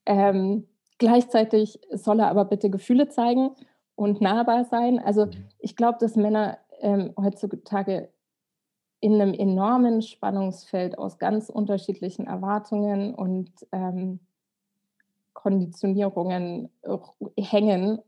Ähm, 0.06 0.66
gleichzeitig 0.98 1.80
soll 1.92 2.20
er 2.20 2.28
aber 2.28 2.44
bitte 2.44 2.70
Gefühle 2.70 3.08
zeigen 3.08 3.50
und 3.94 4.20
nahbar 4.20 4.64
sein. 4.64 4.98
Also 4.98 5.26
mhm. 5.26 5.30
ich 5.58 5.76
glaube, 5.76 5.98
dass 6.00 6.16
Männer 6.16 6.58
ähm, 6.80 7.12
heutzutage 7.16 8.08
in 9.04 9.20
einem 9.20 9.34
enormen 9.34 10.00
Spannungsfeld 10.00 10.96
aus 10.96 11.18
ganz 11.18 11.50
unterschiedlichen 11.50 12.26
Erwartungen 12.26 13.14
und 13.14 13.50
ähm, 13.70 14.18
Konditionierungen 15.34 16.70
hängen. 17.36 17.98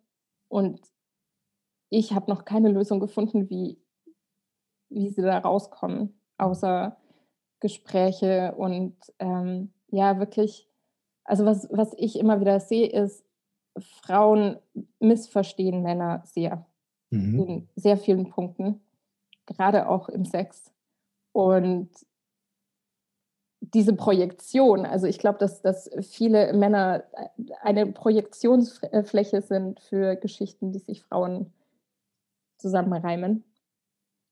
Und 0.49 0.81
ich 1.91 2.15
habe 2.15 2.31
noch 2.31 2.47
keine 2.47 2.71
Lösung 2.71 2.99
gefunden, 2.99 3.51
wie, 3.51 3.79
wie 4.89 5.11
sie 5.11 5.21
da 5.21 5.37
rauskommen, 5.37 6.19
außer 6.39 6.97
Gespräche 7.61 8.55
und 8.57 8.97
ähm, 9.19 9.75
ja, 9.89 10.19
wirklich, 10.19 10.67
also 11.25 11.45
was, 11.45 11.69
was 11.71 11.93
ich 11.99 12.19
immer 12.19 12.41
wieder 12.41 12.59
sehe, 12.59 12.87
ist, 12.87 13.23
Frauen 13.77 14.57
missverstehen 14.99 15.83
Männer 15.83 16.23
sehr, 16.25 16.65
mhm. 17.11 17.39
in 17.39 17.69
sehr 17.77 17.99
vielen 17.99 18.31
Punkten, 18.31 18.81
gerade 19.45 19.91
auch 19.91 20.09
im 20.09 20.25
Sex. 20.25 20.73
Und 21.37 21.90
diese 23.61 23.92
Projektion, 23.94 24.87
also 24.87 25.06
ich 25.06 25.19
glaube, 25.19 25.37
dass, 25.38 25.61
dass 25.61 25.90
viele 26.00 26.54
Männer 26.54 27.04
eine 27.61 27.85
Projektionsfläche 27.85 29.42
sind 29.42 29.81
für 29.81 30.17
Geschichten, 30.17 30.73
die 30.73 30.79
sich 30.79 31.02
Frauen 31.02 31.52
zusammenreimen. 32.56 33.44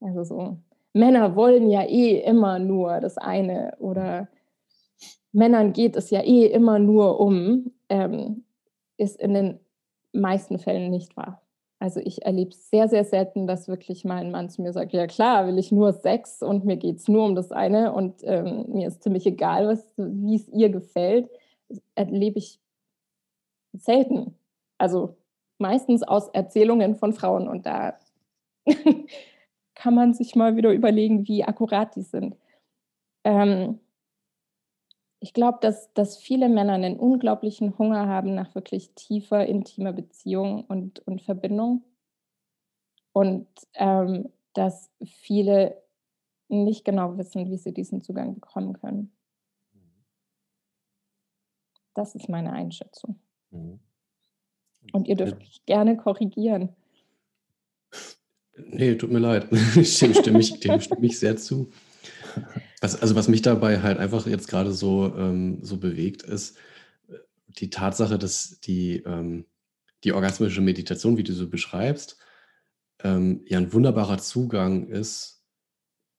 Also 0.00 0.24
so, 0.24 0.56
Männer 0.94 1.36
wollen 1.36 1.68
ja 1.68 1.82
eh 1.82 2.20
immer 2.20 2.58
nur 2.58 3.00
das 3.00 3.18
eine 3.18 3.76
oder 3.80 4.28
Männern 5.30 5.74
geht 5.74 5.96
es 5.96 6.08
ja 6.08 6.22
eh 6.22 6.46
immer 6.46 6.78
nur 6.78 7.20
um, 7.20 7.70
ähm, 7.90 8.44
ist 8.96 9.20
in 9.20 9.34
den 9.34 9.60
meisten 10.12 10.58
Fällen 10.58 10.90
nicht 10.90 11.18
wahr. 11.18 11.43
Also 11.84 12.00
ich 12.00 12.24
erlebe 12.24 12.54
sehr, 12.54 12.88
sehr 12.88 13.04
selten, 13.04 13.46
dass 13.46 13.68
wirklich 13.68 14.06
mein 14.06 14.30
Mann 14.30 14.48
zu 14.48 14.62
mir 14.62 14.72
sagt, 14.72 14.94
ja 14.94 15.06
klar, 15.06 15.46
will 15.46 15.58
ich 15.58 15.70
nur 15.70 15.92
Sex 15.92 16.40
und 16.40 16.64
mir 16.64 16.78
geht 16.78 16.96
es 16.96 17.08
nur 17.08 17.26
um 17.26 17.34
das 17.34 17.52
eine 17.52 17.92
und 17.92 18.22
ähm, 18.22 18.64
mir 18.68 18.88
ist 18.88 19.02
ziemlich 19.02 19.26
egal, 19.26 19.78
wie 19.98 20.34
es 20.34 20.48
ihr 20.48 20.70
gefällt. 20.70 21.28
Das 21.68 21.82
erlebe 21.94 22.38
ich 22.38 22.58
selten. 23.74 24.34
Also 24.78 25.18
meistens 25.58 26.02
aus 26.02 26.28
Erzählungen 26.28 26.94
von 26.94 27.12
Frauen 27.12 27.46
und 27.48 27.66
da 27.66 27.98
kann 29.74 29.94
man 29.94 30.14
sich 30.14 30.34
mal 30.34 30.56
wieder 30.56 30.72
überlegen, 30.72 31.28
wie 31.28 31.44
akkurat 31.44 31.94
die 31.96 32.00
sind. 32.00 32.34
Ähm, 33.24 33.78
ich 35.24 35.32
glaube, 35.32 35.56
dass, 35.62 35.90
dass 35.94 36.18
viele 36.18 36.50
Männer 36.50 36.74
einen 36.74 36.98
unglaublichen 36.98 37.78
Hunger 37.78 38.06
haben 38.06 38.34
nach 38.34 38.54
wirklich 38.54 38.90
tiefer, 38.90 39.46
intimer 39.46 39.94
Beziehung 39.94 40.66
und, 40.66 40.98
und 41.06 41.22
Verbindung. 41.22 41.82
Und 43.14 43.48
ähm, 43.72 44.28
dass 44.52 44.90
viele 45.02 45.82
nicht 46.48 46.84
genau 46.84 47.16
wissen, 47.16 47.50
wie 47.50 47.56
sie 47.56 47.72
diesen 47.72 48.02
Zugang 48.02 48.34
bekommen 48.34 48.74
können. 48.74 49.16
Das 51.94 52.14
ist 52.14 52.28
meine 52.28 52.52
Einschätzung. 52.52 53.18
Mhm. 53.50 53.80
Und 54.92 55.08
ihr 55.08 55.16
dürft 55.16 55.38
mich 55.38 55.64
gerne 55.64 55.96
korrigieren. 55.96 56.76
Nee, 58.58 58.96
tut 58.96 59.10
mir 59.10 59.20
leid. 59.20 59.50
Dem 59.74 59.84
stimme 59.84 60.40
ich, 60.40 60.60
dem 60.60 60.80
stimme 60.82 61.06
ich 61.06 61.18
sehr 61.18 61.38
zu. 61.38 61.72
Was, 62.84 63.00
also 63.00 63.14
was 63.14 63.28
mich 63.28 63.40
dabei 63.40 63.80
halt 63.80 63.96
einfach 63.96 64.26
jetzt 64.26 64.46
gerade 64.46 64.70
so, 64.70 65.10
ähm, 65.16 65.64
so 65.64 65.78
bewegt, 65.78 66.22
ist 66.22 66.58
äh, 67.08 67.14
die 67.48 67.70
Tatsache, 67.70 68.18
dass 68.18 68.60
die, 68.60 68.96
ähm, 69.06 69.46
die 70.04 70.12
orgasmische 70.12 70.60
Meditation, 70.60 71.16
wie 71.16 71.22
du 71.22 71.32
so 71.32 71.48
beschreibst, 71.48 72.18
ähm, 73.02 73.40
ja 73.46 73.56
ein 73.56 73.72
wunderbarer 73.72 74.18
Zugang 74.18 74.86
ist 74.86 75.42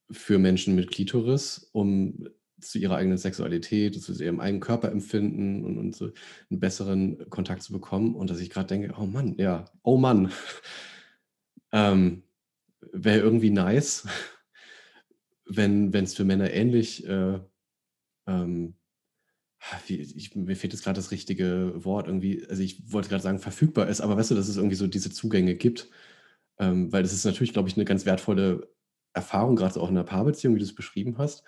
für 0.09 0.39
Menschen 0.39 0.73
mit 0.73 0.89
Klitoris, 0.89 1.69
um 1.71 2.29
zu 2.59 2.79
ihrer 2.79 2.95
eigenen 2.95 3.19
Sexualität, 3.19 4.01
zu 4.01 4.13
ihrem 4.13 4.39
eigenen 4.39 4.61
Körperempfinden 4.61 5.63
und, 5.63 5.77
und 5.77 5.95
so 5.95 6.05
einen 6.49 6.59
besseren 6.59 7.29
Kontakt 7.29 7.61
zu 7.61 7.73
bekommen. 7.73 8.15
Und 8.15 8.31
dass 8.31 8.39
ich 8.39 8.49
gerade 8.49 8.69
denke, 8.69 8.95
oh 8.99 9.05
Mann, 9.05 9.35
ja, 9.37 9.65
oh 9.83 9.97
Mann, 9.97 10.31
ähm, 11.71 12.23
wäre 12.91 13.19
irgendwie 13.19 13.51
nice, 13.51 14.07
wenn 15.45 15.93
es 15.93 16.15
für 16.15 16.25
Männer 16.25 16.51
ähnlich, 16.51 17.05
äh, 17.07 17.39
ähm, 18.27 18.75
wie, 19.87 19.95
ich, 19.97 20.35
mir 20.35 20.55
fehlt 20.55 20.73
jetzt 20.73 20.83
gerade 20.83 20.97
das 20.97 21.11
richtige 21.11 21.73
Wort, 21.83 22.07
irgendwie, 22.07 22.45
also 22.47 22.61
ich 22.61 22.91
wollte 22.91 23.09
gerade 23.09 23.23
sagen, 23.23 23.39
verfügbar 23.39 23.87
ist, 23.87 24.01
aber 24.01 24.17
weißt 24.17 24.31
du, 24.31 24.35
dass 24.35 24.47
es 24.47 24.57
irgendwie 24.57 24.75
so 24.75 24.87
diese 24.87 25.11
Zugänge 25.11 25.55
gibt, 25.55 25.89
ähm, 26.59 26.91
weil 26.91 27.03
das 27.03 27.13
ist 27.13 27.25
natürlich, 27.25 27.53
glaube 27.53 27.69
ich, 27.69 27.75
eine 27.75 27.85
ganz 27.85 28.05
wertvolle 28.05 28.69
Erfahrung, 29.13 29.55
gerade 29.55 29.79
auch 29.79 29.89
in 29.89 29.97
einer 29.97 30.03
Paarbeziehung, 30.03 30.55
wie 30.55 30.59
du 30.59 30.65
es 30.65 30.75
beschrieben 30.75 31.17
hast, 31.17 31.43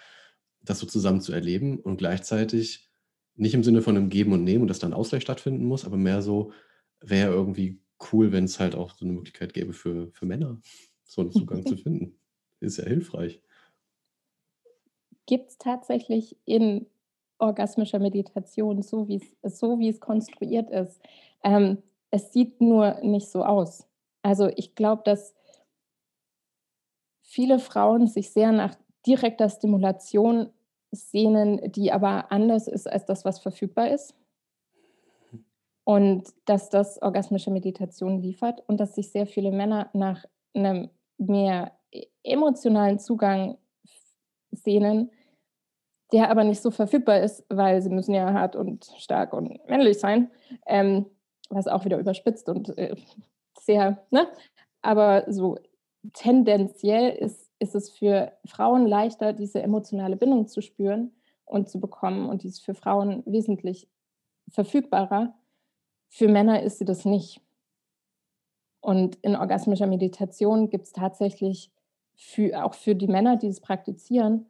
das 0.62 0.80
so 0.80 0.88
zusammen 0.88 1.22
zu 1.22 1.32
erleben 1.32 1.80
und 1.80 1.98
gleichzeitig 1.98 2.90
nicht 3.36 3.54
im 3.54 3.64
Sinne 3.64 3.82
von 3.82 3.96
einem 3.96 4.10
Geben 4.10 4.34
und 4.34 4.44
Nehmen 4.44 4.64
und 4.64 4.68
dass 4.68 4.80
dann 4.80 4.94
Ausgleich 4.94 5.22
stattfinden 5.24 5.66
muss, 5.66 5.86
aber 5.86 5.98
mehr 5.98 6.22
so, 6.22 6.52
wäre 7.00 7.32
irgendwie 7.32 7.80
cool, 8.12 8.32
wenn 8.32 8.46
es 8.46 8.60
halt 8.60 8.74
auch 8.74 8.98
so 8.98 9.06
eine 9.06 9.14
Möglichkeit 9.14 9.54
gäbe 9.54 9.74
für, 9.74 10.12
für 10.12 10.26
Männer, 10.26 10.60
so 11.04 11.22
einen 11.22 11.32
Zugang 11.32 11.66
zu 11.66 11.78
finden. 11.78 12.20
Ist 12.60 12.78
ja 12.78 12.86
hilfreich 12.86 13.42
gibt 15.28 15.52
es 15.52 15.58
tatsächlich 15.60 16.36
in 16.46 16.88
orgasmischer 17.38 18.00
Meditation, 18.00 18.82
so 18.82 19.08
wie 19.08 19.22
es, 19.42 19.60
so 19.60 19.78
wie 19.78 19.90
es 19.90 20.00
konstruiert 20.00 20.72
ist. 20.72 21.00
Ähm, 21.44 21.84
es 22.10 22.34
sieht 22.34 22.60
nur 22.62 23.00
nicht 23.02 23.30
so 23.30 23.44
aus. 23.44 23.88
Also 24.24 24.50
ich 24.56 24.74
glaube, 24.74 25.04
dass 25.06 25.36
viele 27.22 27.60
Frauen 27.60 28.08
sich 28.08 28.32
sehr 28.32 28.52
nach 28.52 28.76
direkter 29.06 29.50
Stimulation 29.50 30.50
sehnen, 30.92 31.72
die 31.72 31.92
aber 31.92 32.32
anders 32.32 32.68
ist 32.68 32.88
als 32.88 33.06
das, 33.06 33.26
was 33.26 33.40
verfügbar 33.40 33.90
ist. 33.90 34.16
Und 35.84 36.34
dass 36.46 36.70
das 36.70 37.02
orgasmische 37.02 37.52
Meditation 37.52 38.22
liefert 38.22 38.62
und 38.68 38.80
dass 38.80 38.96
sich 38.96 39.12
sehr 39.12 39.26
viele 39.26 39.52
Männer 39.52 39.90
nach 39.94 40.26
einem 40.54 40.90
mehr 41.18 41.72
e-, 41.92 42.08
emotionalen 42.24 43.00
Zugang 43.00 43.58
sehnen, 44.52 45.12
der 46.12 46.30
aber 46.30 46.44
nicht 46.44 46.62
so 46.62 46.72
verfügbar 46.72 47.20
ist, 47.20 47.44
weil 47.50 47.82
sie 47.82 47.90
müssen 47.90 48.14
ja 48.14 48.32
hart 48.34 48.56
und 48.56 48.86
stark 48.98 49.34
und 49.34 49.68
männlich 49.68 50.00
sein, 50.00 50.32
ähm, 50.66 51.06
was 51.50 51.68
auch 51.68 51.86
wieder 51.86 52.00
überspitzt 52.00 52.50
und 52.50 52.78
äh, 52.78 52.96
sehr, 53.60 54.06
ne? 54.12 54.28
Aber 54.82 55.26
so 55.28 55.58
tendenziell 56.14 57.10
ist, 57.12 57.50
ist 57.60 57.76
es 57.76 57.90
für 57.90 58.32
Frauen 58.46 58.86
leichter, 58.86 59.34
diese 59.34 59.62
emotionale 59.62 60.16
Bindung 60.16 60.48
zu 60.48 60.62
spüren 60.62 61.12
und 61.46 61.70
zu 61.70 61.80
bekommen 61.80 62.30
und 62.30 62.44
die 62.44 62.48
ist 62.48 62.64
für 62.64 62.74
Frauen 62.74 63.24
wesentlich 63.26 63.90
verfügbarer. 64.50 65.34
Für 66.10 66.28
Männer 66.28 66.64
ist 66.64 66.78
sie 66.80 66.86
das 66.86 67.04
nicht. 67.04 67.42
Und 68.80 69.16
in 69.18 69.36
orgasmischer 69.36 69.88
Meditation 69.88 70.70
gibt 70.70 70.86
es 70.86 70.94
tatsächlich 70.94 71.72
für, 72.16 72.64
auch 72.64 72.74
für 72.74 72.96
die 72.96 73.08
Männer, 73.08 73.36
die 73.36 73.48
es 73.48 73.60
praktizieren, 73.60 74.46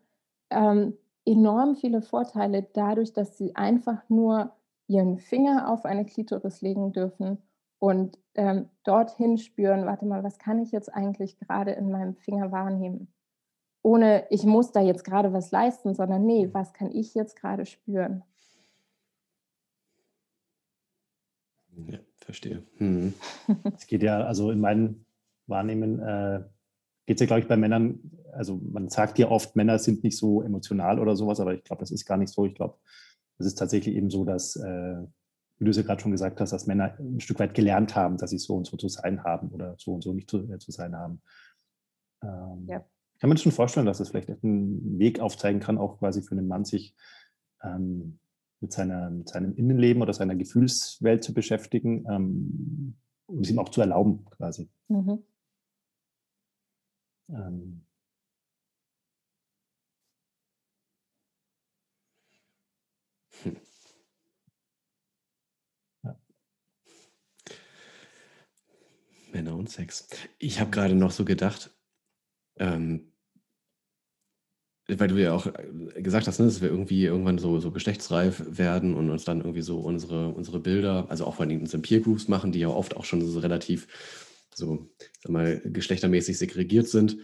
ähm, 0.50 0.98
enorm 1.28 1.76
viele 1.76 2.02
Vorteile 2.02 2.66
dadurch, 2.74 3.14
dass 3.14 3.38
sie 3.38 3.56
einfach 3.56 4.02
nur 4.10 4.52
ihren 4.88 5.20
Finger 5.20 5.70
auf 5.70 5.86
eine 5.86 6.06
Klitoris 6.06 6.62
legen 6.62 6.94
dürfen 6.94 7.38
und 7.80 8.18
ähm, 8.36 8.70
dorthin 8.84 9.38
spüren, 9.38 9.86
warte 9.86 10.06
mal, 10.06 10.24
was 10.24 10.40
kann 10.40 10.60
ich 10.60 10.72
jetzt 10.72 10.94
eigentlich 10.94 11.38
gerade 11.38 11.72
in 11.72 11.92
meinem 11.92 12.16
Finger 12.16 12.52
wahrnehmen? 12.52 13.14
Ohne, 13.84 14.26
ich 14.30 14.44
muss 14.44 14.72
da 14.72 14.82
jetzt 14.82 15.04
gerade 15.04 15.34
was 15.34 15.52
leisten, 15.52 15.94
sondern 15.94 16.26
nee, 16.26 16.50
was 16.54 16.74
kann 16.74 16.92
ich 16.92 17.14
jetzt 17.14 17.36
gerade 17.36 17.66
spüren? 17.66 18.24
Ja, 21.76 22.00
verstehe. 22.16 22.64
Hm. 22.78 23.14
Es 23.76 23.86
geht 23.86 24.02
ja, 24.02 24.22
also 24.22 24.50
in 24.52 24.60
meinem 24.60 25.06
Wahrnehmen 25.46 26.00
äh, 26.00 26.44
geht 27.08 27.18
es 27.18 27.22
ja, 27.22 27.26
glaube 27.26 27.40
ich, 27.40 27.48
bei 27.48 27.58
Männern, 27.58 28.00
also 28.34 28.60
man 28.72 28.90
sagt 28.90 29.18
ja 29.18 29.32
oft, 29.32 29.56
Männer 29.56 29.80
sind 29.80 30.04
nicht 30.04 30.18
so 30.18 30.42
emotional 30.42 31.00
oder 31.00 31.16
sowas, 31.16 31.40
aber 31.40 31.56
ich 31.56 31.64
glaube, 31.64 31.80
das 31.80 31.90
ist 31.90 32.06
gar 32.06 32.18
nicht 32.18 32.32
so. 32.32 32.46
Ich 32.46 32.54
glaube, 32.54 32.78
es 33.40 33.48
ist 33.48 33.56
tatsächlich 33.56 33.96
eben 33.96 34.10
so, 34.10 34.26
dass, 34.26 34.58
äh, 34.58 34.98
wie 35.58 35.66
du 35.66 35.72
es 35.72 35.78
ja 35.78 35.84
gerade 35.84 36.02
schon 36.02 36.12
gesagt 36.12 36.40
hast, 36.42 36.52
dass 36.52 36.68
Männer 36.68 36.98
ein 37.00 37.22
Stück 37.22 37.40
weit 37.40 37.54
gelernt 37.54 37.96
haben, 37.96 38.18
dass 38.18 38.30
sie 38.30 38.38
so 38.38 38.56
und 38.56 38.68
so 38.68 38.78
zu 38.78 38.90
sein 38.90 39.24
haben 39.24 39.50
oder 39.50 39.76
so 39.80 39.94
und 39.94 40.04
so 40.04 40.14
nicht 40.14 40.30
zu, 40.30 40.40
äh, 40.52 40.60
zu 40.60 40.72
sein 40.72 40.96
haben. 40.96 41.22
Ähm, 42.22 42.66
ja. 42.68 42.86
Kann 43.20 43.30
man 43.30 43.38
sich 43.38 43.44
schon 43.44 43.52
vorstellen, 43.54 43.86
dass 43.86 44.02
es 44.02 44.10
vielleicht 44.10 44.30
einen 44.30 45.00
Weg 45.00 45.20
aufzeigen 45.22 45.62
kann, 45.62 45.78
auch 45.78 46.00
quasi 46.00 46.22
für 46.22 46.34
einen 46.34 46.48
Mann, 46.48 46.66
sich 46.66 46.94
ähm, 47.64 48.20
mit, 48.60 48.74
seiner, 48.74 49.10
mit 49.10 49.30
seinem 49.30 49.56
Innenleben 49.56 50.02
oder 50.02 50.14
seiner 50.14 50.36
Gefühlswelt 50.36 51.24
zu 51.24 51.34
beschäftigen, 51.34 52.06
ähm, 52.12 52.98
um 53.28 53.40
es 53.40 53.50
ihm 53.50 53.60
auch 53.60 53.70
zu 53.70 53.82
erlauben, 53.82 54.26
quasi. 54.26 54.70
Mhm. 54.90 55.24
Ähm, 57.30 57.86
hm. 63.44 63.56
Männer 69.32 69.56
und 69.56 69.70
Sex. 69.70 70.08
Ich 70.40 70.60
habe 70.60 70.72
gerade 70.72 70.96
noch 70.96 71.12
so 71.12 71.24
gedacht, 71.26 71.72
ähm, 72.58 73.12
weil 74.90 75.10
du 75.10 75.22
ja 75.22 75.34
auch 75.34 75.48
äh, 75.48 76.02
gesagt 76.02 76.28
hast, 76.28 76.40
ne, 76.40 76.46
dass 76.46 76.62
wir 76.62 76.70
irgendwie 76.70 77.04
irgendwann 77.06 77.38
so, 77.38 77.60
so 77.60 77.72
geschlechtsreif 77.72 78.42
werden 78.48 78.96
und 78.96 79.10
uns 79.10 79.26
dann 79.26 79.40
irgendwie 79.42 79.62
so 79.62 79.80
unsere, 79.80 80.30
unsere 80.30 80.60
Bilder, 80.60 81.06
also 81.10 81.26
auch 81.26 81.36
vor 81.36 81.46
allem 81.46 81.60
unsere 81.60 81.82
Peer 81.82 82.00
Groups 82.00 82.28
machen, 82.28 82.52
die 82.52 82.60
ja 82.60 82.70
oft 82.70 82.96
auch 82.96 83.06
schon 83.06 83.22
so 83.26 83.40
relativ 83.40 83.88
so, 84.58 84.90
sag 85.22 85.32
mal, 85.32 85.62
geschlechtermäßig 85.64 86.38
segregiert 86.38 86.88
sind. 86.88 87.18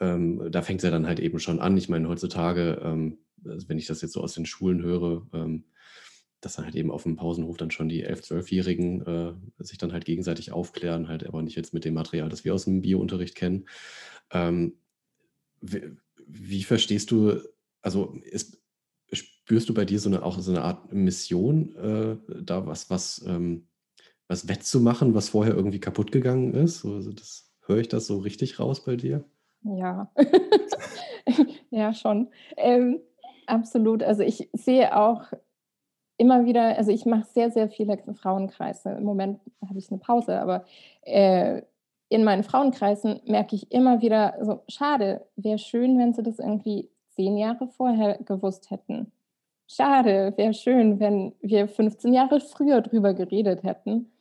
Ähm, 0.00 0.48
da 0.50 0.62
fängt 0.62 0.80
es 0.80 0.84
ja 0.84 0.90
dann 0.90 1.06
halt 1.06 1.20
eben 1.20 1.38
schon 1.38 1.58
an. 1.58 1.76
Ich 1.76 1.88
meine, 1.88 2.08
heutzutage, 2.08 2.80
ähm, 2.82 3.18
also 3.44 3.68
wenn 3.68 3.78
ich 3.78 3.86
das 3.86 4.02
jetzt 4.02 4.12
so 4.12 4.20
aus 4.20 4.34
den 4.34 4.46
Schulen 4.46 4.82
höre, 4.82 5.26
ähm, 5.32 5.64
dass 6.40 6.56
dann 6.56 6.66
halt 6.66 6.76
eben 6.76 6.90
auf 6.90 7.04
dem 7.04 7.16
Pausenhof 7.16 7.56
dann 7.56 7.70
schon 7.70 7.88
die 7.88 8.06
11-, 8.06 8.30
12-Jährigen 8.30 9.06
äh, 9.06 9.64
sich 9.64 9.78
dann 9.78 9.92
halt 9.92 10.04
gegenseitig 10.04 10.52
aufklären, 10.52 11.08
halt 11.08 11.26
aber 11.26 11.42
nicht 11.42 11.56
jetzt 11.56 11.72
mit 11.72 11.84
dem 11.84 11.94
Material, 11.94 12.28
das 12.28 12.44
wir 12.44 12.54
aus 12.54 12.64
dem 12.64 12.82
Biounterricht 12.82 13.34
kennen. 13.34 13.66
Ähm, 14.30 14.74
wie, 15.62 15.96
wie, 16.26 16.62
verstehst 16.62 17.10
du, 17.10 17.40
also 17.80 18.14
ist, 18.22 18.60
spürst 19.12 19.68
du 19.68 19.74
bei 19.74 19.86
dir 19.86 19.98
so 19.98 20.10
eine, 20.10 20.22
auch 20.22 20.38
so 20.38 20.50
eine 20.50 20.62
Art 20.62 20.92
Mission, 20.92 21.74
äh, 21.76 22.16
da 22.42 22.66
was, 22.66 22.90
was 22.90 23.24
ähm, 23.26 23.66
was 24.28 24.48
wettzumachen, 24.48 25.14
was 25.14 25.28
vorher 25.28 25.54
irgendwie 25.54 25.80
kaputt 25.80 26.12
gegangen 26.12 26.54
ist? 26.54 26.84
Also 26.84 27.12
das, 27.12 27.46
höre 27.66 27.78
ich 27.78 27.88
das 27.88 28.06
so 28.06 28.18
richtig 28.18 28.58
raus 28.58 28.84
bei 28.84 28.96
dir? 28.96 29.24
Ja, 29.62 30.10
ja, 31.70 31.92
schon. 31.92 32.28
Ähm, 32.56 33.00
absolut. 33.46 34.02
Also 34.02 34.22
ich 34.22 34.48
sehe 34.52 34.96
auch 34.96 35.24
immer 36.16 36.46
wieder, 36.46 36.76
also 36.78 36.90
ich 36.90 37.04
mache 37.04 37.26
sehr, 37.32 37.50
sehr 37.50 37.68
viele 37.68 37.98
Frauenkreise. 38.14 38.90
Im 38.90 39.04
Moment 39.04 39.40
habe 39.66 39.78
ich 39.78 39.90
eine 39.90 39.98
Pause, 39.98 40.40
aber 40.40 40.64
äh, 41.02 41.62
in 42.08 42.24
meinen 42.24 42.44
Frauenkreisen 42.44 43.20
merke 43.26 43.56
ich 43.56 43.72
immer 43.72 44.00
wieder 44.00 44.34
so, 44.40 44.62
schade, 44.68 45.26
wäre 45.36 45.58
schön, 45.58 45.98
wenn 45.98 46.14
sie 46.14 46.22
das 46.22 46.38
irgendwie 46.38 46.88
zehn 47.10 47.36
Jahre 47.36 47.66
vorher 47.68 48.18
gewusst 48.18 48.70
hätten. 48.70 49.12
Schade, 49.66 50.32
wäre 50.36 50.54
schön, 50.54 51.00
wenn 51.00 51.34
wir 51.40 51.66
15 51.66 52.12
Jahre 52.12 52.40
früher 52.40 52.80
drüber 52.82 53.14
geredet 53.14 53.64
hätten. 53.64 54.12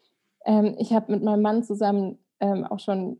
Ähm, 0.46 0.76
ich 0.80 0.94
habe 0.94 1.12
mit 1.12 1.24
meinem 1.24 1.42
Mann 1.42 1.64
zusammen 1.64 2.18
ähm, 2.40 2.64
auch 2.64 2.80
schon 2.80 3.20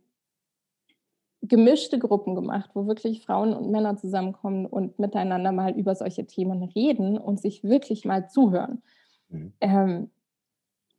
gemischte 1.42 1.98
Gruppen 1.98 2.34
gemacht, 2.34 2.70
wo 2.74 2.86
wirklich 2.86 3.24
Frauen 3.24 3.52
und 3.52 3.70
Männer 3.70 3.96
zusammenkommen 3.96 4.66
und 4.66 4.98
miteinander 4.98 5.52
mal 5.52 5.76
über 5.78 5.94
solche 5.94 6.26
Themen 6.26 6.62
reden 6.62 7.18
und 7.18 7.40
sich 7.40 7.62
wirklich 7.62 8.04
mal 8.04 8.28
zuhören. 8.28 8.82
Mhm. 9.28 9.52
Ähm, 9.60 10.10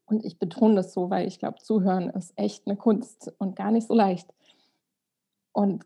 und 0.05 0.23
ich 0.23 0.39
betone 0.39 0.75
das 0.75 0.93
so, 0.93 1.09
weil 1.09 1.27
ich 1.27 1.39
glaube, 1.39 1.57
zuhören 1.57 2.09
ist 2.11 2.33
echt 2.37 2.65
eine 2.65 2.77
Kunst 2.77 3.33
und 3.39 3.55
gar 3.55 3.71
nicht 3.71 3.87
so 3.87 3.93
leicht. 3.93 4.33
Und 5.51 5.85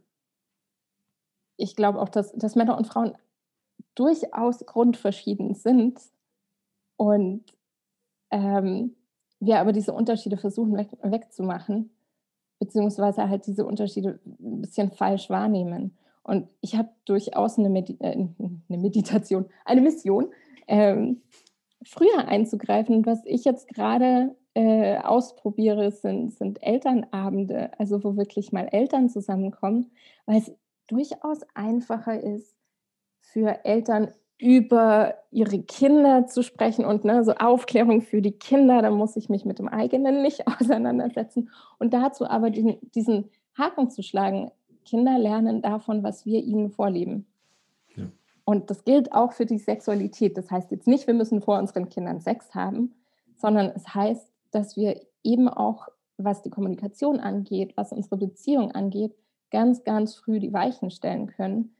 ich 1.58 1.76
glaube 1.76 2.00
auch, 2.00 2.10
dass, 2.10 2.32
dass 2.34 2.56
Männer 2.56 2.78
und 2.78 2.88
Frauen 2.88 3.18
durchaus 3.96 4.66
grundverschieden 4.66 5.56
sind 5.56 6.00
und 6.98 7.44
ähm, 8.30 8.96
wir 9.42 9.60
aber 9.60 9.74
diese 9.74 9.92
Unterschiede 9.92 10.38
versuchen 10.38 10.78
weg, 10.78 10.90
wegzumachen, 11.02 11.90
beziehungsweise 12.60 13.28
halt 13.28 13.48
diese 13.48 13.66
Unterschiede 13.66 14.20
ein 14.26 14.62
bisschen 14.62 14.92
falsch 14.92 15.30
wahrnehmen. 15.30 15.98
Und 16.24 16.48
ich 16.62 16.76
habe 16.76 16.90
durchaus 17.06 17.58
eine, 17.58 17.70
Medi 17.70 17.98
äh, 18.00 18.12
eine, 18.12 18.78
Meditation, 18.78 19.48
eine 19.66 19.82
Mission, 19.82 20.28
ähm, 20.68 21.22
früher 21.84 22.28
einzugreifen. 22.28 23.06
Was 23.08 23.26
ich 23.26 23.44
jetzt 23.44 23.68
gerade 23.68 24.36
äh, 24.54 25.00
ausprobiere, 25.00 25.92
sind, 25.92 26.34
sind 26.34 26.62
Elternabende, 26.62 27.72
also 27.80 28.04
wo 28.04 28.16
wirklich 28.18 28.52
mal 28.52 28.68
Eltern 28.72 29.10
zusammenkommen, 29.10 29.92
weil 30.28 30.38
es 30.38 30.52
durchaus 30.86 31.40
einfacher 31.56 32.22
ist, 32.22 32.56
für 33.22 33.66
Eltern 33.66 34.12
über 34.42 35.14
ihre 35.30 35.62
Kinder 35.62 36.26
zu 36.26 36.42
sprechen 36.42 36.84
und 36.84 37.06
ne, 37.06 37.24
so 37.24 37.34
Aufklärung 37.36 38.02
für 38.02 38.24
die 38.24 38.32
Kinder, 38.32 38.82
da 38.82 38.90
muss 38.90 39.16
ich 39.16 39.30
mich 39.30 39.46
mit 39.46 39.60
dem 39.60 39.68
eigenen 39.68 40.24
nicht 40.24 40.48
auseinandersetzen. 40.60 41.50
Und 41.78 41.94
dazu 41.94 42.26
aber 42.26 42.50
den, 42.50 42.78
diesen 42.96 43.30
Haken 43.56 43.90
zu 43.92 44.02
schlagen, 44.02 44.52
Kinder 44.84 45.20
lernen 45.20 45.62
davon, 45.62 46.02
was 46.02 46.26
wir 46.26 46.44
ihnen 46.44 46.72
vorleben. 46.72 47.28
Ja. 47.96 48.06
Und 48.44 48.72
das 48.72 48.84
gilt 48.84 49.14
auch 49.14 49.32
für 49.34 49.46
die 49.46 49.60
Sexualität. 49.60 50.36
Das 50.36 50.50
heißt 50.50 50.72
jetzt 50.72 50.88
nicht, 50.88 51.06
wir 51.06 51.14
müssen 51.14 51.42
vor 51.42 51.60
unseren 51.60 51.90
Kindern 51.90 52.20
Sex 52.20 52.56
haben, 52.56 52.96
sondern 53.36 53.68
es 53.76 53.94
heißt, 53.94 54.28
dass 54.50 54.76
wir 54.76 55.00
eben 55.24 55.50
auch, 55.50 55.88
was 56.18 56.42
die 56.42 56.50
Kommunikation 56.50 57.20
angeht, 57.20 57.74
was 57.78 57.92
unsere 57.92 58.18
Beziehung 58.18 58.72
angeht, 58.72 59.16
ganz, 59.52 59.84
ganz 59.84 60.16
früh 60.16 60.40
die 60.40 60.52
Weichen 60.52 60.90
stellen 60.90 61.28
können 61.28 61.76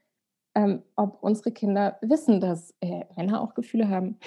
ähm, 0.54 0.82
ob 0.96 1.22
unsere 1.22 1.52
Kinder 1.52 1.98
wissen, 2.02 2.40
dass 2.40 2.74
äh, 2.80 3.04
Männer 3.16 3.40
auch 3.40 3.54
Gefühle 3.54 3.88
haben 3.88 4.18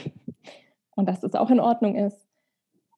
und 0.96 1.08
dass 1.08 1.20
das 1.20 1.36
auch 1.36 1.50
in 1.50 1.60
Ordnung 1.60 1.96
ist. 1.96 2.28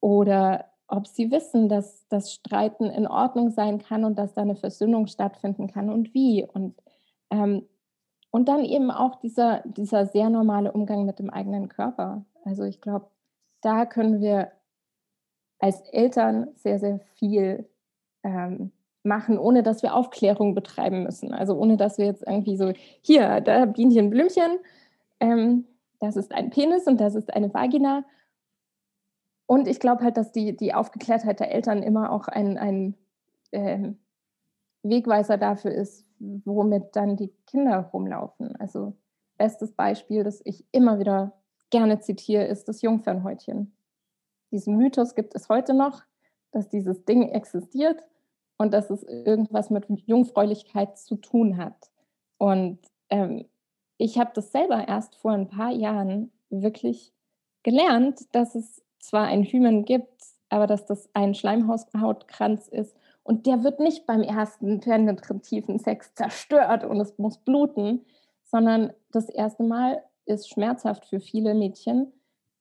Oder 0.00 0.66
ob 0.86 1.06
sie 1.06 1.30
wissen, 1.30 1.68
dass 1.68 2.06
das 2.08 2.32
Streiten 2.32 2.86
in 2.86 3.06
Ordnung 3.06 3.50
sein 3.50 3.78
kann 3.78 4.04
und 4.04 4.18
dass 4.18 4.32
da 4.32 4.42
eine 4.42 4.56
Versöhnung 4.56 5.06
stattfinden 5.06 5.68
kann 5.68 5.90
und 5.90 6.14
wie. 6.14 6.46
Und, 6.46 6.80
ähm, 7.30 7.66
und 8.30 8.48
dann 8.48 8.64
eben 8.64 8.90
auch 8.90 9.16
dieser, 9.16 9.62
dieser 9.66 10.06
sehr 10.06 10.30
normale 10.30 10.72
Umgang 10.72 11.04
mit 11.04 11.18
dem 11.18 11.30
eigenen 11.30 11.68
Körper. 11.68 12.24
Also 12.44 12.64
ich 12.64 12.80
glaube, 12.80 13.10
da 13.60 13.84
können 13.84 14.20
wir 14.20 14.52
als 15.58 15.80
Eltern 15.90 16.48
sehr, 16.54 16.78
sehr 16.78 17.00
viel 17.16 17.68
ähm, 18.22 18.72
machen, 19.02 19.38
ohne 19.38 19.62
dass 19.62 19.82
wir 19.82 19.94
Aufklärung 19.94 20.54
betreiben 20.54 21.02
müssen. 21.02 21.32
Also 21.32 21.56
ohne 21.56 21.76
dass 21.76 21.98
wir 21.98 22.06
jetzt 22.06 22.24
irgendwie 22.26 22.56
so, 22.56 22.72
hier, 23.00 23.40
da 23.40 23.66
Bienchen, 23.66 24.10
Blümchen, 24.10 24.58
ähm, 25.20 25.66
das 26.00 26.16
ist 26.16 26.32
ein 26.32 26.50
Penis 26.50 26.86
und 26.86 27.00
das 27.00 27.14
ist 27.14 27.32
eine 27.34 27.52
Vagina. 27.52 28.04
Und 29.46 29.66
ich 29.66 29.80
glaube 29.80 30.04
halt, 30.04 30.16
dass 30.16 30.32
die, 30.32 30.56
die 30.56 30.74
Aufgeklärtheit 30.74 31.40
der 31.40 31.52
Eltern 31.52 31.82
immer 31.82 32.12
auch 32.12 32.28
ein, 32.28 32.58
ein 32.58 32.94
äh, 33.50 33.92
Wegweiser 34.82 35.38
dafür 35.38 35.72
ist, 35.72 36.06
womit 36.18 36.94
dann 36.94 37.16
die 37.16 37.32
Kinder 37.46 37.90
rumlaufen. 37.92 38.54
Also 38.56 38.94
bestes 39.36 39.72
Beispiel, 39.72 40.24
das 40.24 40.40
ich 40.44 40.64
immer 40.72 40.98
wieder 40.98 41.32
gerne 41.70 42.00
zitiere, 42.00 42.44
ist 42.44 42.68
das 42.68 42.82
Jungfernhäutchen. 42.82 43.72
Diesen 44.50 44.76
Mythos 44.76 45.14
gibt 45.14 45.34
es 45.34 45.48
heute 45.48 45.74
noch, 45.74 46.02
dass 46.52 46.68
dieses 46.68 47.04
Ding 47.04 47.28
existiert 47.28 48.02
und 48.58 48.74
dass 48.74 48.90
es 48.90 49.02
irgendwas 49.04 49.70
mit 49.70 49.86
Jungfräulichkeit 50.06 50.98
zu 50.98 51.16
tun 51.16 51.56
hat. 51.56 51.90
Und 52.36 52.78
ähm, 53.08 53.46
ich 53.96 54.18
habe 54.18 54.30
das 54.34 54.52
selber 54.52 54.86
erst 54.86 55.16
vor 55.16 55.32
ein 55.32 55.48
paar 55.48 55.70
Jahren 55.70 56.30
wirklich 56.50 57.12
gelernt, 57.62 58.20
dass 58.32 58.54
es 58.54 58.82
zwar 58.98 59.24
ein 59.24 59.44
Hymen 59.44 59.84
gibt, 59.84 60.22
aber 60.50 60.66
dass 60.66 60.86
das 60.86 61.08
ein 61.14 61.34
Schleimhautkranz 61.34 62.68
ist 62.68 62.96
und 63.22 63.46
der 63.46 63.62
wird 63.62 63.80
nicht 63.80 64.06
beim 64.06 64.22
ersten 64.22 64.80
penetrativen 64.80 65.78
Sex 65.78 66.14
zerstört 66.14 66.84
und 66.84 67.00
es 67.00 67.18
muss 67.18 67.38
bluten, 67.38 68.04
sondern 68.42 68.92
das 69.12 69.28
erste 69.28 69.62
Mal 69.62 70.02
ist 70.24 70.48
schmerzhaft 70.48 71.04
für 71.06 71.20
viele 71.20 71.54
Mädchen, 71.54 72.12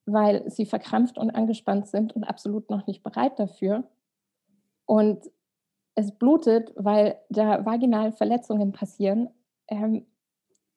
weil 0.06 0.50
sie 0.50 0.66
verkrampft 0.66 1.18
und 1.18 1.32
angespannt 1.32 1.88
sind 1.88 2.16
und 2.16 2.24
absolut 2.24 2.70
noch 2.70 2.86
nicht 2.88 3.04
bereit 3.04 3.40
dafür. 3.40 3.84
Und 4.86 5.30
es 5.98 6.12
blutet, 6.12 6.72
weil 6.76 7.18
da 7.30 7.66
vaginal 7.66 8.12
Verletzungen 8.12 8.72
passieren, 8.72 9.30
ähm, 9.68 10.06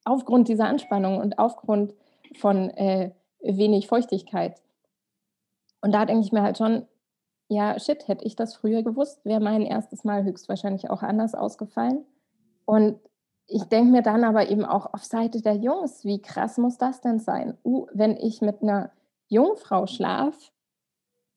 aufgrund 0.04 0.48
dieser 0.48 0.64
Anspannung 0.64 1.18
und 1.18 1.38
aufgrund 1.38 1.94
von 2.38 2.70
äh, 2.70 3.12
wenig 3.42 3.86
Feuchtigkeit. 3.86 4.62
Und 5.82 5.92
da 5.92 6.06
denke 6.06 6.24
ich 6.24 6.32
mir 6.32 6.42
halt 6.42 6.56
schon, 6.56 6.86
ja, 7.48 7.78
shit, 7.78 8.08
hätte 8.08 8.24
ich 8.24 8.34
das 8.34 8.54
früher 8.54 8.82
gewusst, 8.82 9.22
wäre 9.26 9.40
mein 9.40 9.62
erstes 9.62 10.04
Mal 10.04 10.24
höchstwahrscheinlich 10.24 10.88
auch 10.88 11.02
anders 11.02 11.34
ausgefallen. 11.34 12.06
Und 12.64 12.98
ich 13.46 13.64
denke 13.64 13.92
mir 13.92 14.02
dann 14.02 14.24
aber 14.24 14.48
eben 14.48 14.64
auch 14.64 14.94
auf 14.94 15.04
Seite 15.04 15.42
der 15.42 15.56
Jungs, 15.56 16.02
wie 16.04 16.22
krass 16.22 16.56
muss 16.56 16.78
das 16.78 17.02
denn 17.02 17.18
sein? 17.18 17.58
Uh, 17.62 17.86
wenn 17.92 18.16
ich 18.16 18.40
mit 18.40 18.62
einer 18.62 18.90
Jungfrau 19.28 19.86
schlaf, 19.86 20.50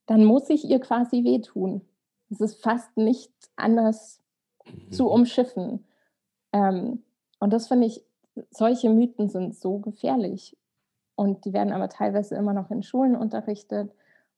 dann 0.05 0.23
muss 0.23 0.49
ich 0.49 0.69
ihr 0.69 0.79
quasi 0.79 1.25
wehtun. 1.25 1.81
Es 2.33 2.41
ist 2.41 2.63
fast 2.63 2.95
nicht 2.97 3.31
anders 3.55 4.21
mhm. 4.65 4.91
zu 4.91 5.07
umschiffen. 5.07 5.85
Ähm, 6.51 7.03
und 7.39 7.53
das 7.53 7.67
finde 7.67 7.87
ich, 7.87 8.03
solche 8.51 8.89
Mythen 8.89 9.29
sind 9.29 9.55
so 9.55 9.79
gefährlich. 9.79 10.57
Und 11.15 11.45
die 11.45 11.53
werden 11.53 11.73
aber 11.73 11.89
teilweise 11.89 12.35
immer 12.35 12.53
noch 12.53 12.71
in 12.71 12.83
Schulen 12.83 13.15
unterrichtet. 13.15 13.93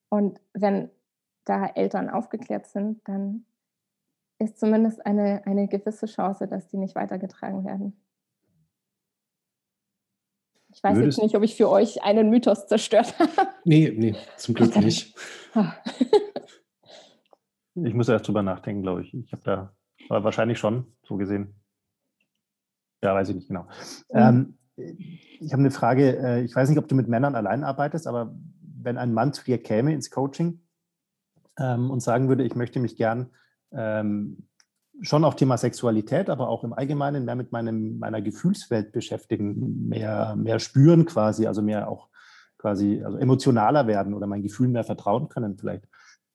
Und 0.10 0.40
wenn 0.54 0.90
da 1.46 1.68
Eltern 1.68 2.10
aufgeklärt 2.10 2.68
sind, 2.68 3.08
dann 3.08 3.46
ist 4.40 4.60
zumindest 4.60 5.06
eine, 5.06 5.46
eine 5.46 5.68
gewisse 5.68 6.08
Chance, 6.08 6.48
dass 6.48 6.68
die 6.68 6.78
nicht 6.78 6.96
weitergetragen 6.96 7.64
werden. 7.64 7.94
Ich 10.74 10.84
weiß 10.84 10.98
Würdest 10.98 11.18
jetzt 11.18 11.24
nicht, 11.24 11.38
ob 11.38 11.44
ich 11.44 11.56
für 11.56 11.70
euch 11.70 12.04
einen 12.04 12.30
Mythos 12.30 12.68
zerstört 12.68 13.18
habe. 13.18 13.48
Nee, 13.64 13.94
nee, 13.96 14.16
zum 14.36 14.56
Glück 14.56 14.76
nicht. 14.76 15.16
Ich 17.76 17.94
muss 17.94 18.10
erst 18.10 18.28
drüber 18.28 18.42
nachdenken, 18.42 18.84
glaube 18.84 19.02
ich. 19.02 19.14
Ich 19.14 19.32
habe 19.34 19.44
da, 19.44 19.74
wahrscheinlich 20.10 20.60
schon, 20.60 20.86
so 21.04 21.18
gesehen. 21.18 21.56
Ja, 23.04 23.14
weiß 23.14 23.30
ich 23.30 23.36
nicht 23.36 23.48
genau. 23.48 23.68
Mhm. 24.12 24.58
Ähm, 24.78 25.18
ich 25.40 25.52
habe 25.52 25.62
eine 25.62 25.72
Frage. 25.72 26.18
Äh, 26.18 26.44
ich 26.44 26.56
weiß 26.56 26.70
nicht, 26.70 26.80
ob 26.80 26.88
du 26.88 26.96
mit 26.96 27.08
Männern 27.08 27.36
allein 27.36 27.64
arbeitest, 27.64 28.08
aber 28.08 28.36
wenn 28.62 28.98
ein 28.98 29.14
Mann 29.14 29.34
zu 29.34 29.44
dir 29.44 29.58
käme 29.58 29.94
ins 29.94 30.10
Coaching 30.10 30.62
ähm, 31.60 31.92
und 31.92 32.02
sagen 32.02 32.30
würde, 32.30 32.44
ich 32.44 32.56
möchte 32.56 32.80
mich 32.80 32.96
gern 32.96 33.32
ähm, 33.72 34.48
schon 35.02 35.26
auf 35.26 35.36
Thema 35.36 35.58
Sexualität, 35.58 36.30
aber 36.30 36.50
auch 36.50 36.64
im 36.64 36.74
Allgemeinen 36.74 37.26
mehr 37.26 37.36
mit 37.36 37.52
meinem, 37.52 38.00
meiner 38.00 38.22
Gefühlswelt 38.22 38.92
beschäftigen, 38.92 39.88
mehr, 39.88 40.36
mehr 40.38 40.60
spüren 40.60 41.06
quasi, 41.06 41.48
also 41.48 41.62
mehr 41.62 41.90
auch 41.90 42.10
quasi 42.58 43.04
also 43.04 43.18
emotionaler 43.18 43.88
werden 43.88 44.14
oder 44.14 44.28
mein 44.28 44.44
Gefühl 44.44 44.70
mehr 44.70 44.84
vertrauen 44.84 45.30
können 45.30 45.58
vielleicht. 45.58 45.88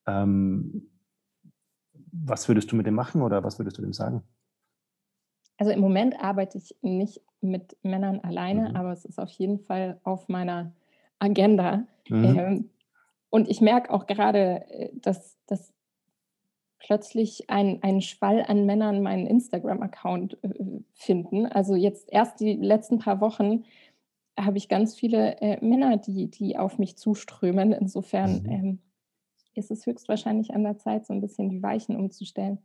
Ähm, 0.06 0.90
was 2.12 2.48
würdest 2.48 2.70
du 2.72 2.76
mit 2.76 2.86
dem 2.86 2.94
machen 2.94 3.22
oder 3.22 3.44
was 3.44 3.58
würdest 3.58 3.78
du 3.78 3.82
dem 3.82 3.92
sagen? 3.92 4.22
Also 5.56 5.72
im 5.72 5.80
Moment 5.80 6.18
arbeite 6.18 6.58
ich 6.58 6.74
nicht 6.80 7.20
mit 7.40 7.76
Männern 7.82 8.20
alleine, 8.20 8.70
mhm. 8.70 8.76
aber 8.76 8.92
es 8.92 9.04
ist 9.04 9.18
auf 9.18 9.30
jeden 9.30 9.58
Fall 9.58 10.00
auf 10.04 10.28
meiner 10.28 10.72
Agenda. 11.18 11.84
Mhm. 12.08 12.24
Ähm, 12.24 12.70
und 13.28 13.48
ich 13.48 13.60
merke 13.60 13.92
auch 13.92 14.06
gerade, 14.06 14.64
äh, 14.70 14.90
dass, 14.94 15.38
dass 15.46 15.72
plötzlich 16.78 17.48
ein, 17.50 17.82
ein 17.82 18.00
Schwall 18.00 18.42
an 18.46 18.66
Männern 18.66 19.02
meinen 19.02 19.26
Instagram-Account 19.26 20.42
äh, 20.42 20.80
finden. 20.94 21.46
Also 21.46 21.76
jetzt 21.76 22.10
erst 22.10 22.40
die 22.40 22.54
letzten 22.54 22.98
paar 22.98 23.20
Wochen 23.20 23.64
habe 24.38 24.58
ich 24.58 24.68
ganz 24.68 24.96
viele 24.96 25.40
äh, 25.40 25.64
Männer, 25.64 25.98
die, 25.98 26.28
die 26.30 26.56
auf 26.56 26.78
mich 26.78 26.96
zuströmen. 26.96 27.72
Insofern 27.72 28.42
mhm. 28.42 28.50
ähm, 28.50 28.78
ist 29.54 29.70
es 29.70 29.86
höchstwahrscheinlich 29.86 30.54
an 30.54 30.62
der 30.62 30.78
Zeit, 30.78 31.06
so 31.06 31.12
ein 31.12 31.20
bisschen 31.20 31.48
die 31.48 31.62
Weichen 31.62 31.96
umzustellen. 31.96 32.58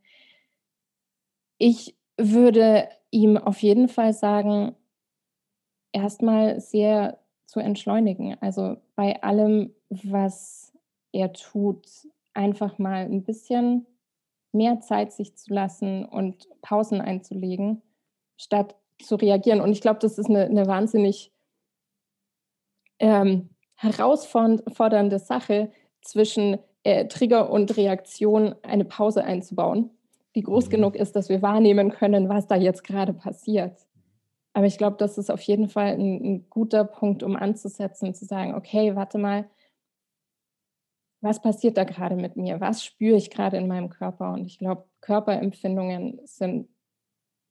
Ich 1.58 1.96
würde 2.18 2.90
ihm 3.12 3.38
auf 3.38 3.62
jeden 3.62 3.88
Fall 3.88 4.14
sagen, 4.14 4.76
erstmal 5.92 6.60
sehr 6.60 7.20
zu 7.46 7.60
entschleunigen. 7.60 8.38
Also 8.42 8.78
bei 8.96 9.22
allem, 9.24 9.74
was 9.90 10.74
er 11.12 11.34
tut, 11.34 11.88
einfach 12.34 12.78
mal 12.78 13.06
ein 13.06 13.24
bisschen 13.24 13.86
mehr 14.52 14.80
Zeit 14.82 15.12
sich 15.12 15.36
zu 15.36 15.54
lassen 15.54 16.06
und 16.06 16.48
Pausen 16.62 17.02
einzulegen, 17.02 17.82
statt 18.38 18.76
zu 19.02 19.16
reagieren. 19.16 19.62
Und 19.62 19.72
ich 19.72 19.82
glaube, 19.82 20.00
das 20.00 20.18
ist 20.18 20.30
eine, 20.30 20.46
eine 20.46 20.68
wahnsinnig 20.68 21.32
ähm, 23.00 23.50
herausfordernde 23.76 25.20
Sache, 25.20 25.72
zwischen 26.06 26.60
äh, 26.86 27.08
Trigger 27.08 27.50
und 27.50 27.76
Reaktion 27.78 28.56
eine 28.62 28.86
Pause 28.86 29.24
einzubauen, 29.24 29.90
die 30.36 30.44
groß 30.44 30.68
mhm. 30.68 30.70
genug 30.70 30.96
ist, 30.96 31.16
dass 31.16 31.30
wir 31.30 31.42
wahrnehmen 31.42 31.90
können, 31.90 32.30
was 32.30 32.48
da 32.48 32.56
jetzt 32.56 32.84
gerade 32.84 33.12
passiert. 33.12 33.76
Aber 34.54 34.68
ich 34.68 34.78
glaube, 34.78 34.96
das 34.98 35.18
ist 35.18 35.32
auf 35.32 35.42
jeden 35.42 35.68
Fall 35.68 35.96
ein, 35.96 36.24
ein 36.24 36.50
guter 36.50 36.86
Punkt, 36.86 37.24
um 37.24 37.36
anzusetzen, 37.36 38.14
zu 38.14 38.26
sagen, 38.26 38.54
okay, 38.54 38.96
warte 38.96 39.18
mal, 39.18 39.50
was 41.22 41.42
passiert 41.42 41.76
da 41.76 41.86
gerade 41.86 42.16
mit 42.16 42.38
mir? 42.38 42.62
Was 42.62 42.86
spüre 42.86 43.18
ich 43.18 43.32
gerade 43.32 43.58
in 43.58 43.68
meinem 43.68 43.90
Körper? 43.90 44.34
Und 44.34 44.46
ich 44.46 44.60
glaube, 44.60 44.86
Körperempfindungen 45.02 46.22
sind 46.26 46.70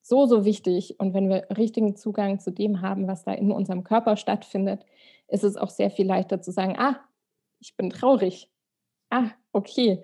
so, 0.01 0.26
so 0.26 0.45
wichtig. 0.45 1.01
Und 1.01 1.12
wenn 1.12 1.28
wir 1.28 1.49
richtigen 1.57 1.97
Zugang 1.97 2.39
zu 2.39 2.53
dem 2.53 2.82
haben, 2.82 3.09
was 3.09 3.24
da 3.24 3.32
in 3.32 3.51
unserem 3.51 3.82
Körper 3.82 4.16
stattfindet, 4.16 4.87
ist 5.26 5.43
es 5.43 5.57
auch 5.57 5.70
sehr 5.70 5.91
viel 5.91 6.07
leichter 6.07 6.41
zu 6.41 6.53
sagen, 6.53 6.76
ah, 6.78 7.01
ich 7.59 7.76
bin 7.76 7.91
traurig. 7.91 8.53
Ah, 9.11 9.30
okay, 9.52 10.02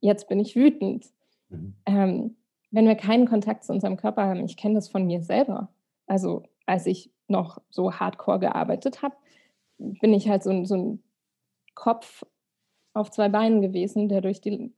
jetzt 0.00 0.28
bin 0.28 0.40
ich 0.40 0.56
wütend. 0.56 1.06
Mhm. 1.48 1.74
Ähm, 1.86 2.36
wenn 2.70 2.86
wir 2.86 2.94
keinen 2.94 3.26
Kontakt 3.26 3.64
zu 3.64 3.72
unserem 3.72 3.96
Körper 3.96 4.26
haben, 4.26 4.44
ich 4.44 4.56
kenne 4.56 4.74
das 4.74 4.88
von 4.88 5.06
mir 5.06 5.22
selber. 5.22 5.68
Also 6.06 6.44
als 6.66 6.86
ich 6.86 7.10
noch 7.28 7.60
so 7.70 7.92
hardcore 7.92 8.40
gearbeitet 8.40 9.02
habe, 9.02 9.16
bin 9.78 10.14
ich 10.14 10.28
halt 10.28 10.42
so, 10.42 10.64
so 10.64 10.76
ein 10.76 11.02
Kopf 11.74 12.24
auf 12.94 13.10
zwei 13.10 13.28
Beinen 13.28 13.62
gewesen, 13.62 14.08
der 14.08 14.20
durch 14.20 14.40
die 14.40 14.72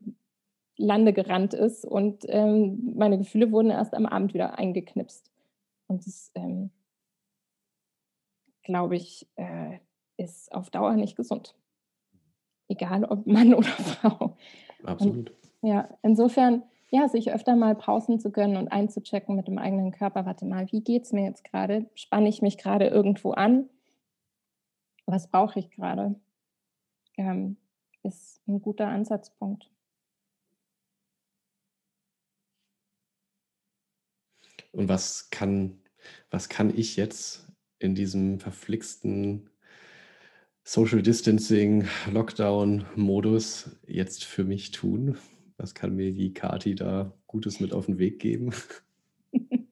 Lande 0.76 1.12
gerannt 1.12 1.54
ist 1.54 1.84
und 1.84 2.24
ähm, 2.28 2.94
meine 2.96 3.18
Gefühle 3.18 3.52
wurden 3.52 3.70
erst 3.70 3.94
am 3.94 4.06
Abend 4.06 4.34
wieder 4.34 4.58
eingeknipst. 4.58 5.30
Und 5.86 6.06
das, 6.06 6.32
ähm, 6.34 6.70
glaube 8.64 8.96
ich, 8.96 9.28
äh, 9.36 9.78
ist 10.16 10.52
auf 10.52 10.70
Dauer 10.70 10.94
nicht 10.94 11.16
gesund. 11.16 11.54
Egal 12.68 13.04
ob 13.04 13.26
Mann 13.26 13.54
oder 13.54 13.68
Frau. 13.68 14.36
Absolut. 14.84 15.30
Und, 15.30 15.32
ja, 15.62 15.88
insofern, 16.02 16.62
ja, 16.90 17.08
sich 17.08 17.32
öfter 17.32 17.56
mal 17.56 17.74
Pausen 17.74 18.20
zu 18.20 18.30
gönnen 18.30 18.56
und 18.56 18.68
einzuchecken 18.68 19.34
mit 19.34 19.48
dem 19.48 19.58
eigenen 19.58 19.92
Körper. 19.92 20.26
Warte 20.26 20.44
mal, 20.44 20.70
wie 20.72 20.82
geht 20.82 21.04
es 21.04 21.12
mir 21.12 21.24
jetzt 21.24 21.44
gerade? 21.44 21.88
Spanne 21.94 22.28
ich 22.28 22.42
mich 22.42 22.58
gerade 22.58 22.86
irgendwo 22.86 23.32
an? 23.32 23.68
Was 25.06 25.30
brauche 25.30 25.58
ich 25.58 25.70
gerade? 25.70 26.14
Ähm, 27.16 27.56
ist 28.02 28.46
ein 28.46 28.60
guter 28.60 28.88
Ansatzpunkt. 28.88 29.70
Und 34.72 34.88
was 34.88 35.30
kann, 35.30 35.80
was 36.30 36.48
kann 36.48 36.76
ich 36.76 36.96
jetzt 36.96 37.46
in 37.78 37.94
diesem 37.94 38.40
verflixten 38.40 39.50
Social 40.66 41.02
Distancing, 41.02 41.86
Lockdown-Modus 42.10 43.76
jetzt 43.86 44.24
für 44.24 44.44
mich 44.44 44.70
tun? 44.70 45.18
Was 45.58 45.74
kann 45.74 45.94
mir 45.94 46.10
die 46.12 46.32
Kati 46.32 46.74
da 46.74 47.12
Gutes 47.26 47.60
mit 47.60 47.74
auf 47.74 47.84
den 47.84 47.98
Weg 47.98 48.18
geben? 48.18 48.50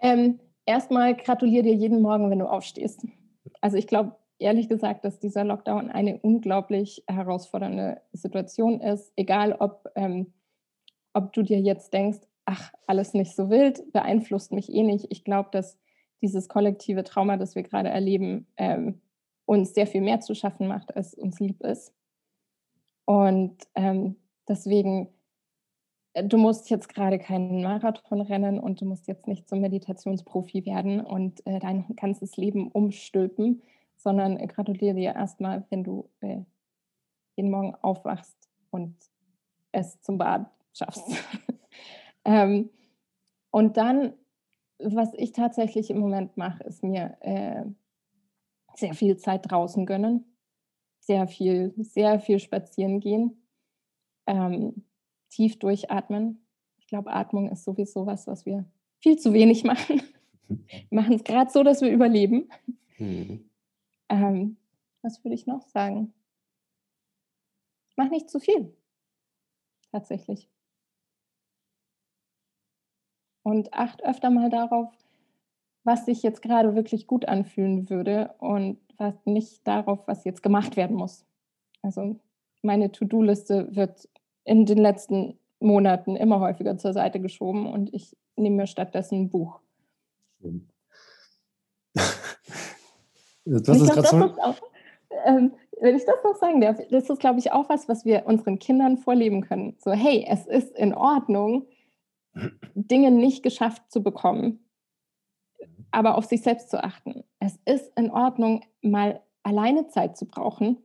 ähm, 0.00 0.40
erstmal 0.64 1.14
gratuliere 1.14 1.64
dir 1.64 1.74
jeden 1.74 2.00
Morgen, 2.00 2.30
wenn 2.30 2.38
du 2.38 2.46
aufstehst. 2.46 3.06
Also 3.60 3.76
ich 3.76 3.86
glaube, 3.86 4.16
ehrlich 4.38 4.70
gesagt, 4.70 5.04
dass 5.04 5.20
dieser 5.20 5.44
Lockdown 5.44 5.90
eine 5.90 6.18
unglaublich 6.20 7.04
herausfordernde 7.06 8.00
Situation 8.14 8.80
ist, 8.80 9.12
egal 9.16 9.52
ob, 9.52 9.86
ähm, 9.96 10.32
ob 11.12 11.34
du 11.34 11.42
dir 11.42 11.60
jetzt 11.60 11.92
denkst, 11.92 12.20
ach, 12.46 12.72
alles 12.86 13.12
nicht 13.12 13.36
so 13.36 13.50
wild, 13.50 13.92
beeinflusst 13.92 14.50
mich 14.50 14.72
eh 14.72 14.82
nicht. 14.82 15.08
Ich 15.10 15.24
glaube, 15.24 15.50
dass 15.52 15.78
dieses 16.22 16.48
kollektive 16.48 17.04
Trauma, 17.04 17.36
das 17.36 17.54
wir 17.54 17.64
gerade 17.64 17.90
erleben, 17.90 18.46
ähm, 18.56 19.01
uns 19.44 19.74
sehr 19.74 19.86
viel 19.86 20.00
mehr 20.00 20.20
zu 20.20 20.34
schaffen 20.34 20.68
macht, 20.68 20.94
als 20.96 21.14
uns 21.14 21.40
lieb 21.40 21.62
ist. 21.62 21.94
Und 23.04 23.56
ähm, 23.74 24.16
deswegen, 24.48 25.08
äh, 26.14 26.24
du 26.24 26.38
musst 26.38 26.70
jetzt 26.70 26.88
gerade 26.88 27.18
keinen 27.18 27.62
Marathon 27.62 28.20
rennen 28.20 28.58
und 28.58 28.80
du 28.80 28.84
musst 28.84 29.08
jetzt 29.08 29.26
nicht 29.26 29.48
zum 29.48 29.60
Meditationsprofi 29.60 30.64
werden 30.64 31.00
und 31.00 31.44
äh, 31.46 31.58
dein 31.58 31.84
ganzes 31.96 32.36
Leben 32.36 32.68
umstülpen, 32.68 33.62
sondern 33.96 34.38
äh, 34.38 34.46
gratuliere 34.46 34.94
dir 34.94 35.14
erstmal, 35.14 35.64
wenn 35.70 35.84
du 35.84 36.08
äh, 36.20 36.40
jeden 37.36 37.50
Morgen 37.50 37.74
aufwachst 37.76 38.48
und 38.70 38.96
es 39.72 40.00
zum 40.00 40.18
Bad 40.18 40.50
schaffst. 40.72 41.04
ähm, 42.24 42.70
und 43.50 43.76
dann, 43.76 44.14
was 44.78 45.12
ich 45.14 45.32
tatsächlich 45.32 45.90
im 45.90 45.98
Moment 45.98 46.36
mache, 46.36 46.62
ist 46.64 46.82
mir 46.82 47.16
äh, 47.20 47.64
sehr 48.74 48.94
viel 48.94 49.16
Zeit 49.16 49.50
draußen 49.50 49.86
gönnen, 49.86 50.24
sehr 51.00 51.28
viel, 51.28 51.74
sehr 51.76 52.20
viel 52.20 52.38
spazieren 52.38 53.00
gehen, 53.00 53.42
ähm, 54.26 54.84
tief 55.28 55.58
durchatmen. 55.58 56.46
Ich 56.78 56.86
glaube, 56.86 57.12
Atmung 57.12 57.50
ist 57.50 57.64
sowieso 57.64 58.06
was, 58.06 58.26
was 58.26 58.46
wir 58.46 58.64
viel 59.00 59.18
zu 59.18 59.32
wenig 59.32 59.64
machen. 59.64 60.02
Wir 60.48 60.86
machen 60.90 61.14
es 61.14 61.24
gerade 61.24 61.50
so, 61.50 61.62
dass 61.62 61.80
wir 61.80 61.90
überleben. 61.90 62.48
Mhm. 62.98 63.48
Ähm, 64.08 64.56
was 65.02 65.24
würde 65.24 65.34
ich 65.34 65.46
noch 65.46 65.62
sagen? 65.68 66.12
Mach 67.96 68.10
nicht 68.10 68.30
zu 68.30 68.40
viel. 68.40 68.76
Tatsächlich. 69.90 70.48
Und 73.42 73.74
acht 73.74 74.02
öfter 74.04 74.30
mal 74.30 74.50
darauf, 74.50 74.88
was 75.84 76.06
sich 76.06 76.22
jetzt 76.22 76.42
gerade 76.42 76.74
wirklich 76.74 77.06
gut 77.06 77.26
anfühlen 77.26 77.90
würde 77.90 78.34
und 78.38 78.78
was 78.98 79.14
nicht 79.24 79.66
darauf, 79.66 80.06
was 80.06 80.24
jetzt 80.24 80.42
gemacht 80.42 80.76
werden 80.76 80.96
muss. 80.96 81.24
Also 81.82 82.20
meine 82.62 82.92
To-Do-Liste 82.92 83.74
wird 83.74 84.08
in 84.44 84.66
den 84.66 84.78
letzten 84.78 85.38
Monaten 85.58 86.16
immer 86.16 86.40
häufiger 86.40 86.78
zur 86.78 86.92
Seite 86.92 87.20
geschoben 87.20 87.66
und 87.66 87.92
ich 87.92 88.16
nehme 88.36 88.56
mir 88.56 88.66
stattdessen 88.66 89.22
ein 89.22 89.30
Buch. 89.30 89.60
Das 93.44 93.76
ist 93.76 93.90
gerade 93.90 94.06
so. 94.06 94.16
Auch, 94.40 94.54
ähm, 95.24 95.52
wenn 95.80 95.96
ich 95.96 96.04
das 96.04 96.14
noch 96.22 96.36
sagen 96.36 96.60
darf, 96.60 96.76
das 96.90 97.10
ist, 97.10 97.18
glaube 97.18 97.40
ich, 97.40 97.50
auch 97.50 97.68
was, 97.68 97.88
was 97.88 98.04
wir 98.04 98.24
unseren 98.26 98.60
Kindern 98.60 98.98
vorleben 98.98 99.40
können. 99.40 99.74
So, 99.80 99.90
hey, 99.90 100.24
es 100.28 100.46
ist 100.46 100.70
in 100.76 100.94
Ordnung, 100.94 101.66
Dinge 102.76 103.10
nicht 103.10 103.42
geschafft 103.42 103.90
zu 103.90 104.00
bekommen 104.00 104.61
aber 105.92 106.16
auf 106.16 106.24
sich 106.24 106.42
selbst 106.42 106.70
zu 106.70 106.82
achten. 106.82 107.22
Es 107.38 107.58
ist 107.64 107.92
in 107.96 108.10
Ordnung, 108.10 108.64
mal 108.80 109.20
alleine 109.42 109.88
Zeit 109.88 110.16
zu 110.16 110.26
brauchen. 110.26 110.78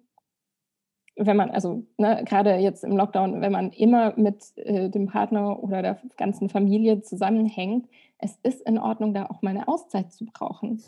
Wenn 1.15 1.37
man, 1.37 1.49
also 1.49 1.83
ne, 1.97 2.23
gerade 2.25 2.55
jetzt 2.57 2.83
im 2.83 2.95
Lockdown, 2.95 3.41
wenn 3.41 3.51
man 3.51 3.71
immer 3.71 4.13
mit 4.17 4.55
äh, 4.57 4.89
dem 4.89 5.07
Partner 5.07 5.63
oder 5.63 5.81
der 5.81 6.01
ganzen 6.17 6.49
Familie 6.49 7.01
zusammenhängt, 7.01 7.87
es 8.19 8.37
ist 8.43 8.61
in 8.61 8.77
Ordnung, 8.77 9.13
da 9.13 9.25
auch 9.25 9.41
mal 9.41 9.51
eine 9.51 9.67
Auszeit 9.67 10.13
zu 10.13 10.25
brauchen. 10.25 10.83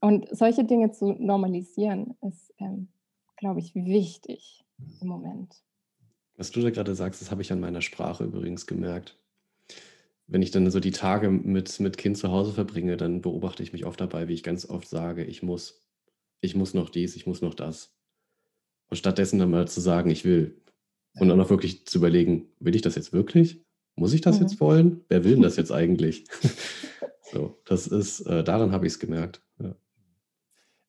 Und 0.00 0.28
solche 0.30 0.64
Dinge 0.64 0.92
zu 0.92 1.12
normalisieren, 1.18 2.16
ist, 2.22 2.54
ähm, 2.58 2.88
glaube 3.36 3.60
ich, 3.60 3.74
wichtig 3.74 4.64
im 5.00 5.08
Moment. 5.08 5.62
Was 6.36 6.50
du 6.52 6.62
da 6.62 6.70
gerade 6.70 6.94
sagst, 6.94 7.20
das 7.20 7.30
habe 7.30 7.42
ich 7.42 7.52
an 7.52 7.60
meiner 7.60 7.82
Sprache 7.82 8.24
übrigens 8.24 8.66
gemerkt 8.66 9.19
wenn 10.30 10.42
ich 10.42 10.52
dann 10.52 10.70
so 10.70 10.78
die 10.78 10.92
Tage 10.92 11.28
mit, 11.28 11.80
mit 11.80 11.98
Kind 11.98 12.16
zu 12.16 12.30
Hause 12.30 12.52
verbringe, 12.52 12.96
dann 12.96 13.20
beobachte 13.20 13.64
ich 13.64 13.72
mich 13.72 13.84
oft 13.84 14.00
dabei, 14.00 14.28
wie 14.28 14.34
ich 14.34 14.44
ganz 14.44 14.64
oft 14.64 14.88
sage, 14.88 15.24
ich 15.24 15.42
muss, 15.42 15.82
ich 16.40 16.54
muss 16.54 16.72
noch 16.72 16.88
dies, 16.88 17.16
ich 17.16 17.26
muss 17.26 17.42
noch 17.42 17.54
das. 17.54 17.92
Und 18.88 18.96
stattdessen 18.96 19.40
dann 19.40 19.50
mal 19.50 19.66
zu 19.66 19.80
sagen, 19.80 20.08
ich 20.08 20.24
will. 20.24 20.62
Und 21.18 21.28
dann 21.28 21.40
auch 21.40 21.50
wirklich 21.50 21.84
zu 21.86 21.98
überlegen, 21.98 22.48
will 22.60 22.76
ich 22.76 22.82
das 22.82 22.94
jetzt 22.94 23.12
wirklich? 23.12 23.64
Muss 23.96 24.12
ich 24.12 24.20
das 24.20 24.36
mhm. 24.36 24.42
jetzt 24.42 24.60
wollen? 24.60 25.04
Wer 25.08 25.24
will 25.24 25.34
denn 25.34 25.42
das 25.42 25.56
jetzt 25.56 25.72
eigentlich? 25.72 26.24
so, 27.32 27.60
das 27.64 27.88
ist, 27.88 28.20
äh, 28.20 28.44
daran 28.44 28.70
habe 28.70 28.86
ich 28.86 28.92
es 28.92 28.98
gemerkt. 29.00 29.42
Ja. 29.60 29.74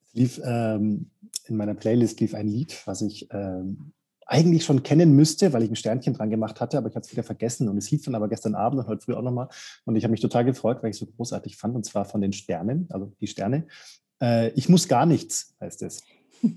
Es 0.05 0.13
lief 0.13 0.41
ähm, 0.43 1.09
in 1.47 1.57
meiner 1.57 1.73
Playlist 1.73 2.19
lief 2.19 2.35
ein 2.35 2.47
Lied, 2.47 2.79
was 2.85 3.01
ich 3.01 3.27
ähm, 3.31 3.93
eigentlich 4.31 4.63
schon 4.63 4.81
kennen 4.81 5.13
müsste, 5.15 5.51
weil 5.51 5.63
ich 5.63 5.69
ein 5.69 5.75
Sternchen 5.75 6.13
dran 6.13 6.29
gemacht 6.29 6.61
hatte, 6.61 6.77
aber 6.77 6.87
ich 6.87 6.95
habe 6.95 7.05
es 7.05 7.11
wieder 7.11 7.23
vergessen 7.23 7.67
und 7.67 7.77
es 7.77 7.87
hieß 7.87 8.03
dann 8.03 8.15
aber 8.15 8.29
gestern 8.29 8.55
Abend 8.55 8.79
und 8.79 8.87
heute 8.87 9.01
früh 9.01 9.13
auch 9.13 9.21
nochmal 9.21 9.49
und 9.85 9.97
ich 9.97 10.05
habe 10.05 10.11
mich 10.11 10.21
total 10.21 10.45
gefreut, 10.45 10.81
weil 10.81 10.89
ich 10.89 10.95
es 10.95 10.99
so 10.99 11.05
großartig 11.05 11.57
fand 11.57 11.75
und 11.75 11.85
zwar 11.85 12.05
von 12.05 12.21
den 12.21 12.31
Sternen, 12.31 12.87
also 12.91 13.11
die 13.19 13.27
Sterne. 13.27 13.67
Äh, 14.21 14.51
ich 14.51 14.69
muss 14.69 14.87
gar 14.87 15.05
nichts, 15.05 15.53
heißt 15.59 15.81
es. 15.83 16.01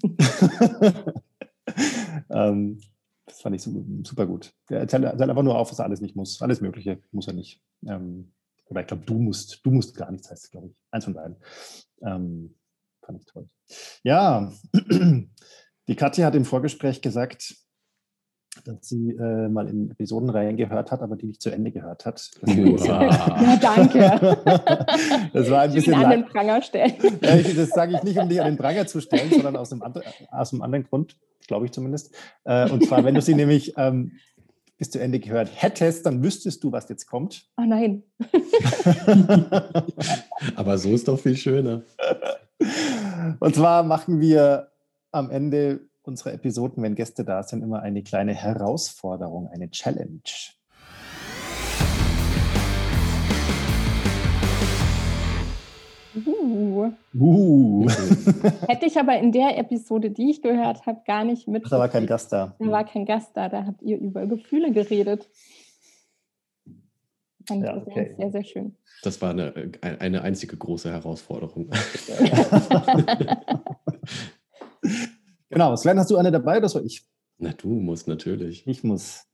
ähm, 2.31 2.81
das 3.27 3.41
fand 3.41 3.57
ich 3.57 3.63
super 3.63 4.27
gut. 4.27 4.55
Er 4.69 4.81
erzählt 4.81 5.05
einfach 5.05 5.43
nur 5.43 5.59
auf, 5.59 5.71
was 5.71 5.79
er 5.81 5.87
alles 5.87 6.01
nicht 6.01 6.15
muss. 6.15 6.43
Alles 6.43 6.61
Mögliche 6.61 7.01
muss 7.11 7.27
er 7.27 7.33
nicht. 7.33 7.61
Ähm, 7.87 8.33
oder 8.67 8.83
ich 8.83 8.87
glaube, 8.87 9.05
du 9.05 9.15
musst, 9.15 9.65
du 9.65 9.71
musst 9.71 9.97
gar 9.97 10.13
nichts, 10.13 10.31
heißt 10.31 10.45
es, 10.45 10.51
glaube 10.51 10.69
ich. 10.69 10.75
Eins 10.91 11.05
von 11.05 11.15
beiden. 11.15 11.37
Ähm, 12.03 12.55
fand 13.05 13.21
ich 13.21 13.27
toll. 13.27 13.49
Ja, 14.03 14.53
die 15.89 15.97
Katja 15.97 16.27
hat 16.27 16.35
im 16.35 16.45
Vorgespräch 16.45 17.03
gesagt, 17.03 17.57
dass 18.65 18.89
sie 18.89 19.11
äh, 19.11 19.49
mal 19.49 19.69
in 19.69 19.91
Episoden 19.91 20.31
reingehört 20.31 20.91
hat, 20.91 21.03
aber 21.03 21.17
die 21.17 21.27
nicht 21.27 21.43
zu 21.43 21.51
Ende 21.51 21.71
gehört 21.71 22.07
hat. 22.07 22.31
ja, 22.47 23.57
danke. 23.61 23.99
das 25.33 25.51
war 25.51 25.63
ein 25.63 25.71
ich 25.71 25.77
bisschen 25.77 25.95
an 25.95 26.11
den 26.11 26.25
Pranger 26.25 26.63
stellen. 26.63 26.95
Ja, 27.23 27.37
ich, 27.37 27.55
das 27.55 27.71
sage 27.71 27.95
ich 27.97 28.03
nicht, 28.03 28.19
um 28.19 28.29
dich 28.29 28.41
an 28.41 28.47
den 28.47 28.57
Pranger 28.57 28.87
zu 28.87 29.01
stellen, 29.01 29.31
sondern 29.31 29.57
aus 29.57 29.73
einem, 29.73 29.83
andre, 29.83 30.03
aus 30.31 30.53
einem 30.53 30.63
anderen 30.63 30.85
Grund, 30.85 31.17
glaube 31.47 31.67
ich 31.67 31.73
zumindest. 31.73 32.15
Äh, 32.45 32.71
und 32.71 32.85
zwar, 32.87 33.05
wenn 33.05 33.15
du 33.15 33.21
sie 33.21 33.35
nämlich 33.35 33.75
ähm, 33.77 34.13
bis 34.79 34.91
zu 34.91 34.99
Ende 34.99 35.21
gehört 35.21 35.51
hättest, 35.55 36.07
dann 36.07 36.23
wüsstest 36.23 36.65
du, 36.65 36.73
was 36.73 36.89
jetzt 36.89 37.07
kommt. 37.07 37.47
Oh 37.57 37.65
nein. 37.67 38.03
aber 40.57 40.79
so 40.79 40.91
ist 40.91 41.09
doch 41.09 41.19
viel 41.19 41.37
schöner. 41.37 41.83
Und 43.41 43.55
zwar 43.55 43.83
machen 43.83 44.21
wir 44.21 44.69
am 45.13 45.31
Ende 45.31 45.81
unserer 46.07 46.33
Episoden, 46.35 46.83
wenn 46.83 46.95
Gäste 46.95 47.25
da 47.25 47.43
sind, 47.43 47.63
immer 47.63 47.81
eine 47.83 48.03
kleine 48.03 48.35
Herausforderung, 48.35 49.49
eine 49.49 49.71
Challenge. 49.71 50.21
Uh. 56.27 56.93
Uh. 57.19 57.89
Hätte 58.69 58.87
ich 58.87 58.97
aber 58.99 59.19
in 59.19 59.33
der 59.33 59.59
Episode, 59.59 60.11
die 60.11 60.31
ich 60.31 60.43
gehört 60.43 60.87
habe, 60.87 61.01
gar 61.05 61.25
nicht 61.25 61.49
mit. 61.49 61.65
Da 61.71 61.79
war 61.79 61.89
kein 61.89 62.07
Gast 62.07 62.33
da. 62.33 62.55
Da 62.59 62.67
war 62.67 62.85
kein 62.85 63.05
Gast 63.05 63.37
da, 63.37 63.49
da 63.49 63.67
habt 63.67 63.83
ihr 63.83 63.99
über 63.99 64.27
Gefühle 64.27 64.71
geredet. 64.71 65.29
Fand 67.49 67.65
Ja, 67.65 67.77
ich 67.77 67.87
okay. 67.87 68.15
sehr, 68.17 68.31
sehr 68.31 68.45
schön. 68.45 68.77
Das 69.03 69.21
war 69.21 69.31
eine, 69.31 69.73
eine 69.81 70.23
einzige 70.23 70.57
große 70.57 70.91
Herausforderung. 70.91 71.71
Genau, 75.55 75.75
Sven, 75.77 75.99
hast 75.99 76.11
du 76.11 76.17
eine 76.17 76.31
dabei 76.33 76.59
oder 76.59 76.69
soll 76.69 76.85
ich? 76.85 77.05
Na, 77.39 77.53
du 77.53 77.69
musst 77.69 78.07
natürlich. 78.09 78.67
Ich 78.67 78.85
muss. 78.85 79.27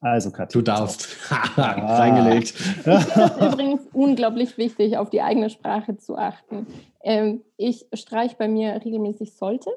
Also, 0.00 0.30
Katja. 0.30 0.58
Du 0.60 0.62
darfst. 0.62 1.08
Reingelegt. 1.56 2.54
Es 2.86 3.06
ist 3.06 3.52
übrigens 3.52 3.82
unglaublich 3.92 4.56
wichtig, 4.58 4.96
auf 4.96 5.10
die 5.10 5.20
eigene 5.22 5.50
Sprache 5.50 5.96
zu 5.98 6.16
achten. 6.16 6.66
Ähm, 7.02 7.42
ich 7.56 7.86
streiche 7.94 8.36
bei 8.36 8.48
mir 8.48 8.74
regelmäßig 8.84 9.34
sollte 9.36 9.70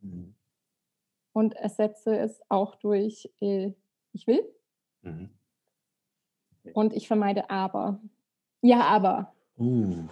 Mhm. 0.00 0.34
und 1.32 1.54
ersetze 1.54 2.16
es 2.16 2.40
auch 2.48 2.76
durch 2.76 3.28
äh, 3.40 3.72
ich 4.12 4.26
will 4.28 4.42
Mhm. 5.02 5.30
und 6.72 6.92
ich 6.92 7.06
vermeide 7.08 7.50
aber. 7.50 8.00
Ja, 8.62 8.80
aber. 8.82 9.34
Uh, 9.58 10.04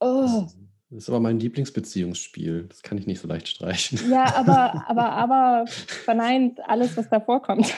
Oh. 0.00 0.46
Das 0.90 1.04
ist 1.04 1.08
aber 1.08 1.20
mein 1.20 1.40
Lieblingsbeziehungsspiel. 1.40 2.66
Das 2.68 2.82
kann 2.82 2.98
ich 2.98 3.06
nicht 3.06 3.20
so 3.20 3.28
leicht 3.28 3.48
streichen. 3.48 3.98
Ja, 4.10 4.36
aber, 4.36 4.84
aber, 4.88 5.12
aber 5.12 5.64
verneint 5.66 6.60
alles, 6.66 6.96
was 6.96 7.08
davor 7.08 7.42
kommt. 7.42 7.72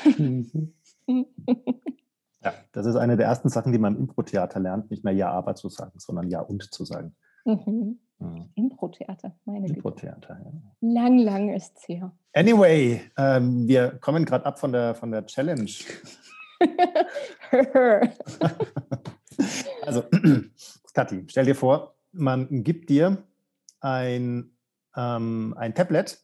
Ja, 1.06 2.54
das 2.72 2.86
ist 2.86 2.96
eine 2.96 3.16
der 3.16 3.26
ersten 3.26 3.48
Sachen, 3.48 3.72
die 3.72 3.78
man 3.78 3.96
im 3.96 4.02
Impro-Theater 4.02 4.61
lernt, 4.61 4.90
nicht 4.90 5.04
mehr 5.04 5.14
Ja, 5.14 5.30
aber 5.30 5.54
zu 5.54 5.68
sagen, 5.68 5.98
sondern 5.98 6.28
Ja 6.28 6.40
und 6.40 6.72
zu 6.72 6.84
sagen. 6.84 7.14
Mhm. 7.44 7.98
Mhm. 8.18 8.50
Impro-Theater, 8.54 9.36
meine 9.44 9.66
Güte. 9.66 9.76
Impro-Theater, 9.76 10.40
ja. 10.44 10.52
Lang, 10.80 11.18
lang 11.18 11.54
ist 11.54 11.78
es 11.78 11.88
her. 11.88 12.12
Anyway, 12.32 13.00
ähm, 13.16 13.66
wir 13.66 13.92
kommen 14.00 14.24
gerade 14.24 14.46
ab 14.46 14.59
von 14.59 14.72
der, 14.72 14.94
von 14.94 15.11
der 15.11 15.26
Challenge. 15.26 15.70
Also, 19.82 20.04
Kathi, 20.94 21.24
stell 21.28 21.46
dir 21.46 21.54
vor, 21.54 21.94
man 22.12 22.64
gibt 22.64 22.90
dir 22.90 23.24
ein, 23.80 24.56
ähm, 24.96 25.54
ein 25.56 25.74
Tablet 25.74 26.22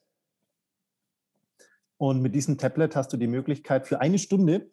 und 1.97 2.20
mit 2.20 2.35
diesem 2.35 2.59
Tablet 2.59 2.97
hast 2.97 3.12
du 3.12 3.16
die 3.16 3.26
Möglichkeit, 3.26 3.87
für 3.87 4.01
eine 4.01 4.18
Stunde 4.18 4.70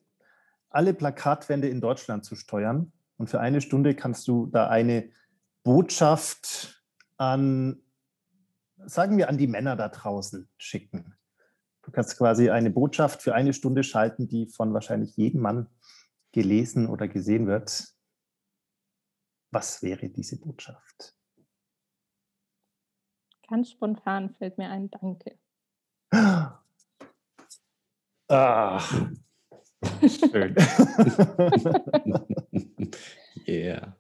alle 0.70 0.93
Plakatwände 0.93 1.68
in 1.68 1.82
Deutschland 1.82 2.26
zu 2.26 2.36
steuern. 2.36 2.91
Und 3.18 3.30
für 3.30 3.39
eine 3.39 3.62
Stunde 3.62 3.93
kannst 3.93 4.28
du 4.28 4.47
da 4.47 4.68
eine 4.68 5.09
Botschaft 5.64 6.84
an, 7.18 7.82
sagen 8.78 9.18
wir, 9.18 9.30
an 9.30 9.38
die 9.38 9.47
Männer 9.47 9.76
da 9.76 9.89
draußen 9.89 10.49
schicken. 10.57 11.14
Du 11.84 11.91
kannst 11.91 12.18
quasi 12.18 12.49
eine 12.49 12.70
Botschaft 12.70 13.22
für 13.22 13.36
eine 13.36 13.53
Stunde 13.53 13.84
schalten, 13.84 14.28
die 14.28 14.47
von 14.47 14.74
wahrscheinlich 14.74 15.16
jedem 15.18 15.41
Mann 15.41 15.68
gelesen 16.32 16.88
oder 16.88 17.07
gesehen 17.07 17.47
wird. 17.47 17.93
Was 19.52 19.84
wäre 19.84 20.10
diese 20.10 20.39
Botschaft? 20.39 21.14
Ganz 23.49 23.72
spontan 23.72 24.34
fällt 24.36 24.58
mir 24.58 24.70
ein 24.70 24.89
Danke. 24.89 25.38
Ah, 28.30 28.80
schön. 30.08 30.56
yeah. 33.47 33.97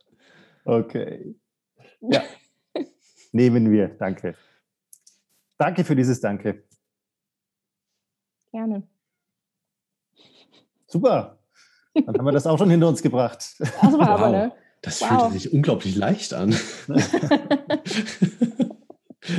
okay. 0.63 1.35
Ja. 1.99 2.23
Nehmen 3.33 3.69
wir. 3.71 3.89
Danke. 3.89 4.35
Danke 5.57 5.83
für 5.83 5.95
dieses 5.97 6.21
Danke. 6.21 6.63
Gerne. 8.53 8.87
Super. 10.87 11.39
Dann 11.93 12.07
haben 12.17 12.25
wir 12.25 12.31
das 12.31 12.47
auch 12.47 12.57
schon 12.57 12.69
hinter 12.69 12.87
uns 12.87 13.01
gebracht. 13.01 13.55
Das 13.59 13.79
war 13.81 14.09
aber, 14.09 14.25
Wow. 14.27 14.31
ne? 14.31 14.53
Das 14.81 15.01
Wow. 15.01 15.09
fühlte 15.09 15.33
sich 15.33 15.53
unglaublich 15.53 15.95
leicht 15.95 16.33
an. 16.33 16.51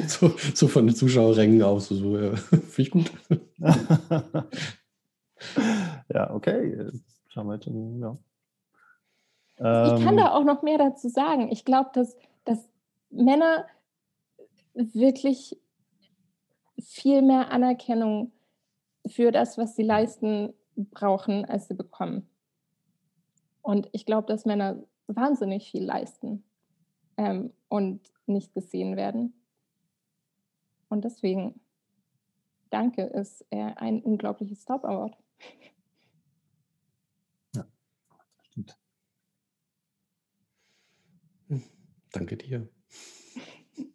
so, 0.07 0.32
so 0.55 0.68
von 0.68 0.86
den 0.86 0.95
Zuschauerrängen 0.95 1.62
aus. 1.62 1.88
So, 1.88 2.16
ja. 2.16 2.36
Finde 2.36 2.82
ich 2.82 2.90
gut. 2.90 3.11
ja, 6.14 6.32
okay. 6.32 6.90
Schauen 7.28 7.47
wir 7.49 7.55
jetzt. 7.55 7.66
Ja. 7.66 8.16
Ich 9.59 10.05
kann 10.05 10.14
Ähm, 10.14 10.16
da 10.16 10.32
auch 10.32 10.45
noch 10.45 10.62
mehr 10.62 10.78
dazu 10.78 11.09
sagen. 11.09 11.51
Ich 11.51 11.64
glaube, 11.64 11.90
dass, 11.95 12.16
dass 12.45 12.59
Männer 13.11 13.66
wirklich 14.74 15.59
viel 16.80 17.22
mehr 17.22 17.51
Anerkennung 17.51 18.32
für 19.07 19.30
das, 19.32 19.59
was 19.59 19.76
sie 19.76 19.82
leisten, 19.82 20.55
brauchen, 20.76 21.45
als 21.45 21.68
sie 21.68 21.74
bekommen. 21.74 22.28
Und 23.61 23.88
ich 23.93 24.07
glaube, 24.07 24.26
dass 24.26 24.47
Männer 24.47 24.82
wahnsinnig 25.16 25.70
viel 25.70 25.84
leisten 25.84 26.44
ähm, 27.16 27.52
und 27.68 28.00
nicht 28.26 28.54
gesehen 28.54 28.96
werden. 28.96 29.34
Und 30.88 31.04
deswegen, 31.04 31.60
danke, 32.70 33.02
ist 33.02 33.44
äh, 33.50 33.72
ein 33.76 34.02
unglaubliches 34.02 34.64
Top 34.64 34.84
Award. 34.84 35.16
stimmt. 38.42 38.78
Danke 42.12 42.36
dir. 42.36 42.68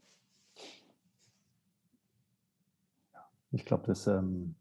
Ich 3.51 3.63
glaube, 3.65 3.87
das 3.87 4.07
ähm, 4.07 4.55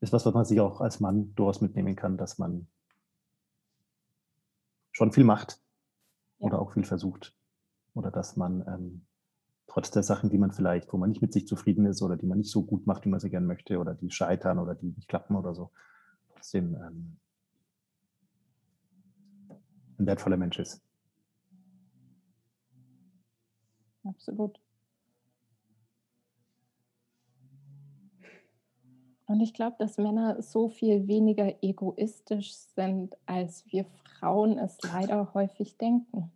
ist 0.00 0.12
was, 0.12 0.24
was 0.24 0.32
man 0.32 0.44
sich 0.44 0.60
auch 0.60 0.80
als 0.80 1.00
Mann 1.00 1.34
durchaus 1.34 1.60
mitnehmen 1.60 1.96
kann, 1.96 2.16
dass 2.16 2.38
man 2.38 2.68
schon 4.92 5.12
viel 5.12 5.24
macht 5.24 5.60
oder 6.38 6.60
auch 6.60 6.72
viel 6.72 6.84
versucht. 6.84 7.34
Oder 7.94 8.10
dass 8.10 8.36
man 8.36 8.64
ähm, 8.66 9.06
trotz 9.66 9.90
der 9.90 10.02
Sachen, 10.02 10.30
die 10.30 10.38
man 10.38 10.52
vielleicht, 10.52 10.92
wo 10.92 10.96
man 10.98 11.08
nicht 11.10 11.22
mit 11.22 11.32
sich 11.32 11.46
zufrieden 11.46 11.86
ist 11.86 12.02
oder 12.02 12.16
die 12.16 12.26
man 12.26 12.38
nicht 12.38 12.50
so 12.50 12.62
gut 12.62 12.86
macht, 12.86 13.04
wie 13.04 13.08
man 13.08 13.20
sie 13.20 13.30
gerne 13.30 13.46
möchte 13.46 13.78
oder 13.78 13.94
die 13.94 14.10
scheitern 14.10 14.58
oder 14.58 14.74
die 14.74 14.86
nicht 14.86 15.08
klappen 15.08 15.36
oder 15.36 15.54
so, 15.54 15.70
trotzdem 16.34 16.74
ähm, 16.74 17.16
ein 19.98 20.06
wertvoller 20.06 20.36
Mensch 20.36 20.58
ist. 20.58 20.82
Absolut. 24.04 24.58
Ich 29.42 29.54
glaube, 29.54 29.76
dass 29.78 29.98
Männer 29.98 30.40
so 30.42 30.68
viel 30.68 31.06
weniger 31.06 31.52
egoistisch 31.62 32.54
sind, 32.54 33.16
als 33.26 33.64
wir 33.66 33.84
Frauen 33.84 34.58
es 34.58 34.78
leider 34.82 35.34
häufig 35.34 35.76
denken. 35.76 36.30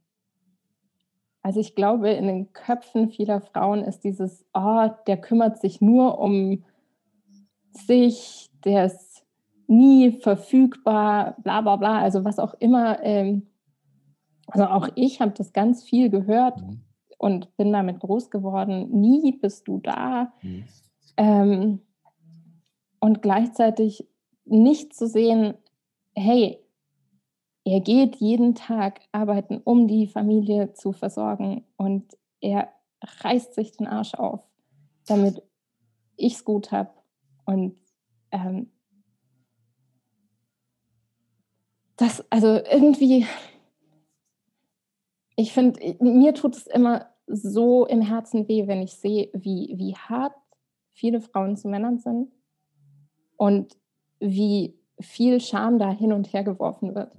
Also 1.42 1.60
ich 1.60 1.76
glaube, 1.76 2.10
in 2.10 2.26
den 2.26 2.52
Köpfen 2.52 3.08
vieler 3.08 3.40
Frauen 3.40 3.84
ist 3.84 4.00
dieses, 4.00 4.44
oh, 4.52 4.88
der 5.06 5.16
kümmert 5.16 5.60
sich 5.60 5.80
nur 5.80 6.18
um 6.18 6.64
sich, 7.72 8.50
der 8.64 8.86
ist 8.86 9.24
nie 9.68 10.10
verfügbar, 10.20 11.36
bla 11.42 11.60
bla 11.60 11.76
bla, 11.76 12.00
also 12.00 12.24
was 12.24 12.38
auch 12.38 12.54
immer. 12.54 13.02
Ähm, 13.02 13.46
also 14.48 14.66
auch 14.66 14.88
ich 14.96 15.20
habe 15.20 15.32
das 15.32 15.52
ganz 15.52 15.84
viel 15.84 16.10
gehört 16.10 16.62
und 17.18 17.56
bin 17.56 17.72
damit 17.72 18.00
groß 18.00 18.30
geworden. 18.30 18.88
Nie 18.90 19.32
bist 19.32 19.68
du 19.68 19.78
da. 19.78 20.32
Ähm, 21.16 21.80
und 23.06 23.22
gleichzeitig 23.22 24.04
nicht 24.46 24.92
zu 24.92 25.06
sehen, 25.06 25.54
hey, 26.16 26.58
er 27.64 27.78
geht 27.78 28.16
jeden 28.16 28.56
Tag 28.56 29.00
arbeiten, 29.12 29.60
um 29.62 29.86
die 29.86 30.08
Familie 30.08 30.72
zu 30.72 30.90
versorgen 30.90 31.64
und 31.76 32.16
er 32.40 32.68
reißt 33.20 33.54
sich 33.54 33.76
den 33.76 33.86
Arsch 33.86 34.14
auf, 34.14 34.40
damit 35.06 35.40
ich 36.16 36.34
es 36.34 36.44
gut 36.44 36.72
habe. 36.72 36.90
Und 37.44 37.76
ähm, 38.32 38.72
das, 41.94 42.24
also 42.28 42.48
irgendwie, 42.48 43.24
ich 45.36 45.52
finde, 45.52 45.94
mir 46.00 46.34
tut 46.34 46.56
es 46.56 46.66
immer 46.66 47.06
so 47.28 47.86
im 47.86 48.00
Herzen 48.00 48.48
weh, 48.48 48.66
wenn 48.66 48.82
ich 48.82 48.94
sehe, 48.94 49.30
wie, 49.32 49.74
wie 49.76 49.94
hart 49.94 50.34
viele 50.92 51.20
Frauen 51.20 51.56
zu 51.56 51.68
Männern 51.68 52.00
sind 52.00 52.32
und 53.36 53.76
wie 54.20 54.74
viel 55.00 55.40
Scham 55.40 55.78
da 55.78 55.90
hin 55.90 56.12
und 56.12 56.32
her 56.32 56.44
geworfen 56.44 56.94
wird. 56.94 57.12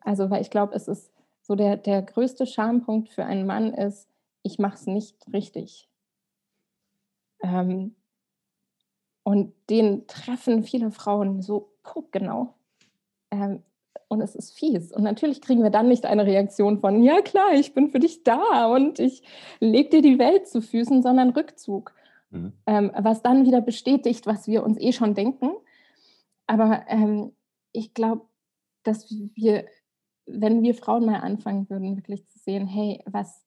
Also, 0.00 0.30
weil 0.30 0.42
ich 0.42 0.50
glaube, 0.50 0.74
es 0.74 0.88
ist 0.88 1.12
so 1.42 1.54
der, 1.54 1.76
der 1.76 2.02
größte 2.02 2.46
Schampunkt 2.46 3.08
für 3.08 3.24
einen 3.24 3.46
Mann 3.46 3.74
ist, 3.74 4.08
ich 4.42 4.58
mache 4.58 4.76
es 4.76 4.86
nicht 4.86 5.16
richtig. 5.32 5.88
Ähm, 7.42 7.94
und 9.22 9.52
den 9.70 10.06
treffen 10.06 10.62
viele 10.64 10.90
Frauen 10.90 11.42
so 11.42 11.72
genau. 12.12 12.54
Ähm, 13.30 13.62
und 14.08 14.20
es 14.20 14.34
ist 14.34 14.56
fies. 14.56 14.92
Und 14.92 15.02
natürlich 15.02 15.40
kriegen 15.40 15.62
wir 15.62 15.70
dann 15.70 15.88
nicht 15.88 16.06
eine 16.06 16.26
Reaktion 16.26 16.78
von, 16.78 17.02
ja 17.02 17.20
klar, 17.22 17.54
ich 17.54 17.74
bin 17.74 17.90
für 17.90 17.98
dich 17.98 18.22
da 18.22 18.66
und 18.66 18.98
ich 18.98 19.22
leg 19.60 19.90
dir 19.90 20.02
die 20.02 20.18
Welt 20.18 20.46
zu 20.46 20.60
Füßen, 20.60 21.02
sondern 21.02 21.30
Rückzug. 21.30 21.94
Mhm. 22.34 22.52
Ähm, 22.66 22.90
was 22.96 23.22
dann 23.22 23.46
wieder 23.46 23.60
bestätigt, 23.60 24.26
was 24.26 24.48
wir 24.48 24.64
uns 24.64 24.78
eh 24.78 24.92
schon 24.92 25.14
denken. 25.14 25.52
Aber 26.46 26.84
ähm, 26.88 27.32
ich 27.72 27.94
glaube, 27.94 28.26
dass 28.82 29.10
wir, 29.10 29.66
wenn 30.26 30.62
wir 30.62 30.74
Frauen 30.74 31.06
mal 31.06 31.20
anfangen 31.20 31.70
würden, 31.70 31.96
wirklich 31.96 32.28
zu 32.28 32.38
sehen, 32.38 32.66
hey, 32.66 33.02
was, 33.06 33.46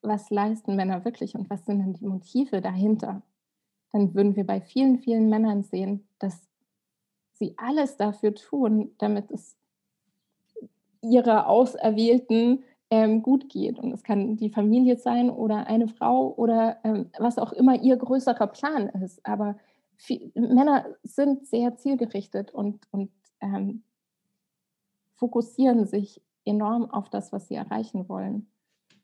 was 0.00 0.30
leisten 0.30 0.76
Männer 0.76 1.04
wirklich 1.04 1.34
und 1.34 1.50
was 1.50 1.66
sind 1.66 1.80
denn 1.80 1.92
die 1.92 2.06
Motive 2.06 2.60
dahinter, 2.60 3.22
dann 3.92 4.14
würden 4.14 4.36
wir 4.36 4.46
bei 4.46 4.60
vielen, 4.60 4.98
vielen 4.98 5.28
Männern 5.28 5.64
sehen, 5.64 6.06
dass 6.18 6.48
sie 7.32 7.54
alles 7.56 7.96
dafür 7.96 8.34
tun, 8.34 8.94
damit 8.98 9.30
es 9.30 9.56
ihrer 11.00 11.48
Auserwählten 11.48 12.64
ähm, 12.90 13.22
gut 13.22 13.48
geht. 13.48 13.78
Und 13.78 13.92
es 13.92 14.02
kann 14.02 14.36
die 14.36 14.50
Familie 14.50 14.96
sein 14.96 15.30
oder 15.30 15.66
eine 15.66 15.88
Frau 15.88 16.34
oder 16.34 16.78
ähm, 16.84 17.10
was 17.18 17.38
auch 17.38 17.52
immer 17.52 17.80
ihr 17.82 17.96
größerer 17.96 18.46
Plan 18.46 18.88
ist. 18.88 19.24
Aber 19.26 19.56
viel, 19.96 20.30
Männer 20.34 20.86
sind 21.02 21.46
sehr 21.46 21.76
zielgerichtet 21.76 22.50
und, 22.52 22.86
und 22.90 23.10
ähm, 23.40 23.82
fokussieren 25.16 25.86
sich 25.86 26.22
enorm 26.44 26.90
auf 26.90 27.10
das, 27.10 27.32
was 27.32 27.48
sie 27.48 27.56
erreichen 27.56 28.08
wollen 28.08 28.50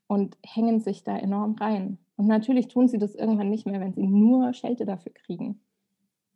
und 0.06 0.38
hängen 0.44 0.80
sich 0.80 1.04
da 1.04 1.16
enorm 1.16 1.56
rein. 1.56 1.98
Und 2.16 2.26
natürlich 2.26 2.68
tun 2.68 2.88
sie 2.88 2.98
das 2.98 3.14
irgendwann 3.14 3.50
nicht 3.50 3.66
mehr, 3.66 3.80
wenn 3.80 3.92
sie 3.92 4.06
nur 4.06 4.52
Schelte 4.54 4.86
dafür 4.86 5.12
kriegen. 5.12 5.60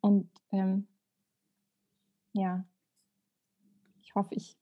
Und 0.01 0.29
ähm, 0.51 0.87
ja, 2.33 2.65
ich 4.01 4.15
hoffe, 4.15 4.35
ich 4.35 4.57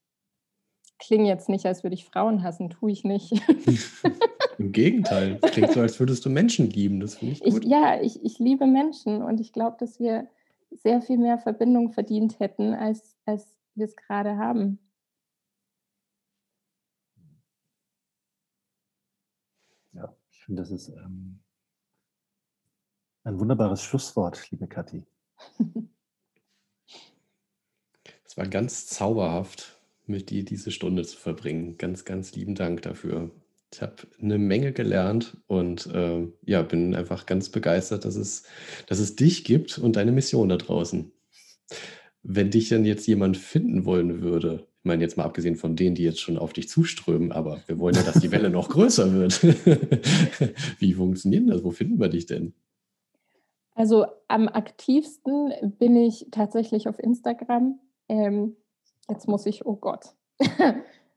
klinge 0.99 1.27
jetzt 1.27 1.49
nicht, 1.49 1.65
als 1.65 1.83
würde 1.83 1.93
ich 1.93 2.05
Frauen 2.05 2.43
hassen, 2.43 2.69
tue 2.69 2.91
ich 2.91 3.03
nicht. 3.03 3.31
Im 4.57 4.71
Gegenteil, 4.71 5.39
es 5.41 5.51
klingt 5.51 5.71
so, 5.71 5.81
als 5.81 5.99
würdest 5.99 6.25
du 6.25 6.29
Menschen 6.29 6.69
lieben. 6.69 6.99
Das 6.99 7.15
finde 7.15 7.33
ich 7.33 7.39
gut. 7.41 7.63
Ich, 7.63 7.69
ja, 7.69 8.01
ich, 8.01 8.23
ich 8.23 8.39
liebe 8.39 8.65
Menschen 8.65 9.21
und 9.21 9.39
ich 9.39 9.53
glaube, 9.53 9.77
dass 9.79 9.99
wir 9.99 10.27
sehr 10.71 11.01
viel 11.01 11.17
mehr 11.17 11.37
Verbindung 11.37 11.91
verdient 11.91 12.39
hätten, 12.39 12.73
als, 12.73 13.15
als 13.25 13.57
wir 13.75 13.85
es 13.85 13.95
gerade 13.95 14.37
haben. 14.37 14.79
Ja, 19.93 20.15
ich 20.31 20.43
finde, 20.43 20.63
das 20.63 20.71
ist 20.71 20.89
ähm, 20.89 21.39
ein 23.23 23.39
wunderbares 23.39 23.83
Schlusswort, 23.83 24.49
liebe 24.51 24.67
Kathi. 24.67 25.05
Es 28.23 28.35
war 28.35 28.45
ganz 28.45 28.87
zauberhaft 28.87 29.76
mit 30.07 30.29
dir 30.29 30.43
diese 30.43 30.71
Stunde 30.71 31.03
zu 31.03 31.17
verbringen. 31.17 31.77
Ganz, 31.77 32.05
ganz 32.05 32.33
lieben 32.35 32.55
Dank 32.55 32.81
dafür. 32.81 33.31
Ich 33.73 33.81
habe 33.81 33.95
eine 34.21 34.37
Menge 34.37 34.71
gelernt 34.71 35.37
und 35.47 35.87
äh, 35.87 36.27
ja, 36.45 36.61
bin 36.61 36.95
einfach 36.95 37.25
ganz 37.25 37.49
begeistert, 37.49 38.05
dass 38.05 38.15
es, 38.15 38.43
dass 38.87 38.99
es 38.99 39.15
dich 39.15 39.43
gibt 39.43 39.77
und 39.77 39.97
deine 39.97 40.11
Mission 40.11 40.49
da 40.49 40.57
draußen. 40.57 41.11
Wenn 42.23 42.49
dich 42.49 42.69
dann 42.69 42.85
jetzt 42.85 43.07
jemand 43.07 43.37
finden 43.37 43.85
wollen 43.85 44.21
würde, 44.21 44.67
ich 44.79 44.85
meine 44.85 45.03
jetzt 45.03 45.17
mal 45.17 45.25
abgesehen 45.25 45.57
von 45.57 45.75
denen, 45.75 45.95
die 45.95 46.03
jetzt 46.03 46.21
schon 46.21 46.37
auf 46.37 46.53
dich 46.53 46.69
zuströmen, 46.69 47.33
aber 47.33 47.61
wir 47.67 47.77
wollen 47.77 47.95
ja, 47.95 48.03
dass 48.03 48.21
die 48.21 48.31
Welle 48.31 48.49
noch 48.49 48.69
größer 48.69 49.11
wird. 49.13 49.43
Wie 50.79 50.93
funktioniert 50.93 51.49
das? 51.49 51.63
Wo 51.63 51.71
finden 51.71 51.99
wir 51.99 52.07
dich 52.07 52.25
denn? 52.25 52.53
Also 53.75 54.05
am 54.27 54.47
aktivsten 54.47 55.51
bin 55.77 55.95
ich 55.97 56.27
tatsächlich 56.31 56.87
auf 56.87 56.97
Instagram. 56.99 57.79
Ähm, 58.07 58.55
Jetzt 59.09 59.27
muss 59.27 59.45
ich, 59.45 59.65
oh 59.65 59.75
Gott, 59.75 60.13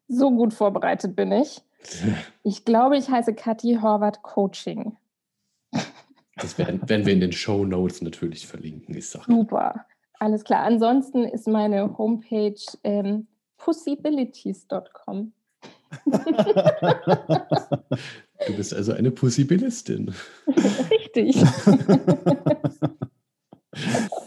so 0.09 0.31
gut 0.31 0.55
vorbereitet 0.55 1.17
bin 1.17 1.33
ich. 1.33 1.63
Ich 2.43 2.65
glaube, 2.65 2.97
ich 2.99 3.09
heiße 3.09 3.35
Kathi 3.35 3.79
Horvath 3.81 4.23
Coaching. 4.23 4.97
Das 6.37 6.59
werden, 6.59 6.87
werden 6.89 7.07
wir 7.07 7.13
in 7.13 7.21
den 7.21 7.33
Show 7.33 7.65
Notes 7.65 8.03
natürlich 8.03 8.47
verlinken. 8.47 8.95
Ich 8.95 9.09
sag. 9.11 9.25
Super, 9.25 9.87
alles 10.19 10.45
klar. 10.45 10.65
Ansonsten 10.65 11.25
ist 11.25 11.47
meine 11.47 11.97
Homepage 11.99 12.61
ähm, 12.85 13.29
possibilities.com. 13.57 15.33
Du 18.47 18.57
bist 18.57 18.73
also 18.73 18.93
eine 18.93 19.11
Possibilistin. 19.11 20.15
Richtig. 20.91 21.37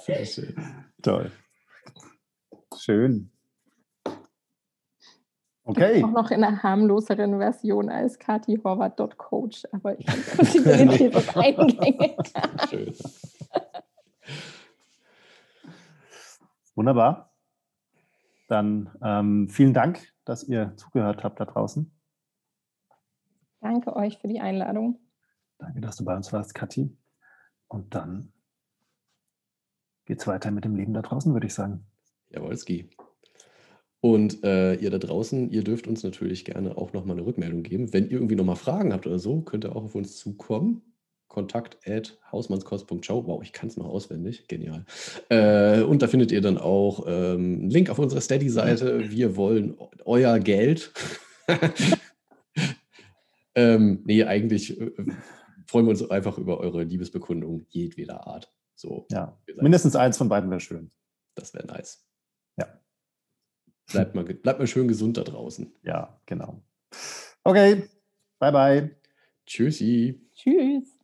Sehr 0.05 0.25
schön. 0.25 0.55
Toll. 1.01 1.31
Schön. 2.77 3.32
Okay. 5.65 6.03
Auch 6.03 6.11
noch 6.11 6.31
in 6.31 6.43
einer 6.43 6.61
harmloseren 6.61 7.37
Version 7.37 7.89
als 7.89 8.19
katihorvath.coach, 8.19 9.65
aber 9.71 9.97
ich 9.97 10.05
die 10.41 11.05
ist 11.05 11.37
eingängig. 11.37 12.15
Schön. 12.69 12.93
Wunderbar. 16.75 17.31
Dann 18.49 18.91
ähm, 19.01 19.47
vielen 19.49 19.73
Dank, 19.73 20.13
dass 20.25 20.43
ihr 20.43 20.73
zugehört 20.75 21.23
habt 21.23 21.39
da 21.39 21.45
draußen. 21.45 21.89
Danke 23.61 23.95
euch 23.95 24.17
für 24.17 24.27
die 24.27 24.41
Einladung. 24.41 24.99
Danke, 25.59 25.79
dass 25.79 25.95
du 25.95 26.03
bei 26.03 26.15
uns 26.15 26.33
warst, 26.33 26.53
Kathi. 26.53 26.97
Und 27.69 27.95
dann 27.95 28.33
geht 30.05 30.19
es 30.19 30.27
weiter 30.27 30.51
mit 30.51 30.65
dem 30.65 30.75
Leben 30.75 30.93
da 30.93 31.01
draußen, 31.01 31.31
würde 31.33 31.47
ich 31.47 31.53
sagen. 31.53 31.85
Jawohl, 32.29 32.57
Ski. 32.57 32.89
Und 34.03 34.43
äh, 34.43 34.73
ihr 34.73 34.89
da 34.89 34.97
draußen, 34.97 35.49
ihr 35.49 35.63
dürft 35.63 35.87
uns 35.87 36.03
natürlich 36.03 36.43
gerne 36.43 36.77
auch 36.77 36.91
nochmal 36.91 37.15
eine 37.15 37.25
Rückmeldung 37.25 37.63
geben. 37.63 37.93
Wenn 37.93 38.03
ihr 38.03 38.11
irgendwie 38.11 38.35
nochmal 38.35 38.57
Fragen 38.57 38.91
habt 38.91 39.07
oder 39.07 39.17
so, 39.17 39.39
könnt 39.43 39.63
ihr 39.63 39.73
auch 39.73 39.85
auf 39.85 39.95
uns 39.95 40.17
zukommen. 40.17 40.81
Kontakt 41.29 41.77
at 41.87 42.19
hausmannskost.show. 42.29 43.25
Wow, 43.25 43.41
ich 43.41 43.53
kann 43.53 43.69
es 43.69 43.77
noch 43.77 43.85
auswendig. 43.85 44.49
Genial. 44.49 44.85
Äh, 45.29 45.83
und 45.83 46.01
da 46.01 46.09
findet 46.09 46.33
ihr 46.33 46.41
dann 46.41 46.57
auch 46.57 47.05
ähm, 47.07 47.61
einen 47.61 47.69
Link 47.69 47.89
auf 47.89 47.97
unsere 47.97 48.19
Steady-Seite. 48.19 49.09
Wir 49.09 49.37
wollen 49.37 49.77
euer 50.03 50.37
Geld. 50.39 50.91
ähm, 53.55 54.01
nee, 54.03 54.25
eigentlich 54.25 54.81
äh, 54.81 54.91
freuen 55.65 55.85
wir 55.85 55.91
uns 55.91 56.09
einfach 56.09 56.37
über 56.37 56.59
eure 56.59 56.83
Liebesbekundung 56.83 57.67
jedweder 57.69 58.27
Art. 58.27 58.53
So, 58.75 59.07
ja, 59.09 59.39
mindestens 59.61 59.95
eins 59.95 60.17
von 60.17 60.27
beiden 60.27 60.49
wäre 60.49 60.59
schön. 60.59 60.91
Das 61.35 61.53
wäre 61.53 61.67
nice. 61.67 62.05
Bleibt 63.93 64.15
mal, 64.15 64.23
bleibt 64.25 64.59
mal 64.59 64.67
schön 64.67 64.87
gesund 64.87 65.17
da 65.17 65.23
draußen. 65.23 65.73
Ja, 65.83 66.19
genau. 66.25 66.63
Okay, 67.43 67.83
bye 68.39 68.51
bye. 68.51 68.95
Tschüssi. 69.45 70.19
Tschüss. 70.35 70.97